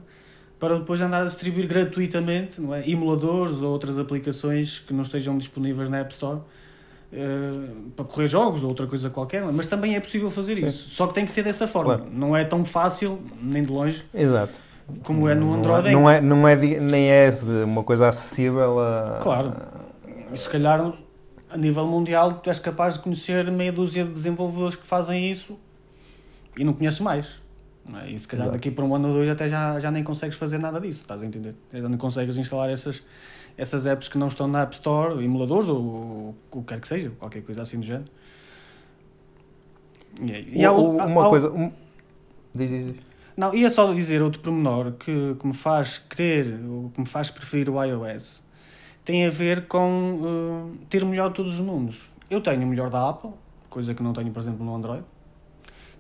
para 0.61 0.79
depois 0.79 1.01
andar 1.01 1.23
a 1.23 1.25
distribuir 1.25 1.67
gratuitamente 1.67 2.61
não 2.61 2.75
é? 2.75 2.89
emuladores 2.89 3.63
ou 3.63 3.73
outras 3.73 3.99
aplicações 3.99 4.79
que 4.79 4.93
não 4.93 5.03
estejam 5.03 5.37
disponíveis 5.39 5.89
na 5.89 5.99
App 6.01 6.13
Store 6.13 6.37
uh, 7.13 7.91
para 7.97 8.05
correr 8.05 8.27
jogos 8.27 8.63
ou 8.63 8.69
outra 8.69 8.87
coisa 8.87 9.09
qualquer, 9.11 9.43
mas 9.53 9.67
também 9.67 9.97
é 9.97 10.01
possível 10.01 10.31
fazer 10.31 10.59
Sim. 10.59 10.67
isso. 10.67 10.91
Só 10.91 11.07
que 11.07 11.15
tem 11.15 11.25
que 11.25 11.33
ser 11.33 11.43
dessa 11.43 11.67
forma. 11.67 11.97
Claro. 11.97 12.11
Não 12.13 12.37
é 12.37 12.45
tão 12.45 12.65
fácil, 12.65 13.19
nem 13.43 13.63
de 13.63 13.73
longe, 13.73 14.05
Exato. 14.15 14.61
como 15.03 15.29
é 15.29 15.35
no 15.35 15.55
Android. 15.55 15.91
Não 15.91 16.09
é, 16.09 16.21
não 16.21 16.47
é, 16.47 16.55
di- 16.57 16.79
nem 16.79 17.09
é 17.11 17.31
uma 17.65 17.83
coisa 17.83 18.09
acessível 18.09 18.79
a. 18.79 19.19
Claro. 19.23 19.55
E 20.33 20.37
se 20.39 20.49
calhar, 20.49 20.93
a 21.49 21.57
nível 21.57 21.87
mundial, 21.87 22.35
tu 22.35 22.51
és 22.51 22.59
capaz 22.59 22.95
de 22.95 23.01
conhecer 23.01 23.51
meia 23.51 23.73
dúzia 23.73 24.05
de 24.05 24.11
desenvolvedores 24.13 24.77
que 24.77 24.87
fazem 24.87 25.29
isso 25.31 25.59
e 26.57 26.63
não 26.65 26.73
conheces 26.75 27.01
mais. 27.01 27.41
É? 28.03 28.11
E 28.11 28.19
se 28.19 28.29
calhar 28.29 28.47
Exato. 28.47 28.59
daqui 28.59 28.71
para 28.71 28.85
um 28.85 28.95
ano 28.95 29.09
ou 29.09 29.15
dois 29.15 29.29
até 29.31 29.49
já, 29.49 29.79
já 29.81 29.91
nem 29.91 30.05
consegues 30.05 30.37
fazer 30.37 30.59
nada 30.59 30.81
disso, 30.81 31.03
estás 31.03 31.23
a 31.23 31.27
entender? 31.27 31.55
Já 31.73 31.89
não 31.89 31.99
consegues 31.99 32.37
instalar 32.37 32.71
essas, 32.71 33.03
essas 33.57 33.87
apps 33.87 34.09
que 34.09 34.17
não 34.19 34.29
estão 34.29 34.47
na 34.47 34.63
App 34.63 34.75
Store, 34.75 35.25
emuladores 35.25 35.69
ou, 35.69 35.77
ou 35.83 36.37
o 36.53 36.61
que 36.63 36.69
quer 36.75 36.81
que 36.81 36.87
seja, 36.89 37.11
qualquer 37.19 37.43
coisa 37.43 37.63
assim 37.63 37.79
do 37.81 37.85
género. 37.87 38.05
E, 40.23 40.33
é- 40.33 40.45
e 40.53 40.65
há 40.65 40.73
O- 40.73 40.77
o- 40.93 40.97
o- 40.97 41.01
há- 41.01 41.07
uma 41.07 41.27
há 41.27 41.29
coisa. 41.31 41.51
um- 41.51 41.73
Diz, 42.55 42.69
diz, 42.69 42.87
diz. 42.95 42.97
não, 43.37 43.55
ia 43.55 43.71
só 43.71 43.93
dizer 43.93 44.23
outro 44.23 44.41
pormenor 44.41 44.93
que, 44.93 45.35
que 45.39 45.47
me 45.47 45.55
faz 45.55 45.99
querer, 45.99 46.61
ou 46.69 46.91
que 46.91 47.01
me 47.01 47.07
faz 47.07 47.31
preferir 47.31 47.69
o 47.71 47.83
iOS, 47.83 48.43
tem 49.05 49.27
a 49.27 49.31
ver 49.31 49.67
com 49.67 50.21
uh, 50.73 50.77
ter 50.89 51.03
o 51.03 51.07
melhor 51.07 51.31
de 51.31 51.37
todos 51.37 51.55
os 51.55 51.61
mundos. 51.61 52.11
Eu 52.29 52.41
tenho 52.41 52.63
o 52.63 52.67
melhor 52.67 52.91
da 52.91 53.09
Apple, 53.09 53.31
coisa 53.69 53.95
que 53.95 54.03
não 54.03 54.13
tenho, 54.13 54.31
por 54.31 54.41
exemplo, 54.41 54.65
no 54.65 54.75
Android. 54.75 55.05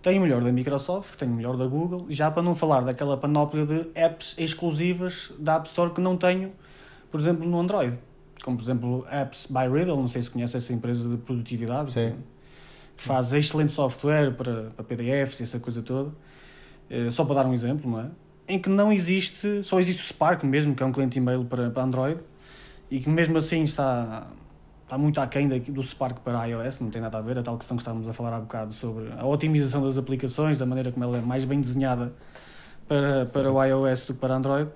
Tenho 0.02 0.18
o 0.18 0.22
melhor 0.22 0.42
da 0.42 0.50
Microsoft, 0.50 1.16
tenho 1.16 1.32
o 1.32 1.34
melhor 1.34 1.56
da 1.56 1.66
Google, 1.66 2.06
já 2.08 2.30
para 2.30 2.42
não 2.42 2.54
falar 2.54 2.80
daquela 2.80 3.16
panóplia 3.18 3.66
de 3.66 3.86
apps 3.94 4.34
exclusivas 4.38 5.32
da 5.38 5.56
App 5.56 5.68
Store 5.68 5.92
que 5.92 6.00
não 6.00 6.16
tenho, 6.16 6.52
por 7.10 7.20
exemplo, 7.20 7.46
no 7.46 7.60
Android. 7.60 7.98
Como, 8.42 8.56
por 8.56 8.62
exemplo, 8.62 9.06
Apps 9.10 9.46
by 9.46 9.68
Riddle, 9.70 9.96
não 9.96 10.08
sei 10.08 10.22
se 10.22 10.30
conhece 10.30 10.56
essa 10.56 10.72
empresa 10.72 11.06
de 11.06 11.18
produtividade, 11.18 11.92
Sim. 11.92 12.14
que 12.96 13.02
faz 13.02 13.34
excelente 13.34 13.72
software 13.72 14.32
para, 14.34 14.70
para 14.70 14.84
PDFs 14.84 15.40
e 15.40 15.42
essa 15.42 15.60
coisa 15.60 15.82
toda. 15.82 16.10
Eh, 16.88 17.10
só 17.10 17.24
para 17.26 17.36
dar 17.36 17.46
um 17.46 17.52
exemplo, 17.52 17.90
não 17.90 18.00
é? 18.00 18.06
Em 18.48 18.58
que 18.58 18.70
não 18.70 18.90
existe, 18.90 19.62
só 19.62 19.78
existe 19.78 20.02
o 20.02 20.06
Spark 20.06 20.42
mesmo, 20.44 20.74
que 20.74 20.82
é 20.82 20.86
um 20.86 20.92
cliente 20.92 21.18
e-mail 21.18 21.44
para, 21.44 21.68
para 21.68 21.82
Android, 21.82 22.20
e 22.90 22.98
que 22.98 23.08
mesmo 23.10 23.36
assim 23.36 23.62
está, 23.62 24.26
está 24.90 24.98
muito 24.98 25.20
aquém 25.20 25.46
do 25.48 25.82
Spark 25.84 26.18
para 26.18 26.44
iOS, 26.46 26.80
não 26.80 26.90
tem 26.90 27.00
nada 27.00 27.16
a 27.16 27.20
ver, 27.20 27.38
a 27.38 27.42
tal 27.44 27.56
questão 27.56 27.76
que 27.76 27.82
estávamos 27.82 28.08
a 28.08 28.12
falar 28.12 28.34
há 28.34 28.40
bocado 28.40 28.74
sobre 28.74 29.08
a 29.16 29.24
otimização 29.24 29.84
das 29.84 29.96
aplicações, 29.96 30.58
da 30.58 30.66
maneira 30.66 30.90
como 30.90 31.04
ela 31.04 31.18
é 31.18 31.20
mais 31.20 31.44
bem 31.44 31.60
desenhada 31.60 32.12
para, 32.88 33.24
para 33.26 33.52
o 33.52 33.62
iOS 33.62 34.02
do 34.06 34.14
que 34.14 34.18
para 34.18 34.34
Android. 34.34 34.68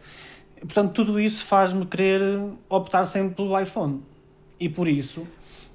Portanto, 0.61 0.93
tudo 0.93 1.19
isso 1.19 1.45
faz-me 1.45 1.85
querer 1.85 2.23
optar 2.69 3.05
sempre 3.07 3.35
pelo 3.35 3.61
iPhone. 3.61 4.03
E 4.61 4.69
por 4.69 4.87
isso, 4.87 5.27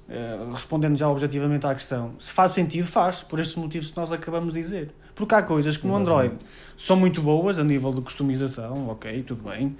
eh, 0.08 0.38
respondendo 0.50 0.96
já 0.96 1.06
objetivamente 1.06 1.66
à 1.66 1.74
questão, 1.74 2.14
se 2.18 2.32
faz 2.32 2.52
sentido, 2.52 2.86
faz, 2.86 3.22
por 3.22 3.40
estes 3.40 3.56
motivos 3.56 3.90
que 3.90 3.96
nós 3.98 4.10
acabamos 4.10 4.54
de 4.54 4.60
dizer. 4.60 4.90
Porque 5.14 5.34
há 5.34 5.42
coisas 5.42 5.76
que 5.76 5.86
no 5.86 5.94
Android 5.94 6.34
são 6.78 6.96
muito 6.96 7.20
boas 7.20 7.58
a 7.58 7.62
nível 7.62 7.92
de 7.92 8.00
customização, 8.00 8.88
ok, 8.88 9.22
tudo 9.22 9.50
bem. 9.50 9.76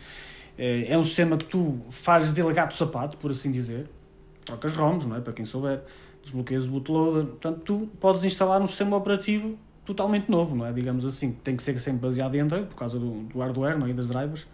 Eh, 0.58 0.84
É 0.92 0.98
um 0.98 1.02
sistema 1.02 1.38
que 1.38 1.46
tu 1.46 1.80
fazes 1.88 2.34
dele 2.34 2.52
gato 2.52 2.76
sapato, 2.76 3.16
por 3.16 3.30
assim 3.30 3.50
dizer. 3.50 3.88
Trocas 4.50 4.76
ROMs, 4.76 5.06
não 5.06 5.16
é? 5.16 5.20
Para 5.20 5.32
quem 5.32 5.44
souber, 5.44 5.80
desbloqueias 6.22 6.66
o 6.66 6.70
bootloader. 6.70 7.26
Portanto, 7.26 7.60
tu 7.64 7.88
podes 8.00 8.24
instalar 8.24 8.60
um 8.60 8.66
sistema 8.66 8.96
operativo 8.96 9.56
totalmente 9.84 10.30
novo, 10.30 10.54
não 10.54 10.66
é? 10.66 10.72
Digamos 10.72 11.04
assim, 11.04 11.32
tem 11.44 11.56
que 11.56 11.62
ser 11.62 11.78
sempre 11.80 12.00
baseado 12.00 12.34
em 12.34 12.40
Android, 12.40 12.66
por 12.66 12.76
causa 12.76 12.98
do, 12.98 13.22
do 13.24 13.38
hardware, 13.38 13.78
não 13.78 13.86
é? 13.86 13.90
E 13.90 13.92
das 13.92 14.08
drivers. 14.08 14.46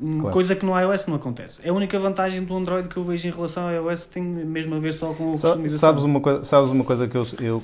Hum, 0.00 0.14
Claro. 0.18 0.32
Coisa 0.32 0.56
que 0.56 0.64
no 0.64 0.78
iOS 0.78 1.06
não 1.06 1.14
acontece. 1.14 1.60
É 1.62 1.68
a 1.68 1.72
única 1.72 1.98
vantagem 1.98 2.42
do 2.44 2.56
Android 2.56 2.88
que 2.88 2.96
eu 2.96 3.04
vejo 3.04 3.28
em 3.28 3.30
relação 3.30 3.68
ao 3.68 3.72
iOS 3.72 4.06
tem 4.06 4.22
mesmo 4.22 4.74
a 4.74 4.78
ver 4.78 4.92
só 4.92 5.12
com 5.14 5.32
a 5.32 5.36
Sa-. 5.36 5.56
Sabes 5.70 6.02
uma 6.02 6.20
coisa, 6.20 6.42
sabes 6.44 6.70
uma 6.70 6.84
coisa 6.84 7.06
que 7.06 7.16
eu, 7.16 7.26
eu 7.40 7.62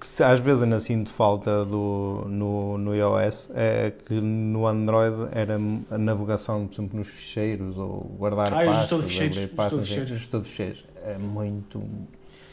que 0.00 0.06
se- 0.06 0.24
às 0.24 0.40
vezes 0.40 0.62
ainda 0.62 0.80
sinto 0.80 1.10
falta 1.10 1.64
do, 1.64 2.24
no, 2.26 2.78
no 2.78 2.94
iOS 2.96 3.50
é 3.54 3.92
que 4.06 4.14
no 4.14 4.66
Android 4.66 5.28
era 5.32 5.60
a 5.90 5.98
navegação, 5.98 6.66
por 6.66 6.74
exemplo, 6.74 6.98
nos 6.98 7.08
ficheiros 7.08 7.76
ou 7.76 8.10
guardar 8.18 8.46
Ah, 8.48 8.64
pastas, 8.64 8.76
gestor 8.78 8.98
de 9.02 9.06
ficheiros, 9.08 9.46
pastas, 9.54 9.86
ficheiros. 9.86 10.10
é, 10.10 10.14
gestor 10.14 10.40
de 10.40 10.48
ficheiros. 10.48 10.84
É 11.06 11.18
muito. 11.18 11.82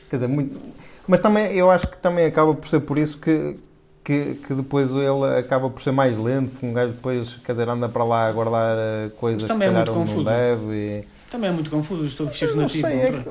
Quer 0.09 0.17
dizer, 0.17 0.27
muito. 0.27 0.59
Mas 1.07 1.19
também 1.21 1.53
eu 1.53 1.71
acho 1.71 1.87
que 1.87 1.97
também 1.97 2.25
acaba 2.25 2.53
por 2.53 2.67
ser 2.67 2.81
por 2.81 2.97
isso 2.97 3.17
que, 3.17 3.57
que, 4.03 4.35
que 4.45 4.53
depois 4.53 4.91
ele 4.91 5.39
acaba 5.39 5.69
por 5.69 5.81
ser 5.81 5.91
mais 5.91 6.17
lento, 6.17 6.51
porque 6.51 6.65
um 6.65 6.73
gajo 6.73 6.93
depois, 6.93 7.35
quer 7.45 7.53
dizer, 7.53 7.69
anda 7.69 7.87
para 7.89 8.03
lá 8.03 8.27
a 8.27 8.31
guardar 8.33 8.77
eh, 8.77 9.09
coisas 9.17 9.43
Mas 9.43 9.51
que 9.51 9.53
se 9.53 9.59
também 9.59 9.67
é 9.69 9.71
calhar 9.71 9.85
muito 9.87 9.91
ele 9.91 9.99
não 9.99 10.05
confuso. 10.05 10.29
deve. 10.29 10.75
E... 10.75 11.07
Também 11.31 11.49
é 11.49 11.53
muito 11.53 11.69
confuso 11.69 12.01
o 12.01 12.05
gestor 12.05 12.27
de 12.27 12.33
ficheiros 12.33 13.25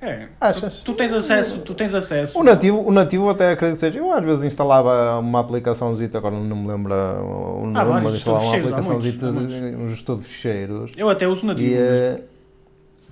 é. 0.00 0.28
Achas? 0.40 0.74
Tu, 0.78 0.84
tu 0.84 0.94
tens 0.94 1.12
acesso, 1.12 1.60
tu 1.60 1.74
tens 1.74 1.94
acesso. 1.94 2.38
O 2.38 2.42
nativo, 2.44 2.80
o 2.86 2.92
nativo 2.92 3.28
até 3.30 3.52
acredito 3.52 3.74
que 3.74 3.80
seja. 3.80 3.98
Eu 3.98 4.12
às 4.12 4.24
vezes 4.24 4.44
instalava 4.44 5.18
uma 5.18 5.40
aplicaçãozita, 5.40 6.18
agora 6.18 6.36
não 6.38 6.56
me 6.56 6.68
lembro 6.68 6.92
o 6.94 7.66
nome, 7.66 7.78
Há 7.78 7.84
vários 7.84 8.02
mas 8.04 8.14
instalava 8.14 8.44
uma 8.44 8.94
há 8.94 9.00
de- 9.00 9.76
um 9.76 9.88
gestor 9.88 10.16
de 10.18 10.24
ficheiros. 10.24 10.92
Eu 10.96 11.08
até 11.08 11.26
uso 11.26 11.44
nativo. 11.46 11.68
E, 11.68 11.74
mas- 11.74 11.98
eh, 12.00 12.20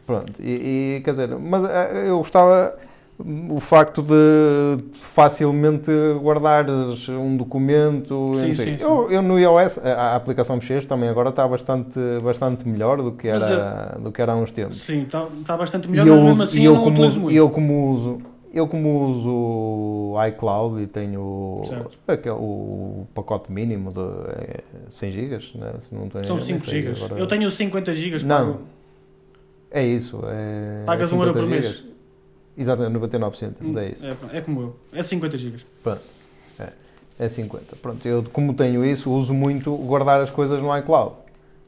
pronto, 0.07 0.33
e, 0.40 0.96
e, 0.99 1.03
quer 1.05 1.11
dizer, 1.12 1.29
mas 1.38 1.64
eh, 1.64 2.05
eu 2.09 2.18
gostava 2.18 2.77
o 3.18 3.59
facto 3.61 4.02
de 4.02 4.85
facilmente 4.92 5.90
guardares 6.22 7.09
um 7.09 7.37
documento. 7.37 8.33
Sim, 8.37 8.52
sim, 8.55 8.76
sim. 8.76 8.85
Eu, 8.85 9.11
eu 9.11 9.22
no 9.22 9.38
iOS, 9.38 9.79
a, 9.79 9.92
a 10.12 10.16
aplicação 10.16 10.61
Ficheiros 10.61 10.85
também 10.87 11.09
agora 11.09 11.31
está 11.31 11.48
bastante, 11.48 11.98
bastante 12.22 12.68
melhor 12.68 13.00
do 13.02 13.12
que 13.12 13.26
era, 13.29 13.98
do 14.00 14.12
que 14.12 14.20
era 14.20 14.33
há 14.33 14.37
uns 14.37 14.50
tempos. 14.50 14.79
Sim, 14.81 15.02
está 15.05 15.26
tá 15.46 15.57
bastante 15.57 15.88
E 15.88 15.90
melhor, 15.92 16.07
eu, 16.07 16.16
mas 16.16 16.26
mesmo 16.26 16.42
assim 16.42 16.61
e 16.61 16.64
eu, 16.64 16.72
eu, 16.72 16.76
não 16.76 16.85
como 16.85 17.02
uso, 17.07 17.20
muito. 17.20 17.37
eu 17.37 17.50
como 17.50 17.90
uso 17.92 18.18
eu 18.52 18.66
como 18.66 19.11
uso 19.11 20.14
iCloud 20.29 20.83
e 20.83 20.87
tenho 20.87 21.61
aquele, 22.09 22.35
o 22.38 23.07
pacote 23.14 23.52
mínimo 23.52 23.92
de 23.92 24.00
é, 24.00 24.61
100 24.88 25.11
GB, 25.12 25.38
né? 25.57 25.72
se 25.79 25.94
não 25.94 26.09
tenho, 26.09 26.24
São 26.24 26.37
nem 26.37 26.44
5 26.46 26.61
sei 26.61 26.83
GB. 26.94 27.20
Eu 27.20 27.26
tenho 27.26 27.50
50 27.50 27.94
GB. 27.94 28.24
Não. 28.24 28.46
pago- 28.52 28.61
É 29.70 29.85
isso. 29.85 30.20
É, 30.24 30.85
Pagas 30.87 31.12
um 31.12 31.16
euro 31.18 31.35
50 31.35 31.38
por 31.40 31.48
mês. 31.50 31.85
Gigas. 32.57 32.69
Exatamente, 32.69 32.92
99 32.95 33.38
cêntimos, 33.38 33.77
é 33.77 33.88
isso. 33.90 34.07
É, 34.07 34.16
é 34.38 34.40
como 34.40 34.61
eu. 34.61 34.77
É 34.92 35.03
50 35.03 35.37
GB. 35.37 35.57
É 37.19 37.29
50. 37.31 37.77
Pronto, 37.77 38.07
eu 38.07 38.23
como 38.33 38.53
tenho 38.53 38.85
isso, 38.85 39.11
uso 39.11 39.33
muito 39.33 39.75
guardar 39.75 40.21
as 40.21 40.29
coisas 40.31 40.61
no 40.62 40.77
iCloud. 40.77 41.14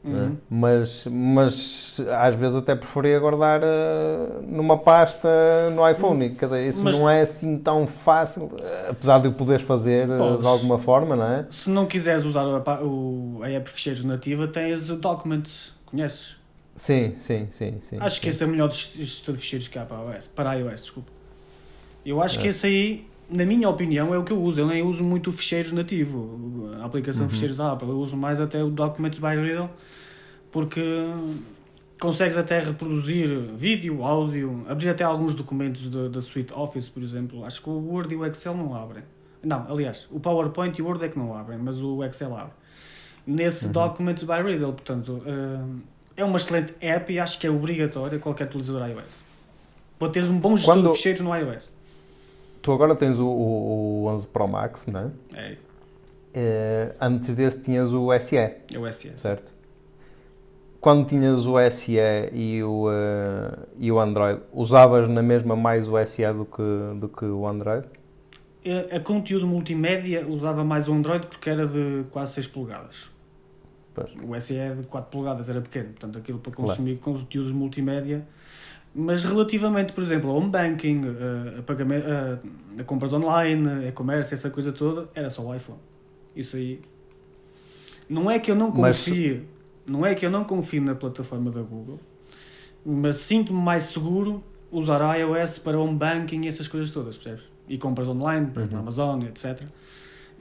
né? 0.03 0.19
Uhum. 0.25 0.37
Mas, 0.47 1.07
mas 1.11 1.99
às 2.21 2.35
vezes 2.35 2.55
até 2.57 2.75
preferia 2.75 3.19
guardar 3.19 3.59
eh, 3.63 4.27
numa 4.47 4.77
pasta 4.77 5.27
no 5.75 5.89
iPhone. 5.89 6.23
e, 6.27 6.29
Quer 6.35 6.45
dizer, 6.45 6.67
isso 6.69 6.83
Mas- 6.83 6.97
não 6.99 7.09
é 7.09 7.21
assim 7.21 7.57
tão 7.57 7.87
fácil, 7.87 8.51
eh, 8.61 8.87
apesar 8.91 9.17
de 9.19 9.27
o 9.27 9.31
poderes 9.31 9.63
fazer 9.65 10.07
eh, 10.07 10.17
Podes. 10.17 10.41
de 10.41 10.47
alguma 10.47 10.77
forma, 10.77 11.15
não 11.15 11.25
é? 11.25 11.45
Se 11.49 11.69
não 11.71 11.87
quiseres 11.87 12.25
usar 12.25 12.41
a, 12.45 12.83
o, 12.83 13.39
a 13.41 13.49
app 13.49 13.69
ficheiros 13.71 14.03
nativa, 14.03 14.47
tens 14.47 14.89
o 14.91 14.97
Documents. 14.97 15.73
Conheces? 15.87 16.37
Sim, 16.79 17.13
sim, 17.17 17.47
sim. 17.49 17.75
sim 17.81 17.97
acho 17.99 18.21
que 18.21 18.27
sim. 18.27 18.29
esse 18.29 18.43
é 18.43 18.45
o 18.47 18.49
melhor 18.49 18.71
gest- 18.71 18.95
gestor 18.97 19.35
de 19.35 19.41
ficheiros 19.41 19.67
que 19.67 19.77
há 19.77 19.83
para 19.85 20.15
iOS. 20.15 20.27
Para 20.27 20.53
iOS, 20.53 20.81
desculpa. 20.83 21.11
Eu 22.05 22.21
acho 22.21 22.39
que 22.39 22.47
É. 22.47 22.49
esse 22.51 22.65
aí, 22.65 23.07
na 23.29 23.43
minha 23.45 23.67
opinião, 23.69 24.13
é 24.13 24.17
o 24.17 24.23
que 24.23 24.31
eu 24.31 24.41
uso. 24.41 24.61
Eu 24.61 24.67
nem 24.67 24.81
uso 24.81 25.03
muito 25.03 25.29
o 25.29 25.33
ficheiros 25.33 25.73
nativo, 25.73 26.71
a 26.81 26.85
aplicação 26.85 27.25
de 27.25 27.33
Uhum. 27.33 27.35
ficheiros 27.35 27.57
da 27.57 27.73
Apple. 27.73 27.89
Eu 27.89 27.97
uso 27.97 28.15
mais 28.15 28.39
até 28.39 28.63
o 28.63 28.69
Documents 28.69 29.19
by 29.19 29.35
Riddle, 29.35 29.69
porque 30.51 30.81
consegues 31.99 32.37
até 32.37 32.59
reproduzir 32.61 33.27
vídeo, 33.53 34.01
áudio, 34.03 34.63
abrir 34.67 34.87
até 34.89 35.03
alguns 35.03 35.35
documentos 35.35 35.89
da, 35.89 36.07
da 36.07 36.21
suite 36.21 36.53
Office, 36.53 36.87
por 36.87 37.03
exemplo. 37.03 37.43
Acho 37.43 37.61
que 37.61 37.69
o 37.69 37.73
Word 37.73 38.13
e 38.13 38.17
o 38.17 38.25
Excel 38.25 38.55
não 38.55 38.73
abrem. 38.73 39.03
Não, 39.43 39.65
aliás, 39.69 40.07
o 40.11 40.19
PowerPoint 40.19 40.77
e 40.79 40.81
o 40.81 40.85
Word 40.85 41.03
é 41.03 41.09
que 41.09 41.19
não 41.19 41.35
abrem, 41.35 41.57
mas 41.59 41.81
o 41.81 42.01
Excel 42.05 42.33
abre. 42.35 42.53
Nesse 43.27 43.65
Uhum. 43.67 43.71
Documents 43.73 44.23
by 44.23 44.41
Riddle, 44.41 44.71
portanto, 44.73 45.21
eh, 45.25 45.59
é 46.19 46.23
uma 46.25 46.37
excelente 46.37 46.73
app 46.81 47.11
e 47.13 47.19
acho 47.19 47.39
que 47.39 47.47
é 47.47 47.49
obrigatória 47.49 48.19
qualquer 48.19 48.47
utilizador 48.47 48.87
iOS. 48.89 49.21
Para 49.97 50.09
teres 50.11 50.29
um 50.29 50.39
bom 50.39 50.55
gestor 50.57 50.75
Quando- 50.75 50.89
de 50.91 50.95
ficheiros 50.97 51.21
no 51.21 51.35
iOS. 51.35 51.71
Tu 52.61 52.71
agora 52.71 52.95
tens 52.95 53.17
o, 53.19 53.25
o, 53.25 54.03
o 54.03 54.07
11 54.07 54.27
Pro 54.27 54.47
Max, 54.47 54.87
não 54.87 54.99
é? 55.33 55.39
É, 55.51 55.57
Eh, 56.35 56.93
antes 57.01 57.33
desse 57.33 57.59
tinhas 57.61 57.91
o 57.91 58.11
SE, 58.19 58.37
é 58.37 58.59
o 58.77 58.85
SS. 58.85 59.17
certo? 59.19 59.51
Quando 60.79 61.05
tinhas 61.07 61.45
o 61.47 61.55
SE 61.71 61.97
e 62.31 62.63
o, 62.63 62.87
eh, 62.91 63.57
e 63.79 63.91
o 63.91 63.99
Android, 63.99 64.39
usavas 64.53 65.09
na 65.09 65.23
mesma 65.23 65.55
mais 65.55 65.87
o 65.87 65.97
SE 66.05 66.21
do 66.31 66.45
que, 66.45 66.99
do 66.99 67.09
que 67.09 67.25
o 67.25 67.47
Android? 67.47 67.85
A, 68.91 68.97
a 68.97 68.99
conteúdo 68.99 69.47
multimédia 69.47 70.25
usava 70.27 70.63
mais 70.63 70.87
o 70.87 70.93
Android 70.93 71.25
porque 71.27 71.49
era 71.49 71.65
de 71.65 72.03
quase 72.11 72.33
6 72.35 72.47
polegadas. 72.47 73.09
Pois. 73.93 74.09
O 74.23 74.39
SE 74.39 74.55
é 74.57 74.73
de 74.75 74.87
4 74.87 75.09
polegadas, 75.11 75.49
era 75.49 75.61
pequeno, 75.61 75.89
portanto 75.89 76.17
aquilo 76.17 76.39
para 76.39 76.51
Claro. 76.51 76.69
consumir 76.69 76.97
conteúdos 76.97 77.51
multimédia. 77.51 78.25
Mas 78.93 79.23
relativamente, 79.23 79.93
por 79.93 80.03
exemplo, 80.03 80.29
ao 80.31 80.37
home 80.37 80.49
banking, 80.49 81.01
a, 81.05 81.59
a, 81.59 81.61
pagamento, 81.63 82.05
a, 82.07 82.81
a 82.81 82.83
compras 82.83 83.13
online, 83.13 83.87
e-commerce, 83.87 84.33
essa 84.33 84.49
coisa 84.49 84.71
toda, 84.71 85.07
era 85.13 85.29
só 85.29 85.43
o 85.45 85.53
iPhone. 85.55 85.79
Isso 86.35 86.55
aí. 86.55 86.79
Não 88.07 88.29
é 88.29 88.39
que 88.39 88.49
eu 88.49 88.55
não 88.55 88.71
Mas- 88.71 88.97
confie, 89.05 89.43
não 89.85 90.05
é 90.05 90.15
que 90.15 90.25
eu 90.25 90.31
não 90.31 90.43
confio 90.43 90.81
na 90.81 90.95
plataforma 90.95 91.51
da 91.51 91.61
Google, 91.61 91.99
mas 92.85 93.17
sinto-me 93.17 93.59
mais 93.61 93.83
seguro 93.83 94.43
usar 94.71 95.01
iOS 95.17 95.59
para 95.59 95.77
home 95.79 95.95
banking 95.95 96.41
e 96.45 96.47
essas 96.47 96.67
coisas 96.67 96.89
todas, 96.91 97.15
percebes? 97.17 97.45
E 97.67 97.77
compras 97.77 98.07
online, 98.07 98.47
por 98.47 98.61
exemplo, 98.61 98.65
Uhum. 98.65 98.73
na 98.73 98.79
Amazon, 98.79 99.21
etc. 99.23 99.61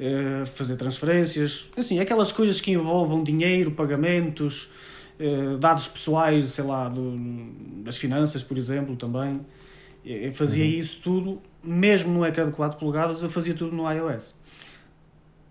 Eh, 0.01 0.45
fazer 0.45 0.77
transferências, 0.77 1.69
assim, 1.77 1.99
aquelas 1.99 2.31
coisas 2.31 2.61
que 2.61 2.71
envolvam 2.71 3.25
dinheiro, 3.25 3.73
pagamentos, 3.73 4.71
eh, 5.19 5.57
dados 5.59 5.89
pessoais, 5.89 6.45
sei 6.51 6.63
lá, 6.65 6.89
do- 6.89 7.17
das 7.83 7.97
finanças, 7.97 8.45
por 8.45 8.57
exemplo, 8.57 8.95
também. 8.95 9.41
Eu 10.05 10.17
eu 10.29 10.33
fazia 10.33 10.65
Uhum. 10.65 10.71
isso 10.71 11.01
tudo, 11.03 11.43
mesmo 11.65 12.13
no 12.13 12.25
ecrã 12.25 12.47
de 12.47 12.53
4 12.53 12.79
polegadas, 12.79 13.23
eu 13.25 13.29
fazia 13.29 13.55
tudo 13.55 13.75
no 13.75 13.91
iOS. 13.93 14.35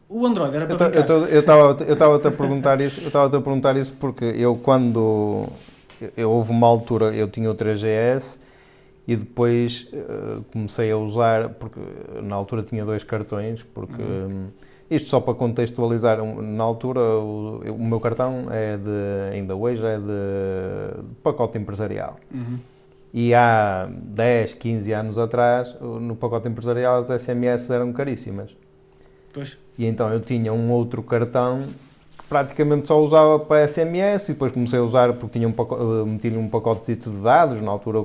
O 0.08 0.26
Android 0.26 0.56
era 0.56 0.66
para 0.66 0.86
eu 0.88 1.40
estava 1.42 1.84
estava-te 1.92 2.28
a 2.28 2.32
perguntar 2.32 2.80
isso, 2.80 3.02
eu 3.02 3.08
estava-te 3.08 3.36
a 3.36 3.42
perguntar 3.42 3.76
isso 3.76 3.94
porque 4.00 4.24
eu 4.24 4.56
quando 4.56 5.46
eu- 6.02 6.12
eu, 6.16 6.32
houve 6.32 6.52
uma 6.52 6.66
altura 6.68 7.14
eu 7.14 7.28
tinha 7.28 7.52
o 7.52 7.54
3GS 7.54 8.40
e 9.08 9.16
depois 9.16 9.88
eh, 9.94 10.40
comecei 10.52 10.92
a 10.92 10.98
usar 10.98 11.50
porque 11.50 11.80
na 12.24 12.36
altura 12.36 12.62
tinha 12.64 12.84
dois 12.84 13.04
cartões 13.04 13.64
porque 13.74 14.02
Uhum. 14.02 14.28
hum, 14.28 14.48
isto 14.90 15.10
só 15.10 15.20
para 15.20 15.34
contextualizar 15.34 16.24
na 16.24 16.64
altura 16.64 17.00
o, 17.02 17.62
o 17.72 17.84
meu 17.86 18.00
cartão 18.00 18.48
é 18.52 18.78
de 18.78 19.34
ainda 19.36 19.56
hoje 19.56 19.86
é 19.86 19.98
de, 19.98 21.08
de 21.08 21.14
pacote 21.24 21.58
empresarial 21.58 22.18
Uhum. 22.34 22.58
e 23.14 23.34
há 23.34 23.90
10, 23.92 24.54
15 24.56 24.92
anos 24.94 25.18
atrás 25.18 25.76
no 25.82 26.16
pacote 26.16 26.48
empresarial 26.50 27.00
as 27.00 27.10
SMS 27.22 27.70
eram 27.70 27.92
caríssimas 27.94 28.56
Pois. 29.34 29.58
e 29.78 29.86
então 29.86 30.12
eu 30.12 30.20
tinha 30.20 30.52
um 30.54 30.72
outro 30.72 31.02
cartão 31.04 31.62
que 32.18 32.24
praticamente 32.28 32.88
só 32.88 33.02
usava 33.02 33.40
para 33.40 33.66
SMS 33.68 34.30
e 34.30 34.34
depois 34.34 34.52
comecei 34.52 34.80
a 34.80 34.84
usar 34.84 35.14
porque 35.14 35.38
tinha 35.40 35.48
um 35.48 35.52
pacote, 35.54 35.82
meti-lhe 36.10 36.38
um 36.38 36.50
pacote 36.50 36.94
de 36.96 37.10
dados, 37.22 37.62
na 37.62 37.72
altura 37.72 38.04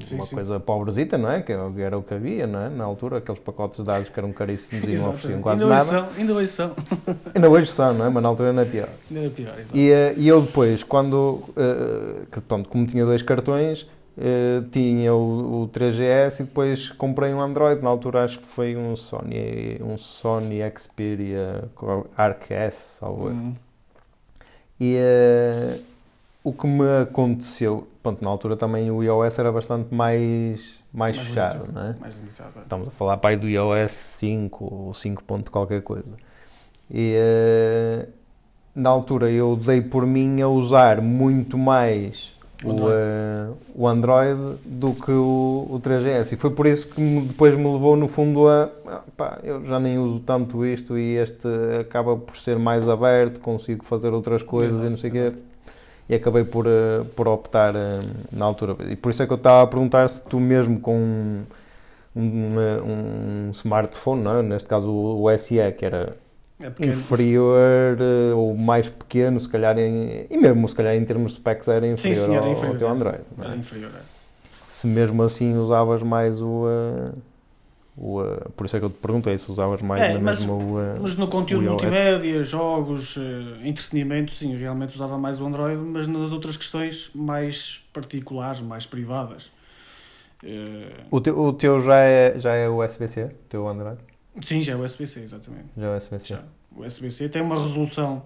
Sim, 0.00 0.16
uma 0.16 0.24
sim. 0.24 0.34
coisa 0.34 0.60
pobrezita, 0.60 1.18
não 1.18 1.30
é? 1.30 1.42
Que 1.42 1.52
era 1.52 1.96
o 1.96 2.02
que 2.02 2.14
havia, 2.14 2.46
não 2.46 2.60
é? 2.60 2.68
Na 2.68 2.84
altura, 2.84 3.18
aqueles 3.18 3.40
pacotes 3.40 3.78
de 3.78 3.84
dados 3.84 4.08
que 4.08 4.18
eram 4.18 4.32
caríssimos 4.32 4.82
e 4.84 4.96
não 4.96 5.10
ofereciam 5.10 5.40
quase 5.40 5.62
ainda 5.62 5.74
hoje 5.74 5.92
nada. 5.92 6.08
São, 6.08 6.18
ainda 6.20 6.32
hoje 6.34 6.48
são. 6.48 6.76
Ainda 7.34 7.50
hoje 7.50 7.70
são, 7.70 7.94
não 7.94 8.06
é? 8.06 8.10
Mas 8.10 8.22
na 8.22 8.28
altura 8.28 8.52
não 8.52 8.62
é 8.62 8.64
pior. 8.64 8.88
Ainda 9.10 9.22
era 9.22 9.30
pior, 9.30 9.54
exato. 9.58 9.76
E, 9.76 9.90
eh, 9.90 10.14
e 10.16 10.28
eu 10.28 10.40
depois, 10.40 10.82
quando, 10.82 11.42
eh, 11.56 12.26
que, 12.30 12.40
pronto, 12.40 12.68
como 12.68 12.86
tinha 12.86 13.04
dois 13.04 13.22
cartões, 13.22 13.86
eh, 14.18 14.62
tinha 14.70 15.14
o, 15.14 15.62
o 15.62 15.68
3GS 15.68 16.40
e 16.40 16.44
depois 16.44 16.90
comprei 16.90 17.32
um 17.32 17.40
Android, 17.40 17.82
na 17.82 17.90
altura 17.90 18.24
acho 18.24 18.40
que 18.40 18.46
foi 18.46 18.76
um 18.76 18.96
Sony, 18.96 19.80
um 19.82 19.96
Sony 19.96 20.60
Xperia 20.76 21.64
Arc 22.16 22.50
S, 22.50 22.98
salvo. 22.98 23.28
Uhum. 23.28 23.54
E 24.80 24.96
o 26.42 26.52
que 26.52 26.66
me 26.66 26.84
aconteceu, 27.02 27.86
pronto, 28.02 28.22
na 28.24 28.30
altura 28.30 28.56
também 28.56 28.90
o 28.90 29.02
iOS 29.02 29.38
era 29.38 29.52
bastante 29.52 29.94
mais, 29.94 30.78
mais, 30.92 31.16
Mais 31.16 31.28
fechado, 31.28 31.60
limitado. 31.64 31.72
não 31.72 31.82
é? 31.90 31.96
Mais 32.00 32.14
limitado. 32.16 32.52
é. 32.56 32.62
Estamos 32.62 32.88
a 32.88 32.90
falar 32.90 33.16
pai 33.18 33.36
do 33.36 33.48
iOS 33.48 33.90
5 33.92 34.64
ou 34.86 34.94
5 34.94 35.22
ponto 35.24 35.50
qualquer 35.50 35.82
coisa. 35.82 36.14
E 36.90 37.14
eh, 37.16 38.06
na 38.74 38.88
altura 38.90 39.30
eu 39.30 39.54
dei 39.56 39.80
por 39.80 40.06
mim 40.06 40.40
a 40.40 40.48
usar 40.48 41.00
muito 41.02 41.56
mais 41.58 42.32
O 42.64 42.68
o, 42.68 42.72
Android. 42.72 42.94
eh, 42.94 43.48
o 43.74 43.88
Android 43.88 44.40
do 44.64 44.92
que 44.94 45.10
o, 45.12 45.66
o 45.70 45.80
3GS. 45.80 46.32
E 46.32 46.36
foi 46.36 46.50
por 46.50 46.66
isso 46.66 46.88
que 46.88 47.00
me- 47.00 47.22
depois 47.22 47.56
me 47.56 47.70
levou 47.70 47.96
no 47.96 48.08
fundo 48.08 48.48
a 48.48 48.68
ah, 48.86 49.02
pá, 49.16 49.38
eu 49.42 49.64
já 49.64 49.78
nem 49.78 49.98
uso 49.98 50.20
tanto 50.20 50.64
isto 50.64 50.98
e 50.98 51.16
este 51.16 51.46
acaba 51.80 52.16
por 52.16 52.36
ser 52.36 52.58
mais 52.58 52.88
aberto, 52.88 53.40
consigo 53.40 53.84
fazer 53.84 54.12
outras 54.12 54.42
coisas 54.42 54.84
e 54.84 54.88
não 54.90 54.96
sei 54.96 55.10
o 55.10 55.12
quê. 55.12 55.32
E 56.10 56.14
acabei 56.16 56.42
por, 56.44 56.66
eh, 56.66 57.04
por 57.14 57.28
optar 57.28 57.74
eh, 57.76 58.00
na 58.32 58.44
altura. 58.44 58.76
E 58.90 58.96
por 58.96 59.10
isso 59.10 59.22
é 59.22 59.26
que 59.26 59.32
eu 59.32 59.36
estava 59.36 59.62
a 59.62 59.66
perguntar 59.66 60.08
se 60.08 60.24
tu 60.24 60.40
mesmo 60.40 60.80
com 60.80 60.96
um, 60.96 61.44
um, 62.16 62.48
eh, 62.60 62.82
um 62.82 63.50
smartphone, 63.52 64.20
não 64.22 64.38
é? 64.38 64.42
neste 64.42 64.68
caso 64.68 64.90
o 64.90 65.30
SE, 65.38 65.54
que 65.78 65.84
era 65.86 66.16
É 66.58 66.86
inferior 66.86 67.96
ou 68.36 68.56
mais 68.56 68.90
pequeno, 68.90 69.38
se 69.38 69.48
calhar, 69.48 69.78
em, 69.78 70.26
e 70.28 70.36
mesmo 70.36 70.68
se 70.68 70.74
calhar 70.74 70.94
em 70.96 71.04
termos 71.04 71.32
de 71.32 71.36
specs 71.38 71.68
era 71.68 71.86
Sim, 71.96 72.10
inferior, 72.10 72.26
sim, 72.26 72.34
era 72.36 72.46
ao, 72.46 72.52
inferior, 72.52 72.72
ao 72.72 72.78
teu 72.78 72.88
é. 72.88 72.90
Android. 72.90 73.20
é? 73.40 73.44
Era 73.44 73.56
inferior. 73.56 73.90
é. 73.94 74.00
Se 74.68 74.86
mesmo 74.86 75.22
assim 75.22 75.56
usavas 75.56 76.02
mais 76.02 76.40
o. 76.42 76.64
eh, 76.68 77.12
o 78.00 78.22
eh, 78.24 78.48
por 78.56 78.64
isso 78.66 78.76
é 78.76 78.78
que 78.80 78.86
eu 78.86 78.90
te 78.90 78.96
perguntei 78.96 79.36
se 79.36 79.50
usavas 79.52 79.82
mais 79.82 80.02
É, 80.02 80.14
na 80.14 80.20
mas- 80.20 80.38
mesma 80.40 80.54
o. 80.54 80.80
eh, 80.80 80.98
Mas 81.00 81.16
no 81.16 81.28
conteúdo 81.28 81.62
multimédia, 81.68 82.42
jogos, 82.42 83.16
eh, 83.18 83.68
entretenimento, 83.68 84.32
sim, 84.32 84.56
realmente 84.56 84.94
usava 84.94 85.18
mais 85.18 85.40
o 85.40 85.46
Android, 85.46 85.80
mas 85.80 86.08
nas 86.08 86.32
outras 86.32 86.56
questões 86.56 87.10
mais 87.14 87.84
particulares, 87.92 88.60
mais 88.62 88.86
privadas. 88.86 89.50
O, 91.10 91.20
teu, 91.20 91.38
o 91.38 91.52
teu 91.52 91.78
já 91.82 91.96
é, 91.96 92.38
já 92.40 92.54
é 92.54 92.66
USB-C? 92.68 93.24
O 93.24 93.28
teu 93.50 93.68
Android? 93.68 93.98
sim, 94.40 94.62
já 94.62 94.72
é 94.72 94.76
USB-C, 94.76 95.20
exatamente. 95.20 95.66
Já 95.76 95.86
é 95.86 95.96
USB-C. 95.96 96.28
Já. 96.28 96.42
O 96.74 96.82
USB-C 96.86 97.28
tem 97.28 97.42
uma 97.42 97.60
resolução 97.60 98.22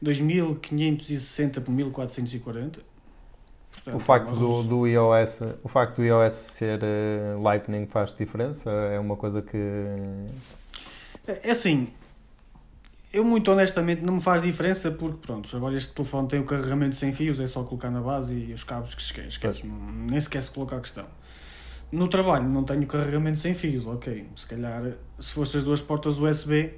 2560 0.00 1.60
por 1.60 1.70
1440. 1.70 2.80
Portanto, 3.72 3.96
O 3.96 3.98
facto 3.98 4.36
do, 4.36 4.62
do 4.62 4.86
iOS, 4.86 5.40
o 5.62 5.68
facto 5.68 5.96
do 5.96 6.04
iOS 6.04 6.32
ser 6.32 6.80
eh, 6.82 7.36
Lightning 7.40 7.86
faz 7.86 8.12
diferença? 8.12 8.70
É 8.70 8.98
uma 8.98 9.16
coisa 9.16 9.42
que 9.42 9.56
É 11.26 11.48
é 11.48 11.50
assim, 11.50 11.88
eu 13.12 13.24
muito 13.24 13.50
honestamente 13.50 14.02
não 14.02 14.14
me 14.14 14.20
faz 14.20 14.42
diferença 14.42 14.90
porque 14.90 15.18
pronto, 15.26 15.54
agora 15.56 15.76
este 15.76 15.92
telefone 15.92 16.28
tem 16.28 16.40
o 16.40 16.44
carregamento 16.44 16.96
sem 16.96 17.12
fios, 17.12 17.40
é 17.40 17.46
só 17.46 17.62
colocar 17.62 17.90
na 17.90 18.00
base 18.00 18.34
e 18.34 18.52
os 18.52 18.64
cabos 18.64 18.94
que 18.94 19.02
se 19.02 19.08
esquece, 19.08 19.28
esquece 19.28 19.66
nem 19.66 20.18
sequer 20.18 20.42
se 20.42 20.50
coloca 20.50 20.76
a 20.76 20.80
questão. 20.80 21.06
No 21.90 22.08
trabalho 22.08 22.48
não 22.48 22.64
tenho 22.64 22.86
carregamento 22.86 23.38
sem 23.38 23.52
fios, 23.52 23.86
ok. 23.86 24.26
Se 24.34 24.46
calhar 24.46 24.82
se 25.18 25.32
fossem 25.34 25.58
as 25.58 25.64
duas 25.64 25.82
portas 25.82 26.18
USB, 26.18 26.72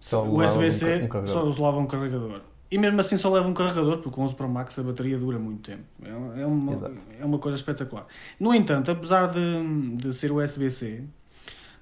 Só 0.00 0.24
USB-C 0.24 1.08
um 1.14 1.26
só 1.26 1.44
leva 1.44 1.76
um 1.78 1.86
carregador. 1.86 2.40
E 2.72 2.78
mesmo 2.78 2.98
assim 2.98 3.18
só 3.18 3.30
leva 3.30 3.46
um 3.46 3.52
carregador, 3.52 3.98
porque 3.98 4.18
o 4.18 4.22
11 4.22 4.34
Pro 4.34 4.48
Max 4.48 4.78
a 4.78 4.82
bateria 4.82 5.18
dura 5.18 5.38
muito 5.38 5.70
tempo. 5.70 5.84
É, 6.02 6.40
é 6.40 6.46
uma, 6.46 6.72
Exato. 6.72 7.06
é 7.20 7.22
uma 7.22 7.38
coisa 7.38 7.54
espetacular. 7.54 8.06
No 8.40 8.54
entanto, 8.54 8.90
apesar 8.90 9.26
de, 9.26 9.96
de 9.96 10.14
ser 10.14 10.32
USB-C, 10.32 11.04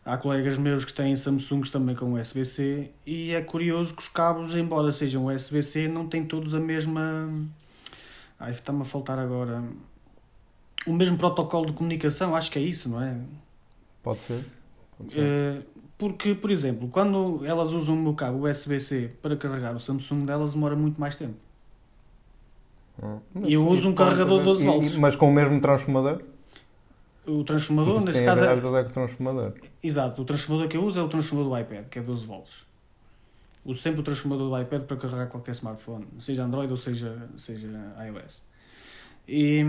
há 0.05 0.17
colegas 0.17 0.59
meus 0.59 0.85
que 0.85 0.93
têm 0.93 1.15
Samsungs 1.15 1.71
também 1.71 1.95
com 1.95 2.15
USB-C 2.15 2.91
e 3.07 3.31
é 3.31 3.41
curioso 3.41 3.95
que 3.95 4.03
os 4.03 4.09
cabos, 4.09 4.57
embora 4.57 4.91
sejam 4.91 5.27
USB-C, 5.27 5.87
não 5.87 6.09
têm 6.09 6.25
todos 6.25 6.57
a 6.57 6.61
mesma. 6.61 7.33
Ai, 8.37 8.51
está-me 8.51 8.83
a 8.83 8.85
faltar 8.85 9.17
agora. 9.17 9.63
O 10.85 10.93
mesmo 10.93 11.17
protocolo 11.17 11.67
de 11.67 11.73
comunicação, 11.73 12.35
acho 12.35 12.51
que 12.51 12.59
é 12.59 12.63
isso, 12.63 12.89
não 12.89 13.01
é? 13.01 13.17
pode 14.03 14.25
ser. 14.25 14.45
Eh, 15.15 15.63
porque, 15.99 16.35
por 16.35 16.51
exemplo, 16.51 16.89
quando 16.89 17.45
elas 17.45 17.73
usam 17.73 17.95
o 17.95 17.99
meu 17.99 18.15
cabo 18.15 18.49
USB-C 18.49 19.11
para 19.23 19.37
carregar 19.37 19.75
o 19.75 19.79
Samsung 19.79 20.25
delas, 20.25 20.55
demora 20.55 20.75
muito 20.77 21.01
mais 21.01 21.17
tempo. 21.17 21.35
Hum. 23.03 23.19
e 23.47 23.55
eu 23.55 23.67
uso 23.67 23.89
um 23.89 23.95
carregador 23.95 24.39
de 24.41 24.45
12 24.45 24.63
E- 24.63 24.67
volts. 24.67 24.97
Mas 24.97 25.17
com 25.17 25.31
o 25.31 25.33
mesmo 25.33 25.59
transformador? 25.61 26.23
O 27.27 27.45
transformador, 27.45 27.99
isso 27.99 28.07
neste 28.07 28.23
a 28.23 28.27
caso, 28.27 28.41
ver 28.43 28.49
é, 28.49 28.53
é 28.53 28.83
o 28.83 28.85
transformador. 28.91 29.53
exato, 29.83 30.21
o 30.23 30.25
transformador 30.25 30.69
que 30.69 30.77
eu 30.77 30.85
uso 30.85 30.99
é 31.01 31.03
o 31.03 31.09
transformador 31.09 31.53
do 31.53 31.61
iPad, 31.61 31.87
que 31.87 31.99
é 31.99 32.03
12 32.03 32.27
volts. 32.27 32.67
Uso 33.65 33.81
sempre 33.81 34.01
o 34.01 34.03
transformador 34.03 34.49
do 34.51 34.61
iPad 34.61 34.83
para 34.83 34.97
carregar 34.97 35.27
qualquer 35.29 35.53
smartphone, 35.53 36.07
seja 36.19 36.45
Android 36.45 36.71
ou 36.71 36.77
seja, 36.77 37.29
seja 37.37 37.69
iOS. 38.07 38.43
E, 39.29 39.65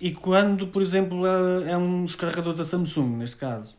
e 0.00 0.12
quando, 0.12 0.68
por 0.68 0.80
exemplo, 0.82 1.26
é, 1.26 1.72
é 1.72 1.76
uns 1.76 2.14
carregadores 2.16 2.58
da 2.58 2.64
Samsung, 2.64 3.16
neste 3.16 3.36
caso, 3.36 3.76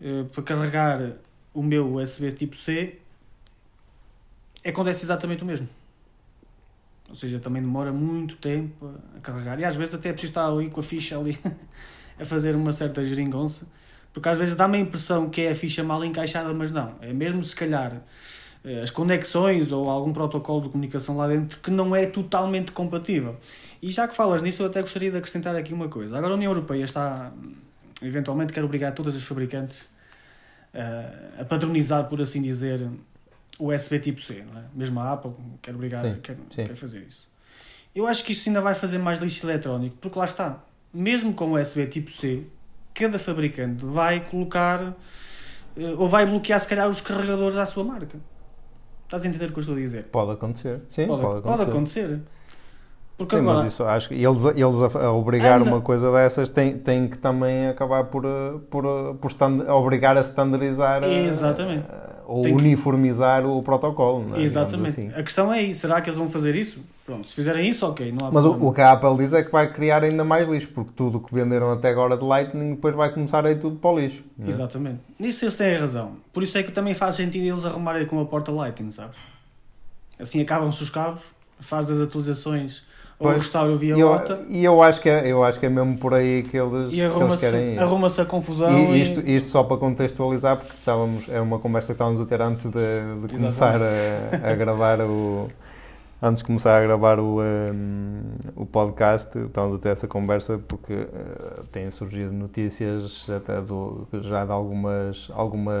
eh, 0.00 0.24
para 0.32 0.42
carregar 0.42 1.12
o 1.52 1.62
meu 1.62 1.94
USB 1.94 2.32
tipo 2.32 2.56
C, 2.56 2.98
acontece 4.64 5.04
exatamente 5.04 5.42
o 5.42 5.46
mesmo. 5.46 5.68
Ou 7.08 7.14
seja, 7.14 7.40
também 7.40 7.60
demora 7.60 7.92
muito 7.92 8.36
tempo 8.36 8.94
a 9.16 9.20
carregar. 9.20 9.58
E 9.58 9.64
às 9.64 9.76
vezes 9.76 9.94
até 9.94 10.10
é 10.10 10.12
preciso 10.12 10.30
estar 10.30 10.46
ali 10.46 10.70
com 10.70 10.80
a 10.80 10.82
ficha 10.82 11.18
ali 11.18 11.38
a 12.18 12.24
fazer 12.24 12.54
uma 12.54 12.72
certa 12.72 13.02
geringonça. 13.02 13.66
Porque 14.12 14.28
às 14.28 14.38
vezes 14.38 14.54
dá-me 14.54 14.78
a 14.78 14.80
impressão 14.80 15.28
que 15.28 15.42
é 15.42 15.50
a 15.50 15.54
ficha 15.54 15.82
mal 15.82 16.04
encaixada, 16.04 16.52
mas 16.54 16.70
não. 16.70 16.94
É 17.00 17.12
mesmo 17.12 17.42
se 17.42 17.54
calhar 17.54 18.00
eh, 18.64 18.82
as 18.82 18.90
conexões 18.90 19.72
ou 19.72 19.88
algum 19.88 20.12
protocolo 20.12 20.62
de 20.62 20.68
comunicação 20.68 21.16
lá 21.16 21.26
dentro 21.26 21.58
que 21.60 21.70
não 21.70 21.94
é 21.94 22.06
totalmente 22.06 22.72
compatível. 22.72 23.36
E 23.82 23.90
já 23.90 24.06
que 24.06 24.14
falas 24.14 24.42
nisso, 24.42 24.62
eu 24.62 24.66
até 24.66 24.80
gostaria 24.80 25.10
de 25.10 25.16
acrescentar 25.16 25.56
aqui 25.56 25.72
uma 25.72 25.88
coisa. 25.88 26.16
Agora 26.16 26.32
a 26.34 26.36
União 26.36 26.52
Europeia 26.52 26.84
está, 26.84 27.32
eventualmente, 28.02 28.52
quer 28.52 28.64
obrigar 28.64 28.92
todas 28.92 29.16
as 29.16 29.22
fabricantes 29.22 29.88
eh, 30.72 31.40
a 31.40 31.44
padronizar, 31.44 32.08
por 32.08 32.20
assim 32.20 32.40
dizer, 32.40 32.88
o 33.58 33.72
USB 33.72 33.98
tipo 33.98 34.20
C, 34.20 34.44
não 34.52 34.60
é? 34.60 34.64
Mesmo 34.74 35.00
a 35.00 35.12
Apple 35.12 35.32
quer 35.60 35.74
obrigar, 35.74 36.02
Sim, 36.02 36.16
quer, 36.22 36.36
sim. 36.48 36.64
quer 36.64 36.74
fazer 36.74 37.00
isso. 37.00 37.28
Eu 37.94 38.06
acho 38.06 38.24
que 38.24 38.32
isto 38.32 38.48
ainda 38.48 38.60
vai 38.60 38.74
fazer 38.74 38.98
mais 38.98 39.18
lixo 39.18 39.44
eletrónico, 39.46 39.96
porque 40.00 40.18
lá 40.18 40.24
está, 40.24 40.62
mesmo 40.94 41.34
com 41.34 41.52
o 41.52 41.60
USB 41.60 41.86
tipo 41.86 42.10
C, 42.10 42.44
cada 42.94 43.18
fabricante 43.18 43.84
vai 43.84 44.20
colocar 44.28 44.94
eh, 45.76 45.94
ou 45.98 46.08
vai 46.08 46.24
bloquear 46.26 46.60
se 46.60 46.68
calhar 46.68 46.88
os 46.88 47.00
carregadores 47.00 47.56
à 47.56 47.66
sua 47.66 47.84
marca. 47.84 48.18
Estás 49.04 49.24
a 49.24 49.28
entender 49.28 49.46
o 49.46 49.52
que 49.52 49.58
eu 49.58 49.60
estou 49.60 49.74
a 49.74 49.78
dizer? 49.78 50.04
Pode 50.04 50.30
acontecer. 50.30 50.80
Sim, 50.88 51.08
pode, 51.08 51.20
pode 51.20 51.64
acontecer. 51.64 51.70
acontecer. 52.04 52.20
Porque 53.20 53.36
Sim, 53.36 53.42
agora, 53.42 53.58
mas 53.58 53.72
isso 53.74 53.84
acho 53.84 54.08
que 54.08 54.14
eles, 54.14 54.42
eles 54.46 54.96
a, 54.96 54.98
a 55.08 55.12
obrigar 55.12 55.60
Anda. 55.60 55.68
uma 55.70 55.82
coisa 55.82 56.10
dessas 56.10 56.48
têm, 56.48 56.78
têm 56.78 57.06
que 57.06 57.18
também 57.18 57.66
acabar 57.68 58.04
por, 58.04 58.24
eh, 58.24 58.54
por, 58.70 58.82
eh, 58.86 59.14
por 59.20 59.28
stand, 59.30 59.60
obrigar 59.68 60.16
a 60.16 60.22
standardizar 60.22 61.04
eh, 61.04 61.26
Exatamente. 61.26 61.84
eh, 61.86 62.08
ou 62.26 62.40
Tem 62.40 62.56
que- 62.56 62.62
uniformizar 62.62 63.44
o 63.44 63.62
protocolo. 63.62 64.24
é? 64.36 64.42
Exatamente. 64.42 64.92
Assim. 65.00 65.08
A 65.14 65.22
questão 65.22 65.52
é 65.52 65.58
aí, 65.58 65.74
será 65.74 66.00
que 66.00 66.08
eles 66.08 66.16
vão 66.18 66.30
fazer 66.30 66.54
isso? 66.56 66.82
Pronto, 67.04 67.28
se 67.28 67.34
fizerem 67.34 67.68
isso, 67.68 67.86
ok, 67.86 68.10
não 68.10 68.28
há 68.28 68.30
Mas 68.32 68.46
o, 68.46 68.50
problema. 68.52 68.70
o 68.70 68.74
que 68.74 68.80
a 68.80 68.92
Apple 68.92 69.16
diz 69.18 69.34
é 69.34 69.42
que 69.42 69.52
vai 69.52 69.70
criar 69.70 70.02
ainda 70.02 70.24
mais 70.24 70.48
lixo, 70.48 70.68
porque 70.74 70.92
tudo 70.96 71.18
o 71.18 71.20
que 71.20 71.34
venderam 71.34 71.70
até 71.72 71.90
agora 71.90 72.16
de 72.16 72.24
Lightning 72.24 72.70
depois 72.70 72.94
vai 72.94 73.12
começar 73.12 73.44
a 73.44 73.50
ir 73.50 73.58
tudo 73.58 73.76
para 73.76 73.90
o 73.90 73.98
lixo. 73.98 74.22
é? 74.42 74.48
Exatamente. 74.48 75.00
Nisso 75.18 75.44
eles 75.44 75.56
têm 75.56 75.76
razão. 75.76 76.12
Por 76.32 76.42
isso 76.42 76.56
é 76.56 76.62
que 76.62 76.72
também 76.72 76.94
faz 76.94 77.16
sentido 77.16 77.44
eles 77.44 77.66
arrumarem 77.66 78.06
com 78.06 78.18
a 78.18 78.24
porta 78.24 78.50
Lightning, 78.50 78.90
sabes? 78.90 79.18
Assim 80.18 80.40
acabam-se 80.40 80.82
os 80.82 80.88
cabos, 80.90 81.22
faz 81.60 81.90
as 81.90 81.98
atualizações 82.00 82.82
ou 83.20 83.32
restaura 83.32 83.76
via 83.76 83.94
eu, 83.96 84.08
OTA 84.08 84.40
e 84.48 84.64
eu 84.64 84.82
acho 84.82 85.00
que 85.00 85.08
é, 85.08 85.28
eu 85.28 85.44
acho 85.44 85.60
que 85.60 85.66
é 85.66 85.68
mesmo 85.68 85.98
por 85.98 86.14
aí 86.14 86.42
que 86.42 86.56
eles, 86.56 86.90
que 86.90 87.00
eles 87.00 87.12
arruma-se 87.12 87.40
querem 87.40 87.74
ir. 87.74 87.78
arruma 87.78 88.06
a 88.06 88.24
confusão. 88.24 88.70
E 88.70 88.96
e- 88.96 89.02
isto, 89.02 89.20
isto 89.20 89.50
só 89.50 89.62
para 89.62 89.76
contextualizar, 89.76 90.56
porque 90.56 90.72
estávamos, 90.72 91.28
é 91.28 91.40
uma 91.40 91.58
conversa 91.58 91.88
que 91.88 91.92
estávamos 91.92 92.20
a 92.20 92.24
ter 92.24 92.40
antes 92.40 92.64
de, 92.64 93.26
de 93.26 93.34
começar 93.36 93.78
a, 93.82 94.50
a 94.50 94.54
gravar 94.54 95.00
o. 95.02 95.48
Antes 96.22 96.42
de 96.42 96.46
começar 96.46 96.76
a 96.76 96.82
gravar 96.82 97.18
o, 97.18 97.40
um, 97.40 98.20
o 98.54 98.66
podcast, 98.66 99.38
estávamos 99.38 99.76
a 99.76 99.78
ter 99.80 99.88
essa 99.88 100.06
conversa 100.06 100.58
porque 100.68 100.92
uh, 100.92 101.64
têm 101.72 101.90
surgido 101.90 102.30
notícias 102.30 103.26
até 103.30 103.58
do, 103.62 104.06
já 104.20 104.44
de 104.44 104.52
algumas, 104.52 105.30
alguma, 105.32 105.72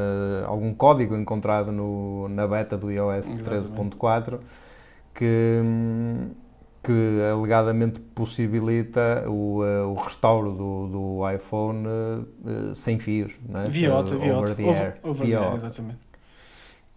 algum 0.46 0.72
código 0.72 1.14
encontrado 1.14 1.70
no, 1.70 2.26
na 2.30 2.46
beta 2.46 2.74
do 2.78 2.90
iOS 2.90 3.30
Exatamente. 3.30 3.70
13.4 3.72 4.38
que, 5.14 5.60
hum, 5.62 6.30
que 6.82 7.18
alegadamente 7.30 8.00
possibilita 8.00 9.24
o, 9.28 9.62
eh, 9.64 9.82
o 9.82 9.92
restauro 9.94 10.52
do, 10.52 10.86
do 10.88 11.30
iPhone 11.30 11.86
eh, 11.86 12.70
sem 12.74 12.98
fios, 12.98 13.38
não 13.48 13.60
é? 13.60 13.64
Via 13.64 13.94
OTA, 13.94 14.16
via 14.16 14.32
the 14.32 14.36
Over- 14.64 14.94
over 15.02 15.26
the 15.26 15.36
air, 15.36 15.54
exatamente. 15.56 15.98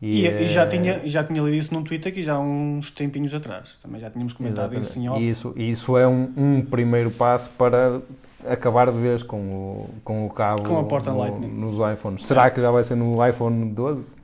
E, 0.02 0.26
eh, 0.28 0.44
e 0.44 0.48
já, 0.48 0.68
tinha, 0.68 1.02
já 1.08 1.24
tinha 1.24 1.42
lido 1.42 1.56
isso 1.56 1.74
num 1.74 1.84
tweet 1.84 2.08
aqui 2.08 2.22
já 2.22 2.34
há 2.36 2.40
uns 2.40 2.92
tempinhos 2.92 3.34
atrás. 3.34 3.78
Também 3.82 4.00
já 4.00 4.10
tínhamos 4.10 4.34
comentado 4.34 4.74
exatamente. 4.76 4.90
isso 4.90 5.00
em 5.00 5.10
off. 5.10 5.22
E 5.24 5.30
isso, 5.30 5.54
e 5.56 5.72
isso 5.72 5.98
é 5.98 6.08
um, 6.08 6.32
um 6.38 6.62
primeiro 6.62 7.12
passo 7.12 7.52
para 7.52 8.02
acabar 8.48 8.92
de 8.92 8.98
vez 9.00 9.24
com 9.24 9.38
o, 9.38 9.90
com 10.04 10.26
o 10.26 10.30
cabo 10.30 10.64
Com 10.64 10.78
a 10.80 10.84
porta 10.84 11.12
no- 11.12 11.20
Lightning. 11.20 11.48
nos 11.48 11.76
iPhones. 11.94 12.26
Será 12.26 12.50
que 12.50 12.60
já 12.62 12.72
vai 12.72 12.84
ser 12.84 12.96
no 12.96 13.26
iPhone 13.26 13.66
12? 13.72 14.16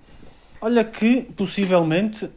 Olha 0.61 0.83
que, 0.83 1.23
possivelmente, 1.37 2.29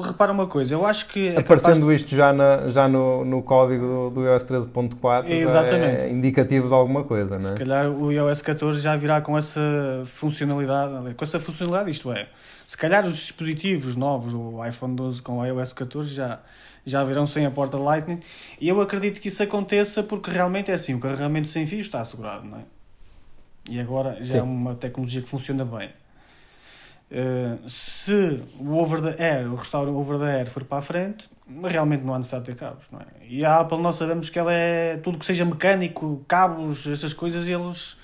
repara 0.00 0.32
uma 0.32 0.46
coisa, 0.46 0.74
eu 0.74 0.84
acho 0.84 1.06
que... 1.08 1.28
é 1.28 1.38
Aparecendo 1.38 1.92
isto 1.92 2.14
já, 2.14 2.32
na, 2.32 2.68
já 2.68 2.88
no, 2.88 3.24
no 3.24 3.42
código 3.42 4.10
do, 4.10 4.10
do 4.10 4.26
iOS 4.26 4.44
13.4 4.44 5.28
já 5.28 5.34
Exatamente. 5.34 6.02
é 6.02 6.10
indicativo 6.10 6.68
de 6.68 6.74
alguma 6.74 7.04
coisa, 7.04 7.38
não 7.38 7.46
Se 7.46 7.52
é? 7.52 7.56
calhar 7.56 7.90
o 7.90 8.10
iOS 8.10 8.42
14 8.42 8.80
já 8.80 8.96
virá 8.96 9.20
com 9.20 9.38
essa 9.38 9.60
funcionalidade, 10.04 11.14
com 11.14 11.24
essa 11.24 11.38
funcionalidade, 11.38 11.90
isto 11.90 12.12
é, 12.12 12.28
se 12.66 12.76
calhar 12.76 13.06
os 13.06 13.14
dispositivos 13.14 13.96
novos, 13.96 14.34
o 14.34 14.64
iPhone 14.66 14.96
12 14.96 15.22
com 15.22 15.38
o 15.38 15.46
iOS 15.46 15.72
14 15.72 16.12
já, 16.12 16.40
já 16.84 17.04
virão 17.04 17.26
sem 17.26 17.46
a 17.46 17.50
porta 17.50 17.76
Lightning 17.76 18.20
e 18.60 18.68
eu 18.68 18.80
acredito 18.80 19.20
que 19.20 19.28
isso 19.28 19.42
aconteça 19.42 20.02
porque 20.02 20.30
realmente 20.30 20.70
é 20.70 20.74
assim, 20.74 20.94
o 20.94 20.98
carregamento 20.98 21.48
sem 21.48 21.66
fio 21.66 21.80
está 21.80 22.00
assegurado, 22.00 22.46
não 22.46 22.58
é? 22.58 22.62
E 23.70 23.78
agora 23.78 24.16
já 24.20 24.32
Sim. 24.32 24.38
é 24.38 24.42
uma 24.42 24.74
tecnologia 24.74 25.22
que 25.22 25.28
funciona 25.28 25.64
bem. 25.64 25.90
Uh, 27.12 27.68
se 27.68 28.42
o 28.58 28.72
over 28.72 29.02
the 29.02 29.22
air, 29.22 29.52
o 29.52 29.54
restauro 29.54 29.94
over 29.94 30.18
the 30.18 30.24
air 30.24 30.46
for 30.46 30.64
para 30.64 30.78
a 30.78 30.80
frente, 30.80 31.28
realmente 31.62 32.02
não 32.02 32.14
há 32.14 32.18
necessidade 32.18 32.46
de 32.46 32.52
ter 32.52 32.58
cabos, 32.58 32.86
não 32.90 33.00
é? 33.00 33.04
E 33.28 33.44
a 33.44 33.60
Apple 33.60 33.82
nós 33.82 33.96
sabemos 33.96 34.30
que 34.30 34.38
ela 34.38 34.50
é 34.50 34.96
tudo 34.96 35.18
que 35.18 35.26
seja 35.26 35.44
mecânico, 35.44 36.24
cabos, 36.26 36.86
essas 36.86 37.12
coisas, 37.12 37.46
eles 37.46 37.98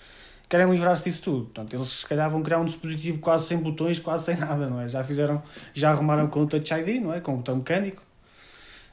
querem 0.46 0.70
livrar-se 0.70 1.04
disso 1.04 1.22
tudo. 1.22 1.44
Portanto, 1.46 1.74
eles 1.74 1.88
se 1.88 2.06
calhar 2.06 2.28
vão 2.28 2.42
criar 2.42 2.58
um 2.58 2.66
dispositivo 2.66 3.18
quase 3.18 3.46
sem 3.46 3.56
botões, 3.56 3.98
quase 3.98 4.26
sem 4.26 4.36
nada, 4.38 4.68
não 4.68 4.78
é? 4.78 4.86
Já 4.86 5.02
fizeram, 5.02 5.42
já 5.72 5.90
arrumaram 5.90 6.28
com 6.28 6.42
o 6.42 6.46
Touch 6.46 6.74
ID, 6.74 7.00
não 7.02 7.14
é? 7.14 7.20
Com 7.20 7.32
o 7.32 7.36
botão 7.38 7.56
mecânico. 7.56 8.02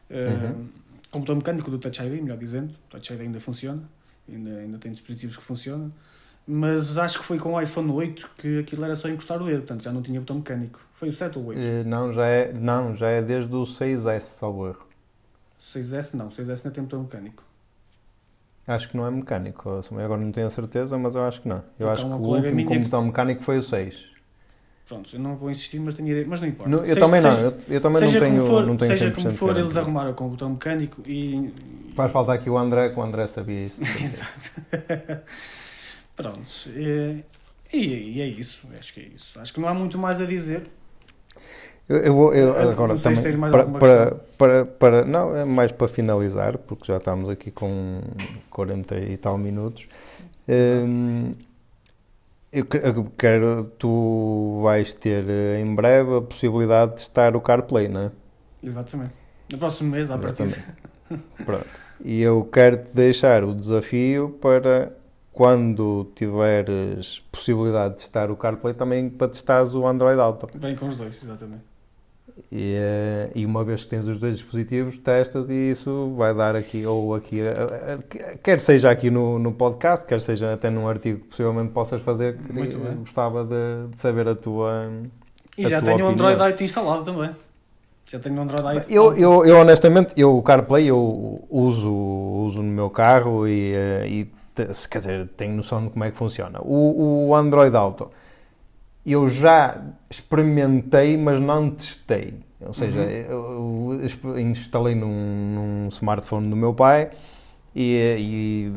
Uh, 0.09 0.15
Uhum. 0.15 0.69
Com 1.11 1.17
o 1.17 1.21
botão 1.21 1.35
mecânico 1.35 1.71
do 1.71 1.77
Touch 1.77 2.01
ID, 2.01 2.21
melhor 2.21 2.37
dizendo. 2.37 2.73
O 2.87 2.91
Touch 2.91 3.11
ID 3.13 3.21
ainda 3.21 3.39
funciona, 3.39 3.83
ainda, 4.29 4.59
ainda 4.59 4.77
tem 4.77 4.91
dispositivos 4.91 5.35
que 5.35 5.43
funcionam. 5.43 5.91
Mas 6.47 6.95
acho 6.97 7.19
que 7.19 7.25
foi 7.25 7.39
com 7.39 7.53
o 7.53 7.61
iPhone 7.61 7.91
8 7.91 8.29
que 8.37 8.59
aquilo 8.59 8.85
era 8.85 8.95
só 8.95 9.07
encostar 9.09 9.41
o 9.41 9.45
dedo, 9.45 9.59
portanto 9.61 9.83
já 9.83 9.91
não 9.91 10.01
tinha 10.01 10.19
botão 10.19 10.35
mecânico. 10.37 10.79
Foi 10.93 11.09
o 11.09 11.11
7 11.13 11.37
ou 11.39 11.45
o 11.45 11.47
8? 11.47 11.59
Eh, 11.59 11.83
Não, 11.83 12.13
já 12.13 12.25
é, 12.27 12.53
não, 12.53 12.95
já 12.95 13.07
é 13.09 13.21
desde 13.21 13.53
o 13.55 13.63
6S, 13.63 14.21
salvo 14.21 14.67
erro. 14.67 14.85
6S 15.59 16.13
não, 16.13 16.29
6S 16.29 16.49
ainda 16.65 16.71
tem 16.71 16.83
botão 16.83 17.01
mecânico. 17.01 17.43
Acho 18.67 18.89
que 18.89 18.97
não 18.97 19.05
é 19.07 19.11
mecânico, 19.11 19.69
ou 19.69 19.81
seja, 19.83 20.01
agora 20.03 20.21
não 20.21 20.31
tenho 20.31 20.47
a 20.47 20.49
certeza, 20.51 20.97
mas 20.97 21.15
eu 21.15 21.23
acho 21.23 21.41
que 21.41 21.47
não. 21.47 21.57
Eu 21.57 21.63
Então, 21.79 21.89
acho 21.91 22.01
que 22.03 22.07
uma 22.07 22.17
o 22.17 22.19
colega 22.21 22.43
último 22.47 22.55
minha 22.55 22.67
com 22.67 22.73
que- 22.73 22.79
botão 22.79 23.03
mecânico 23.05 23.41
foi 23.43 23.57
o 23.57 23.61
6. 23.63 24.05
Pronto, 24.87 25.15
eu 25.15 25.19
não 25.19 25.35
vou 25.35 25.49
insistir, 25.49 25.79
mas 25.79 25.95
tenho 25.95 26.09
ideia, 26.09 26.25
mas 26.29 26.41
não 26.41 26.47
importa. 26.47 26.69
No- 26.71 26.77
eu 26.77 26.85
Seja- 26.85 26.99
também 26.99 27.21
não, 27.21 27.31
seja- 27.31 27.43
eu, 27.45 27.73
eu 27.75 27.81
também 27.81 28.01
não 28.01 28.07
seja 28.07 28.19
tenho, 28.19 28.35
como 28.37 28.47
for, 28.47 28.65
não 28.67 28.77
tenho 28.77 28.91
seja 28.91 29.05
100% 29.07 29.15
como 29.23 29.35
for, 29.37 29.57
eles 29.57 29.77
arrumaram 29.77 30.13
com 30.13 30.25
o 30.27 30.29
botão 30.29 30.49
mecânico 30.51 31.01
e. 31.07 31.51
Faz 31.95 32.11
falta 32.11 32.33
aqui 32.33 32.49
o 32.51 32.57
André, 32.57 32.89
que 32.89 32.99
o 32.99 33.01
André 33.03 33.25
sabia 33.25 33.65
isso. 33.65 33.81
Exato. 34.03 34.51
Pronto. 36.15 36.39
E, 36.69 37.23
e, 37.73 38.17
e 38.17 38.21
é 38.21 38.27
isso, 38.27 38.67
acho 38.79 38.93
que 38.93 38.99
é 39.01 39.03
isso. 39.03 39.39
Acho 39.39 39.53
que 39.53 39.59
não 39.59 39.67
há 39.67 39.73
muito 39.73 39.97
mais 39.97 40.21
a 40.21 40.25
dizer. 40.25 40.63
Eu, 41.87 41.97
eu 41.97 42.13
vou, 42.15 42.33
eu, 42.33 42.57
agora 42.69 42.97
se 42.97 43.03
também, 43.03 43.37
para, 43.51 43.65
para, 43.67 44.15
para, 44.37 44.65
para- 44.65 45.05
não, 45.05 45.35
é 45.35 45.45
mais 45.45 45.71
para 45.71 45.87
finalizar, 45.87 46.57
porque 46.57 46.85
já 46.85 46.97
estamos 46.97 47.29
aqui 47.29 47.51
com 47.51 48.01
40 48.49 48.97
e 48.97 49.17
tal 49.17 49.37
minutos. 49.37 49.87
Hum, 50.49 51.33
eu 52.51 52.65
que- 52.65 52.77
eu 52.77 53.11
quero, 53.17 53.65
tu 53.77 54.61
vais 54.63 54.93
ter 54.93 55.25
eh, 55.29 55.59
em 55.59 55.75
breve 55.75 56.17
a 56.17 56.21
possibilidade 56.21 56.91
de 56.91 56.97
testar 56.97 57.35
o 57.35 57.41
CarPlay, 57.41 57.87
não 57.87 58.01
é? 58.01 58.11
Exatamente. 58.63 59.13
No 59.51 59.57
próximo 59.59 59.91
mês, 59.91 60.09
à 60.09 60.17
partida. 60.17 60.55
Pronto. 61.45 61.67
E 62.03 62.21
eu 62.21 62.43
quero-te 62.45 62.95
deixar 62.95 63.43
o 63.43 63.53
desafio 63.53 64.29
para 64.41 64.91
quando 65.35 66.09
tiveres 66.15 67.19
possibilidade 67.29 67.95
de 67.95 67.97
testar 67.97 68.31
o 68.31 68.37
CarPlay, 68.37 68.73
também 68.73 69.09
para 69.09 69.27
testares 69.27 69.75
o 69.75 69.85
Android 69.85 70.17
Auto. 70.17 70.47
Vem 70.55 70.77
com 70.77 70.87
os 70.87 70.95
dois, 70.95 71.21
exatamente. 71.21 71.61
E, 72.49 72.73
eh, 72.73 73.31
e 73.35 73.45
uma 73.45 73.61
vez 73.61 73.83
que 73.83 73.89
tens 73.89 74.07
os 74.07 74.17
dois 74.17 74.37
dispositivos, 74.37 74.97
testas 74.97 75.49
e 75.49 75.71
isso 75.71 76.13
vai 76.15 76.33
dar 76.33 76.55
aqui, 76.55 76.85
ou 76.85 77.13
aqui, 77.13 77.41
eh, 77.41 77.97
eh, 78.15 78.37
quer 78.41 78.61
seja 78.61 78.89
aqui 78.89 79.09
no, 79.09 79.37
no 79.37 79.51
podcast, 79.51 80.05
quer 80.05 80.21
seja 80.21 80.53
até 80.53 80.69
num 80.69 80.87
artigo 80.87 81.19
que 81.19 81.27
possivelmente 81.27 81.73
possas 81.73 82.01
fazer, 82.01 82.37
que 82.37 82.53
Muito 82.53 82.79
bem. 82.79 82.95
gostava 82.95 83.43
de, 83.43 83.91
de 83.91 83.99
saber 83.99 84.29
a 84.29 84.35
tua. 84.35 84.89
E 85.57 85.65
A 85.65 85.69
já 85.69 85.81
tua 85.81 85.91
tenho 85.91 86.05
o 86.05 86.09
Android. 86.09 86.41
Auto 86.41 86.63
instalado 86.63 87.03
também. 87.03 87.31
Já 88.05 88.19
tenho 88.19 88.37
o 88.37 88.41
Android 88.41 88.77
Auto. 88.77 88.89
Eu, 88.89 89.13
eu, 89.17 89.45
eu 89.45 89.57
honestamente, 89.57 90.13
eu 90.15 90.37
o 90.37 90.41
CarPlay 90.41 90.85
eu 90.85 91.45
uso, 91.49 91.91
uso 91.91 92.61
no 92.61 92.71
meu 92.71 92.89
carro 92.89 93.45
e, 93.45 93.73
e 94.07 94.35
se- 94.73 94.89
quer 94.89 94.97
dizer, 94.99 95.27
tenho 95.37 95.53
noção 95.55 95.83
de 95.83 95.89
como 95.91 96.03
é 96.03 96.11
que 96.11 96.17
funciona. 96.17 96.59
O, 96.61 97.27
o 97.29 97.35
Android 97.35 97.75
Auto 97.75 98.09
eu 99.05 99.29
já 99.29 99.79
experimentei, 100.09 101.17
mas 101.17 101.39
não 101.39 101.69
testei. 101.69 102.33
Ou 102.59 102.73
seja, 102.73 103.01
Uhum. 103.01 103.05
eu, 103.09 103.99
eu 104.23 104.39
instalei 104.39 104.95
num, 104.95 105.07
num 105.07 105.87
smartphone 105.89 106.49
do 106.49 106.55
meu 106.55 106.73
pai 106.73 107.11
e, 107.75 108.15
e 108.17 108.71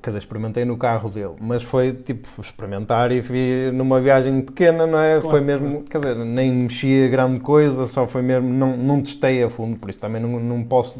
quer 0.00 0.10
dizer, 0.10 0.18
experimentei 0.20 0.64
no 0.64 0.76
carro 0.78 1.10
dele, 1.10 1.34
mas 1.40 1.62
foi 1.62 1.92
tipo 1.92 2.26
experimentar 2.40 3.12
e 3.12 3.20
fui 3.20 3.70
numa 3.74 4.00
viagem 4.00 4.40
pequena, 4.40 4.86
não 4.86 4.98
é? 4.98 5.14
Claro. 5.20 5.28
Foi 5.28 5.40
mesmo, 5.40 5.82
quer 5.82 5.98
dizer, 5.98 6.16
nem 6.16 6.50
mexia 6.52 7.08
grande 7.08 7.40
coisa, 7.40 7.86
só 7.86 8.06
foi 8.06 8.22
mesmo, 8.22 8.48
não, 8.48 8.76
não 8.76 9.02
testei 9.02 9.42
a 9.42 9.50
fundo, 9.50 9.76
por 9.78 9.90
isso 9.90 9.98
também 9.98 10.22
não, 10.22 10.40
não 10.40 10.64
posso. 10.64 10.98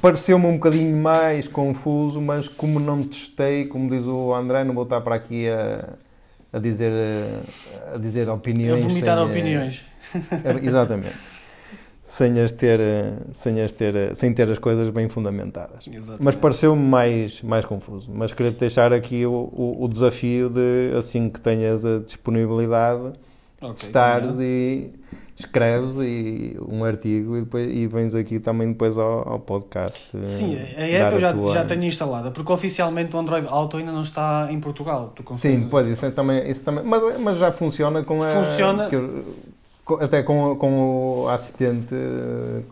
Pareceu-me 0.00 0.46
um 0.46 0.54
bocadinho 0.54 0.96
mais 0.96 1.48
confuso, 1.48 2.20
mas 2.20 2.46
como 2.46 2.78
não 2.78 3.02
testei, 3.02 3.66
como 3.66 3.90
diz 3.90 4.04
o 4.04 4.32
André, 4.32 4.62
não 4.64 4.72
vou 4.74 4.84
estar 4.84 5.00
para 5.00 5.16
aqui 5.16 5.48
a, 5.48 5.88
a 6.52 6.58
dizer, 6.60 6.92
a 7.94 7.98
dizer 7.98 8.28
A 8.28 8.34
opiniões. 8.34 8.80
vomitar 8.80 9.18
sem, 9.18 9.26
opiniões. 9.26 9.84
é, 10.14 10.64
Exatamente. 10.66 11.16
Sem 12.04 12.40
as 12.40 12.50
ter, 12.50 12.80
eh, 12.80 13.18
sem 13.32 13.60
as 13.60 13.70
ter, 13.70 13.94
eh, 13.94 14.14
sem 14.14 14.32
ter 14.32 14.48
as 14.50 14.58
coisas 14.58 14.88
bem 14.88 15.10
fundamentadas. 15.10 15.86
Exatamente. 15.86 16.24
Mas 16.24 16.34
pareceu-me 16.36 16.82
mais, 16.82 17.42
mais 17.42 17.66
confuso. 17.66 18.10
Mas 18.14 18.32
queria 18.32 18.50
te 18.50 18.58
deixar 18.58 18.94
aqui 18.94 19.26
o, 19.26 19.30
o, 19.32 19.76
o 19.84 19.88
desafio 19.88 20.48
de, 20.48 20.96
assim 20.96 21.28
que 21.28 21.38
tenhas 21.38 21.84
a 21.84 21.98
disponibilidade, 21.98 23.12
Ok, 23.60 23.74
testares 23.74 24.32
e 24.40 24.90
escreves 25.38 25.96
e 26.00 26.56
um 26.68 26.84
artigo 26.84 27.36
e, 27.36 27.40
depois, 27.42 27.68
e 27.70 27.86
vens 27.86 28.14
aqui 28.14 28.40
também 28.40 28.68
depois 28.72 28.98
ao, 28.98 29.28
ao 29.28 29.38
podcast. 29.38 30.04
eh, 30.16 30.22
Sim, 30.22 30.56
a 30.56 30.98
dar 30.98 31.06
app 31.06 31.14
eu 31.14 31.20
já, 31.20 31.32
tua- 31.32 31.52
já 31.52 31.64
tenho 31.64 31.84
instalada, 31.84 32.30
porque 32.30 32.52
oficialmente 32.52 33.14
o 33.14 33.18
Android 33.18 33.46
Auto 33.48 33.76
ainda 33.76 33.92
não 33.92 34.02
está 34.02 34.48
em 34.50 34.58
Portugal. 34.60 35.12
Tu 35.14 35.24
Sim, 35.36 35.60
depois 35.60 35.86
isso 35.86 36.04
é 36.06 36.10
também, 36.10 36.50
isso 36.50 36.64
também 36.64 36.84
mas, 36.84 37.20
mas 37.20 37.38
já 37.38 37.52
funciona 37.52 38.02
com 38.02 38.22
a. 38.22 38.28
Funciona. 38.28 38.88
eu- 38.90 39.24
Até 40.00 40.22
com, 40.22 40.54
com 40.56 41.22
o 41.22 41.28
assistente, 41.30 41.94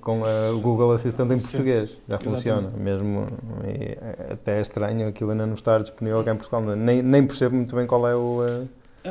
com 0.03 0.23
a, 0.23 0.51
o 0.53 0.61
Google 0.61 0.93
Assistente 0.93 1.33
em 1.33 1.39
Sim, 1.39 1.47
português, 1.49 1.97
já 2.07 2.19
funciona. 2.19 2.71
Mesmo, 2.77 3.27
e 3.65 4.33
até 4.35 4.59
é 4.59 4.61
estranho 4.61 5.09
aquilo 5.09 5.31
ainda 5.31 5.47
não 5.47 5.55
estar 5.55 5.81
disponível 5.81 6.23
cá 6.23 6.33
em 6.35 6.37
Portugal. 6.37 6.61
Nem, 6.77 7.01
nem 7.01 7.27
percebo 7.27 7.55
muito 7.57 7.75
bem 7.75 7.87
qual 7.87 8.07
é 8.07 8.15
o. 8.15 8.67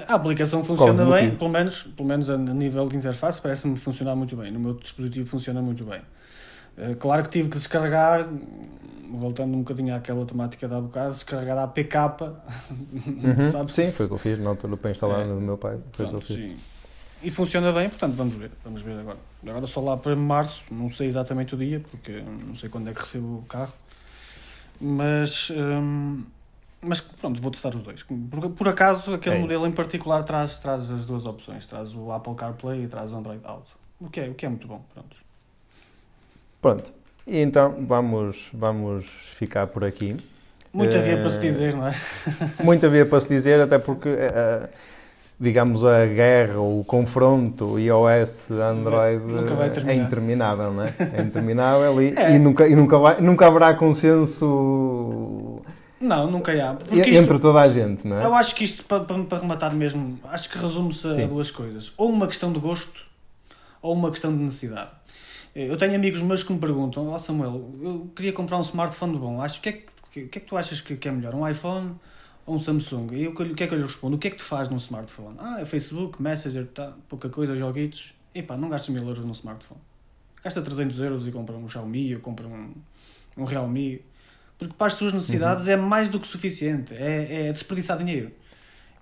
A 0.08 0.16
aplicação 0.16 0.64
funciona 0.64 1.06
Qual 1.06 1.16
bem, 1.20 1.36
pelo 1.36 1.50
menos, 1.50 1.84
pelo 1.84 2.08
menos 2.08 2.30
a 2.30 2.38
nível 2.38 2.88
de 2.88 2.98
interface, 2.98 3.42
parece-me 3.42 3.78
funcionar 3.78 4.16
muito 4.16 4.36
bem. 4.36 4.52
No 4.52 4.60
meu 4.60 4.74
dispositivo 4.74 5.28
funciona 5.28 5.62
muito 5.62 5.84
bem. 5.86 6.02
Eh, 6.78 6.96
Claro 6.96 7.24
que 7.24 7.30
tive 7.30 7.50
que 7.50 7.58
descarregar, 7.58 8.28
voltando 9.14 9.54
um 9.56 9.60
bocadinho 9.60 9.96
àquela 9.96 10.26
temática 10.26 10.68
da 10.68 10.82
bocado, 10.82 11.14
descarregar 11.14 11.58
a 11.58 11.64
APK. 11.64 11.96
Uhum. 13.06 13.52
sabe-se- 13.52 13.84
Sim, 13.84 13.92
foi 13.92 14.06
o 14.06 14.10
que 14.10 14.16
eu 14.16 14.20
fiz 14.20 14.40
na 14.40 14.50
altura 14.50 14.76
para 14.78 14.92
instalar 14.92 15.22
É. 15.22 15.26
no 15.26 15.40
meu 15.40 15.58
pai. 15.58 15.78
Foi 15.94 16.08
Pronto, 16.08 16.26
sim. 16.26 16.56
E 17.24 17.32
funciona 17.32 17.72
bem, 17.72 17.90
portanto, 17.90 18.14
vamos 18.16 18.36
ver. 18.36 18.52
Vamos 18.64 18.82
ver 18.82 19.00
agora. 19.00 19.18
Agora 19.48 19.66
só 19.68 19.80
lá 19.82 19.96
para 19.98 20.16
março, 20.16 20.66
não 20.72 20.90
sei 20.90 21.08
exatamente 21.08 21.56
o 21.56 21.58
dia, 21.58 21.80
porque 21.80 22.22
não 22.46 22.54
sei 22.54 22.70
quando 22.70 22.90
é 22.90 22.94
que 22.94 23.00
recebo 23.00 23.38
o 23.38 23.42
carro. 23.48 23.74
Mas, 24.80 25.50
hum, 25.52 26.24
mas 26.82 27.02
pronto, 27.02 27.42
vou 27.42 27.52
testar 27.52 27.76
os 27.76 27.82
dois. 27.84 28.04
Por, 28.04 28.50
por 28.52 28.68
acaso, 28.70 29.14
aquele 29.14 29.36
É 29.38 29.40
modelo 29.40 29.66
em 29.68 29.72
particular 29.72 30.24
traz, 30.24 30.60
traz 30.60 30.90
as 30.92 31.06
duas 31.06 31.26
opções. 31.26 31.66
Traz 31.68 31.96
o 31.96 32.12
Apple 32.12 32.36
CarPlay 32.36 32.84
e 32.84 32.88
traz 32.88 33.12
o 33.12 33.18
Android 33.18 33.42
Auto. 33.44 33.72
O 34.00 34.10
que 34.10 34.20
é, 34.20 34.30
o 34.30 34.34
que 34.34 34.46
é 34.46 34.50
muito 34.50 34.68
bom, 34.68 34.82
pronto. 34.94 35.18
Pronto. 36.62 36.94
E 37.26 37.40
então 37.40 37.76
vamos, 37.88 38.50
vamos 38.54 39.06
ficar 39.06 39.68
por 39.68 39.84
aqui. 39.84 40.18
Muito 40.74 40.96
havia 40.96 41.18
para 41.18 41.30
se 41.30 41.38
Eh, 41.38 41.42
dizer, 41.42 41.74
não 41.74 41.88
é? 41.88 41.94
Muito 42.62 42.86
havia 42.86 43.06
para 43.06 43.20
se 43.22 43.30
dizer, 43.30 43.62
até 43.62 43.80
porque, 43.80 44.10
eh, 44.10 44.70
digamos, 45.40 45.86
a 45.86 46.06
guerra, 46.06 46.60
o 46.60 46.84
confronto 46.84 47.80
iOS-Android 47.80 49.24
é 49.88 49.96
interminável, 49.96 50.74
não 50.74 50.84
é? 50.84 50.94
É 51.14 51.22
interminável 51.22 52.02
e, 52.02 52.10
É. 52.20 52.36
e 52.36 52.40
nunca, 52.40 52.68
e 52.68 52.76
nunca, 52.76 53.00
vai, 53.00 53.22
nunca 53.22 53.48
haverá 53.48 53.74
consenso 53.76 55.62
Não, 56.06 56.30
nunca 56.32 56.52
há. 56.54 56.74
Porque 56.76 56.96
e- 56.96 57.00
isto- 57.12 57.24
entre 57.24 57.40
toda 57.40 57.62
a 57.62 57.70
gente, 57.70 58.08
não 58.08 58.20
é? 58.22 58.26
Eu 58.26 58.34
acho 58.34 58.56
que 58.56 58.64
isto, 58.64 58.84
para, 58.86 59.04
para, 59.04 59.24
para 59.24 59.40
rematar 59.40 59.74
mesmo, 59.74 60.20
acho 60.26 60.50
que 60.50 60.58
resume-se 60.58 61.08
a 61.08 61.28
duas 61.28 61.52
coisas. 61.52 61.94
Ou 61.98 62.10
uma 62.10 62.28
questão 62.28 62.52
de 62.54 62.60
gosto, 62.60 63.06
ou 63.82 63.94
uma 63.94 64.12
questão 64.12 64.32
de 64.36 64.42
necessidade. 64.44 64.92
Eu 65.56 65.78
tenho 65.78 65.96
amigos 65.96 66.22
meus 66.22 66.44
que 66.44 66.52
me 66.52 66.60
perguntam, 66.60 67.08
ó 67.10 67.18
Samuel, 67.18 67.72
eu 67.82 68.12
queria 68.16 68.34
comprar 68.34 68.58
um 68.58 68.62
smartphone 68.62 69.18
bom, 69.18 69.42
acho, 69.42 69.60
o 69.60 69.62
que, 69.62 69.70
é 69.70 69.72
que, 70.12 70.26
que 70.28 70.38
é 70.38 70.42
que 70.42 70.48
tu 70.48 70.58
achas 70.58 70.82
que, 70.82 70.98
que 70.98 71.08
é 71.08 71.12
melhor, 71.12 71.34
um 71.34 71.48
iPhone 71.48 71.96
ou 72.46 72.56
um 72.56 72.60
Samsung? 72.60 73.08
E 73.14 73.24
eu, 73.24 73.32
o 73.32 73.56
que 73.56 73.64
é 73.64 73.68
que 73.68 73.74
eu 73.74 73.78
lhe 73.78 73.84
respondo? 73.86 74.18
O 74.18 74.20
que 74.20 74.28
é 74.28 74.32
que 74.32 74.38
tu 74.38 74.44
fazes 74.44 74.70
num 74.70 74.78
smartphone? 74.78 75.36
Ah, 75.40 75.62
é 75.62 75.66
Facebook, 75.66 76.22
Messenger, 76.22 76.66
tá, 76.68 76.94
pouca 77.08 77.30
coisa, 77.30 77.56
joguitos. 77.56 78.14
Epá, 78.34 78.58
não 78.58 78.68
gastas 78.68 78.90
mil 78.94 79.02
euros 79.08 79.24
num 79.24 79.32
smartphone. 79.32 79.80
Gasta 80.44 80.62
300 80.62 81.00
euros 81.00 81.26
e 81.28 81.32
compra 81.32 81.56
um 81.56 81.70
Xiaomi 81.70 82.14
ou 82.16 82.20
compra 82.22 82.46
um, 82.48 82.74
um 83.38 83.44
Realme. 83.46 84.02
Porque 84.58 84.74
para 84.78 84.88
as 84.88 84.94
suas 84.94 85.12
necessidades 85.14 85.68
é 85.68 85.76
mais 85.76 86.10
do 86.10 86.20
que 86.20 86.28
suficiente. 86.28 86.94
É, 86.98 87.48
é 87.50 87.52
desperdiçar 87.54 87.98
dinheiro. 87.98 88.32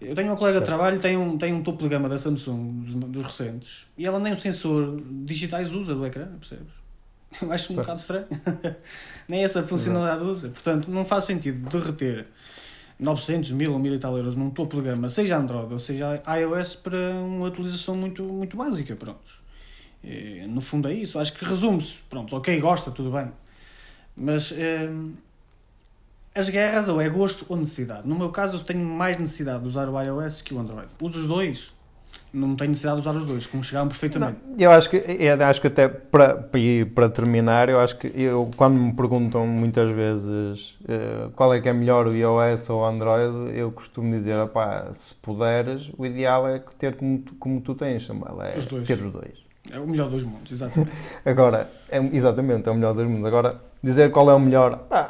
Eu 0.01 0.15
tenho 0.15 0.27
uma 0.29 0.35
colega 0.37 0.59
de 0.59 0.65
Certo. 0.65 0.75
trabalho 0.77 0.99
tem 0.99 1.15
um, 1.15 1.37
tem 1.37 1.53
um 1.53 1.63
topo 1.63 1.81
de 1.83 1.89
gama 1.89 2.09
da 2.09 2.17
Samsung, 2.17 2.81
dos, 2.83 2.95
dos 2.95 3.23
recentes, 3.23 3.85
e 3.97 4.05
ela 4.05 4.19
nem 4.19 4.33
o 4.33 4.37
sensor 4.37 4.97
digitais 5.23 5.71
usa 5.71 5.95
do 5.95 6.05
ecrã, 6.05 6.27
percebes? 6.39 6.73
Eu 7.41 7.51
acho 7.51 7.71
um 7.71 7.75
Claro. 7.75 7.81
bocado 7.87 7.99
estranho. 8.01 8.25
nem 9.29 9.43
essa 9.43 9.63
funcionalidade 9.63 10.23
usa. 10.23 10.49
Portanto, 10.49 10.91
não 10.91 11.05
faz 11.05 11.23
sentido 11.23 11.69
derreter 11.69 12.27
900, 12.99 13.51
1000 13.51 13.71
ou 13.73 13.79
1000 13.79 13.95
e 13.95 13.99
tal 13.99 14.17
euros 14.17 14.35
num 14.35 14.49
topo 14.49 14.75
de 14.77 14.83
gama, 14.89 15.07
seja 15.09 15.37
Android 15.37 15.71
ou 15.73 15.79
seja 15.79 16.21
iOS, 16.39 16.75
para 16.75 16.97
uma 17.15 17.47
utilização 17.47 17.95
muito, 17.95 18.23
muito 18.23 18.57
básica. 18.57 18.95
Pronto. 18.95 19.41
E, 20.03 20.45
no 20.47 20.59
fundo 20.61 20.89
é 20.89 20.93
isso. 20.93 21.17
Acho 21.17 21.33
que 21.33 21.45
resume-se. 21.45 21.99
Pronto, 22.09 22.35
ok, 22.35 22.59
gosta, 22.59 22.91
tudo 22.91 23.09
bem. 23.11 23.31
Mas 24.15 24.51
hum, 24.51 25.13
as 26.35 26.49
guerras 26.49 26.87
ou 26.87 27.01
é 27.01 27.09
gosto 27.09 27.45
ou 27.47 27.57
necessidade. 27.57 28.07
No 28.07 28.15
meu 28.15 28.29
caso, 28.29 28.57
eu 28.57 28.59
tenho 28.59 28.83
mais 28.83 29.17
necessidade 29.17 29.61
de 29.61 29.67
usar 29.67 29.87
o 29.87 30.01
iOS 30.01 30.41
que 30.41 30.53
o 30.53 30.59
Android. 30.59 30.87
Uso 31.01 31.19
os 31.19 31.27
dois. 31.27 31.73
Não 32.31 32.55
tenho 32.55 32.71
necessidade 32.71 33.01
de 33.01 33.07
usar 33.07 33.17
os 33.17 33.25
dois, 33.25 33.45
como 33.45 33.63
chegaram 33.63 33.87
perfeitamente. 33.87 34.39
Não, 34.47 34.55
eu 34.57 34.71
acho 34.71 34.89
que, 34.89 34.97
eu 34.97 35.45
acho 35.45 35.61
que 35.61 35.67
até 35.67 35.87
para, 35.87 36.35
para, 36.95 37.09
terminar, 37.09 37.69
eu 37.69 37.79
acho 37.79 37.95
que 37.97 38.07
eu, 38.07 38.49
quando 38.55 38.73
me 38.73 38.91
perguntam 38.93 39.45
muitas 39.45 39.91
vezes 39.91 40.75
eh, 40.87 41.29
qual 41.35 41.53
é 41.53 41.61
que 41.61 41.69
é 41.69 41.73
melhor, 41.73 42.07
o 42.07 42.15
iOS 42.15 42.69
ou 42.71 42.81
o 42.81 42.85
Android, 42.85 43.55
eu 43.55 43.71
costumo 43.71 44.11
dizer, 44.11 44.35
opá, 44.39 44.87
se 44.93 45.13
puderes, 45.13 45.91
o 45.95 46.05
ideal 46.05 46.47
é 46.47 46.59
ter 46.77 46.95
como 46.95 47.19
tu, 47.19 47.35
como 47.35 47.61
tu 47.61 47.75
tens, 47.75 48.05
Samuel, 48.05 48.41
é 48.41 48.57
Os 48.57 48.65
dois. 48.65 48.87
ter 48.87 48.97
os 48.97 49.11
dois. 49.11 49.43
É 49.71 49.79
o 49.79 49.87
melhor 49.87 50.09
dos 50.09 50.23
mundos, 50.23 50.51
exatamente. 50.51 50.91
Agora, 51.23 51.69
é, 51.89 51.97
exatamente, 52.13 52.67
é 52.67 52.71
o 52.71 52.75
melhor 52.75 52.93
dos 52.93 53.05
mundos. 53.05 53.25
Agora, 53.25 53.61
dizer 53.81 54.11
qual 54.11 54.29
é 54.29 54.33
o 54.33 54.39
melhor, 54.39 54.85
ah, 54.89 55.09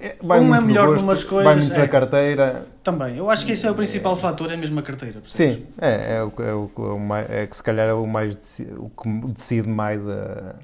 é- 0.00 0.16
vai 0.22 0.40
Um 0.40 0.44
é 0.46 0.48
muito 0.48 0.64
melhor 0.66 0.86
gosto, 0.88 1.00
numas 1.00 1.22
vai 1.22 1.30
coisas, 1.44 1.56
muito 1.64 1.74
é. 1.76 1.78
da 1.82 1.88
carteira. 1.88 2.64
Também. 2.82 3.16
Eu 3.16 3.28
acho 3.30 3.44
que 3.46 3.52
esse 3.52 3.66
é 3.66 3.70
o 3.70 3.74
principal 3.74 4.16
fator, 4.16 4.50
é 4.50 4.56
mesmo 4.56 4.78
a 4.78 4.82
carteira. 4.82 5.20
percebes? 5.20 5.56
Sim, 5.56 5.66
é, 5.80 6.16
é, 6.16 6.22
o, 6.22 6.30
que- 6.30 6.42
é, 6.42 6.52
o, 6.54 6.98
mais, 6.98 7.30
é 7.30 7.46
que 7.46 7.56
se 7.56 7.62
calhar 7.62 7.88
é 7.88 7.92
o, 7.94 8.06
mais, 8.06 8.34
o 8.76 8.88
que 8.90 9.08
decide 9.28 9.68
mais 9.68 10.06
a, 10.06 10.56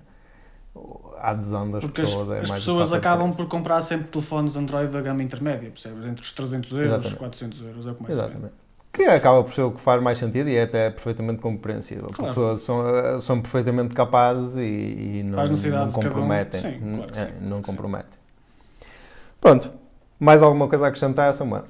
a 1.20 1.30
adesão 1.30 1.70
das 1.70 1.82
Porque 1.82 2.03
as, 2.03 2.09
pessoas. 2.09 2.28
é 2.30 2.39
as 2.41 2.49
mais 2.49 2.62
o 2.62 2.64
pessoas 2.64 2.93
acabam 2.93 3.30
por 3.32 3.47
comprar 3.49 3.80
sempre 3.82 4.09
telefones 4.09 4.57
Android 4.57 4.93
da 4.93 5.01
gama 5.01 5.22
intermédia, 5.22 5.70
percebes? 5.70 6.05
Entre 6.07 6.22
os 6.22 6.32
300 6.32 6.72
euros 6.72 6.87
e 6.87 6.89
os 6.89 6.97
Exatamente. 6.97 7.18
400 7.18 7.62
euros, 7.62 7.87
é 7.87 7.91
o 7.91 7.95
que 7.95 8.03
mais 8.03 8.14
se. 8.14 8.22
Exatamente. 8.22 8.55
Que 8.93 9.03
acaba 9.05 9.45
por 9.45 9.53
ser 9.53 9.61
o 9.61 9.72
que 9.72 9.80
faz 9.80 10.03
mais 10.03 10.16
sentido 10.18 10.49
e 10.49 10.57
é 10.57 10.62
até 10.62 10.89
perfeitamente 10.89 11.41
compreensível. 11.43 12.09
Claro. 12.11 12.30
as 12.30 12.34
pessoas 12.34 12.61
são, 12.62 13.20
são 13.20 13.41
perfeitamente 13.43 13.95
capazes 13.95 14.57
e, 14.57 14.62
e 15.18 15.22
não, 15.22 15.39
as 15.39 15.51
não 15.66 15.93
comprometem. 15.93 16.61
Sim, 16.61 16.80
claro 16.97 17.11
É, 17.14 17.26
sim, 17.26 17.32
não 17.43 17.57
sim. 17.59 17.62
comprometem. 17.62 18.18
Pronto. 19.41 19.70
Mais 20.18 20.43
alguma 20.43 20.66
coisa 20.68 20.84
a 20.87 20.89
acrescentar, 20.89 21.32
Samuel? 21.32 21.64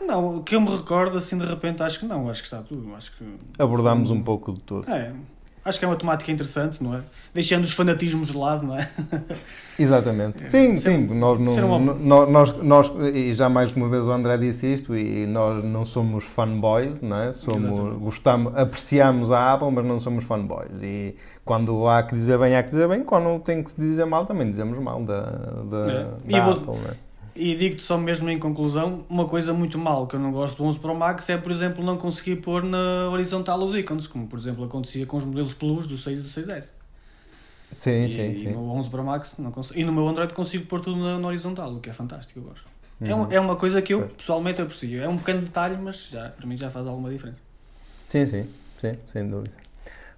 Não, 0.00 0.36
o 0.38 0.42
que 0.42 0.54
eu 0.54 0.60
me 0.60 0.70
recordo, 0.70 1.18
assim, 1.18 1.36
de 1.36 1.44
repente, 1.44 1.82
acho 1.82 1.98
que 1.98 2.06
não. 2.06 2.28
Acho 2.30 2.40
que 2.40 2.46
está 2.46 2.62
tudo. 2.62 2.94
Acho 2.94 3.12
que... 3.16 3.24
Abordámos 3.58 4.10
um 4.10 4.22
pouco 4.22 4.52
de 4.52 4.60
tudo. 4.60 4.88
É. 4.90 5.12
Acho 5.64 5.78
que 5.78 5.84
é 5.84 5.88
uma 5.88 5.96
temática 5.96 6.30
interessante, 6.30 6.82
não 6.82 6.94
é? 6.94 7.02
Deixando 7.34 7.64
os 7.64 7.72
fanatismos 7.72 8.30
de 8.30 8.38
lado, 8.38 8.64
não 8.64 8.78
é? 8.78 8.88
Exatamente. 9.78 10.42
É. 10.42 10.44
Sim, 10.44 10.76
Ser- 10.76 10.92
sim. 10.92 11.06
Nós, 11.08 11.38
não, 11.38 11.76
uma- 11.76 12.26
nós, 12.26 12.56
nós, 12.62 12.92
e 13.12 13.34
já 13.34 13.48
mais 13.48 13.72
uma 13.72 13.88
vez 13.88 14.04
o 14.04 14.10
André 14.10 14.38
disse 14.38 14.72
isto, 14.72 14.96
e 14.96 15.26
nós 15.26 15.62
não 15.64 15.84
somos 15.84 16.24
fanboys, 16.24 17.00
não 17.02 17.16
é? 17.18 17.32
Somos, 17.32 17.78
gostamos, 18.00 18.56
apreciamos 18.56 19.30
a 19.30 19.52
Apple, 19.52 19.70
mas 19.72 19.84
não 19.84 19.98
somos 19.98 20.24
fanboys. 20.24 20.80
E 20.82 21.16
quando 21.44 21.86
há 21.88 22.02
que 22.04 22.14
dizer 22.14 22.38
bem, 22.38 22.56
há 22.56 22.62
que 22.62 22.70
dizer 22.70 22.88
bem. 22.88 23.02
Quando 23.02 23.38
tem 23.40 23.62
que 23.62 23.70
se 23.70 23.78
dizer 23.80 24.06
mal, 24.06 24.24
também 24.24 24.48
dizemos 24.48 24.78
mal 24.78 25.02
da, 25.02 25.20
da, 25.22 25.90
É. 25.90 26.04
Da 26.30 26.40
vou- 26.44 26.52
Apple, 26.54 26.66
não 26.82 26.90
é? 26.92 27.07
E 27.40 27.54
digo-te 27.54 27.82
só 27.82 27.96
mesmo 27.96 28.28
em 28.28 28.38
conclusão, 28.38 29.04
uma 29.08 29.26
coisa 29.26 29.54
muito 29.54 29.78
mal 29.78 30.06
que 30.06 30.16
eu 30.16 30.20
não 30.20 30.32
gosto 30.32 30.56
do 30.58 30.64
11 30.64 30.80
Pro 30.80 30.94
Max 30.94 31.28
é, 31.30 31.36
por 31.38 31.52
exemplo, 31.52 31.84
não 31.84 31.96
conseguir 31.96 32.36
pôr 32.36 32.64
na 32.64 33.08
horizontal 33.10 33.62
os 33.62 33.74
ícones, 33.74 34.06
como 34.08 34.26
por 34.26 34.38
exemplo 34.38 34.64
acontecia 34.64 35.06
com 35.06 35.16
os 35.16 35.24
modelos 35.24 35.54
Plus 35.54 35.86
do 35.86 35.96
6 35.96 36.18
e 36.18 36.22
do 36.22 36.28
6S. 36.28 36.72
Sim, 37.70 38.04
e, 38.06 38.10
sim, 38.10 38.30
e 38.32 38.36
sim. 38.36 38.48
no 38.52 38.70
11 38.72 38.90
Pro 38.90 39.04
Max 39.04 39.36
não 39.38 39.50
consigo. 39.52 39.78
E 39.78 39.84
no 39.84 39.92
meu 39.92 40.08
Android 40.08 40.32
consigo 40.34 40.66
pôr 40.66 40.80
tudo 40.80 40.98
na, 40.98 41.18
na 41.18 41.28
horizontal, 41.28 41.72
o 41.74 41.80
que 41.80 41.90
é 41.90 41.92
fantástico, 41.92 42.38
eu 42.40 42.42
gosto. 42.44 42.64
É, 43.00 43.14
um- 43.14 43.20
Uhum. 43.20 43.32
é 43.32 43.38
uma 43.38 43.54
coisa 43.54 43.80
que 43.80 43.94
eu 43.94 44.00
Pois. 44.00 44.12
pessoalmente 44.14 44.60
aprecio. 44.60 45.00
É 45.02 45.08
um 45.08 45.16
pequeno 45.18 45.42
detalhe, 45.42 45.76
mas 45.80 46.08
já, 46.10 46.30
para 46.30 46.46
mim 46.46 46.56
já 46.56 46.68
faz 46.68 46.86
alguma 46.86 47.08
diferença. 47.10 47.40
Sim, 48.08 48.26
sim, 48.26 48.46
sim, 48.80 48.94
sem 49.06 49.28
dúvida. 49.28 49.54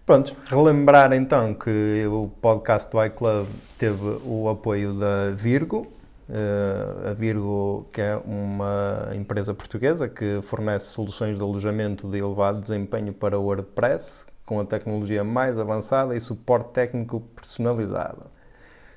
Pronto, 0.07 0.35
relembrar 0.47 1.13
então 1.13 1.53
que 1.53 2.05
o 2.07 2.31
podcast 2.41 2.91
do 2.91 3.05
iClub 3.05 3.47
teve 3.79 4.03
o 4.25 4.49
apoio 4.49 4.95
da 4.95 5.31
Virgo, 5.33 5.93
a 7.05 7.13
Virgo 7.15 7.87
que 7.93 8.01
é 8.01 8.17
uma 8.17 9.11
empresa 9.15 9.55
portuguesa 9.55 10.09
que 10.09 10.41
fornece 10.43 10.87
soluções 10.87 11.37
de 11.37 11.43
alojamento 11.43 12.09
de 12.09 12.19
elevado 12.19 12.61
desempenho 12.61 13.13
para 13.13 13.39
o 13.39 13.43
WordPress, 13.45 14.27
com 14.47 14.61
a 14.61 14.65
tecnologia 14.65 15.23
mais 15.25 15.59
avançada 15.59 16.17
e 16.17 16.21
suporte 16.21 16.71
técnico 16.71 17.21
personalizado. 17.35 18.23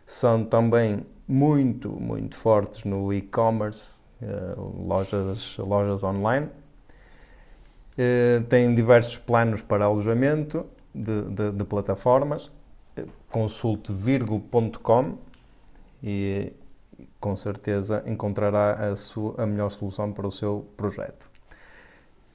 São 0.05 0.43
também 0.45 1.05
muito, 1.27 1.89
muito 1.91 2.35
fortes 2.35 2.83
no 2.85 3.13
e-commerce, 3.13 4.03
eh, 4.21 4.55
lojas, 4.57 5.57
lojas 5.57 6.03
online. 6.03 6.49
Eh, 7.97 8.41
tem 8.49 8.73
diversos 8.73 9.17
planos 9.17 9.61
para 9.61 9.85
alojamento 9.85 10.65
de, 10.93 11.21
de- 11.29 11.51
de 11.51 11.63
plataformas. 11.63 12.51
Eh, 12.97 13.05
Consulte 13.29 13.91
virgo.com 13.91 15.17
e 16.03 16.53
com 17.23 17.35
certeza 17.37 18.03
encontrará 18.05 18.73
a, 18.73 18.97
sua, 18.97 19.41
a 19.41 19.45
melhor 19.45 19.71
solução 19.71 20.11
para 20.11 20.27
o 20.27 20.31
seu 20.31 20.67
projeto. 20.75 21.29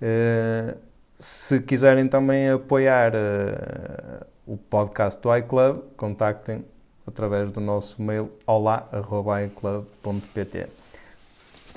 Eh, 0.00 0.74
se 1.14 1.60
quiserem 1.60 2.08
também 2.08 2.48
apoiar 2.48 3.12
eh, 3.14 4.24
o 4.46 4.56
podcast 4.56 5.20
do 5.20 5.36
iClub, 5.36 5.82
contactem 5.94 6.64
através 7.06 7.52
do 7.52 7.60
nosso 7.60 8.00
mail 8.00 8.32
olá.iclub.pt. 8.46 10.68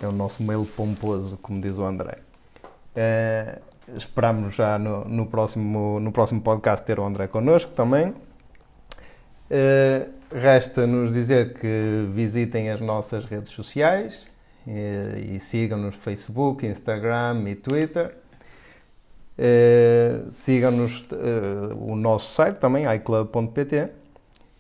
É 0.02 0.08
o 0.08 0.14
nosso 0.14 0.42
mail 0.42 0.66
pomposo, 0.66 1.38
como 1.40 1.60
diz 1.60 1.80
o 1.80 1.84
André. 1.84 2.20
Eh, 2.96 3.60
esperamos 3.94 4.56
já 4.56 4.80
no, 4.80 5.04
no, 5.04 5.28
próximo, 5.28 6.00
no 6.00 6.14
próximo 6.14 6.42
podcast 6.42 6.86
ter 6.86 6.98
o 6.98 7.06
André 7.06 7.28
connosco 7.28 7.74
também. 7.74 8.16
Uh, 9.52 10.21
Resta-nos 10.34 11.12
dizer 11.12 11.54
que 11.54 12.08
visitem 12.12 12.70
as 12.70 12.80
nossas 12.80 13.26
redes 13.26 13.52
sociais 13.52 14.28
e, 14.66 15.36
e 15.36 15.40
sigam-nos 15.40 15.96
no 15.96 16.02
Facebook, 16.02 16.66
Instagram 16.66 17.44
e 17.50 17.56
Twitter. 17.56 18.16
Uh, 19.38 20.32
sigam-nos 20.32 21.02
uh, 21.02 21.76
o 21.80 21.96
nosso 21.96 22.34
site 22.34 22.58
também, 22.58 22.86
iClub.pt 22.96 23.90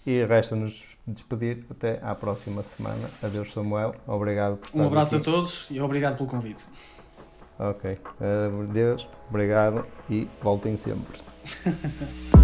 e 0.06 0.24
resta-nos 0.26 0.86
despedir 1.06 1.66
até 1.70 2.00
à 2.02 2.16
próxima 2.16 2.64
semana. 2.64 3.10
Adeus, 3.22 3.54
Samuel. 3.54 3.96
Obrigado 4.08 4.58
por 4.58 4.80
Um 4.80 4.86
abraço 4.86 5.16
aqui. 5.16 5.30
a 5.30 5.32
todos 5.32 5.68
e 5.70 5.80
obrigado 5.80 6.18
pelo 6.18 6.28
convite. 6.28 6.66
Ok. 7.60 7.98
Adeus, 8.70 9.08
obrigado 9.30 9.86
e 10.10 10.28
voltem 10.42 10.76
sempre. 10.76 11.20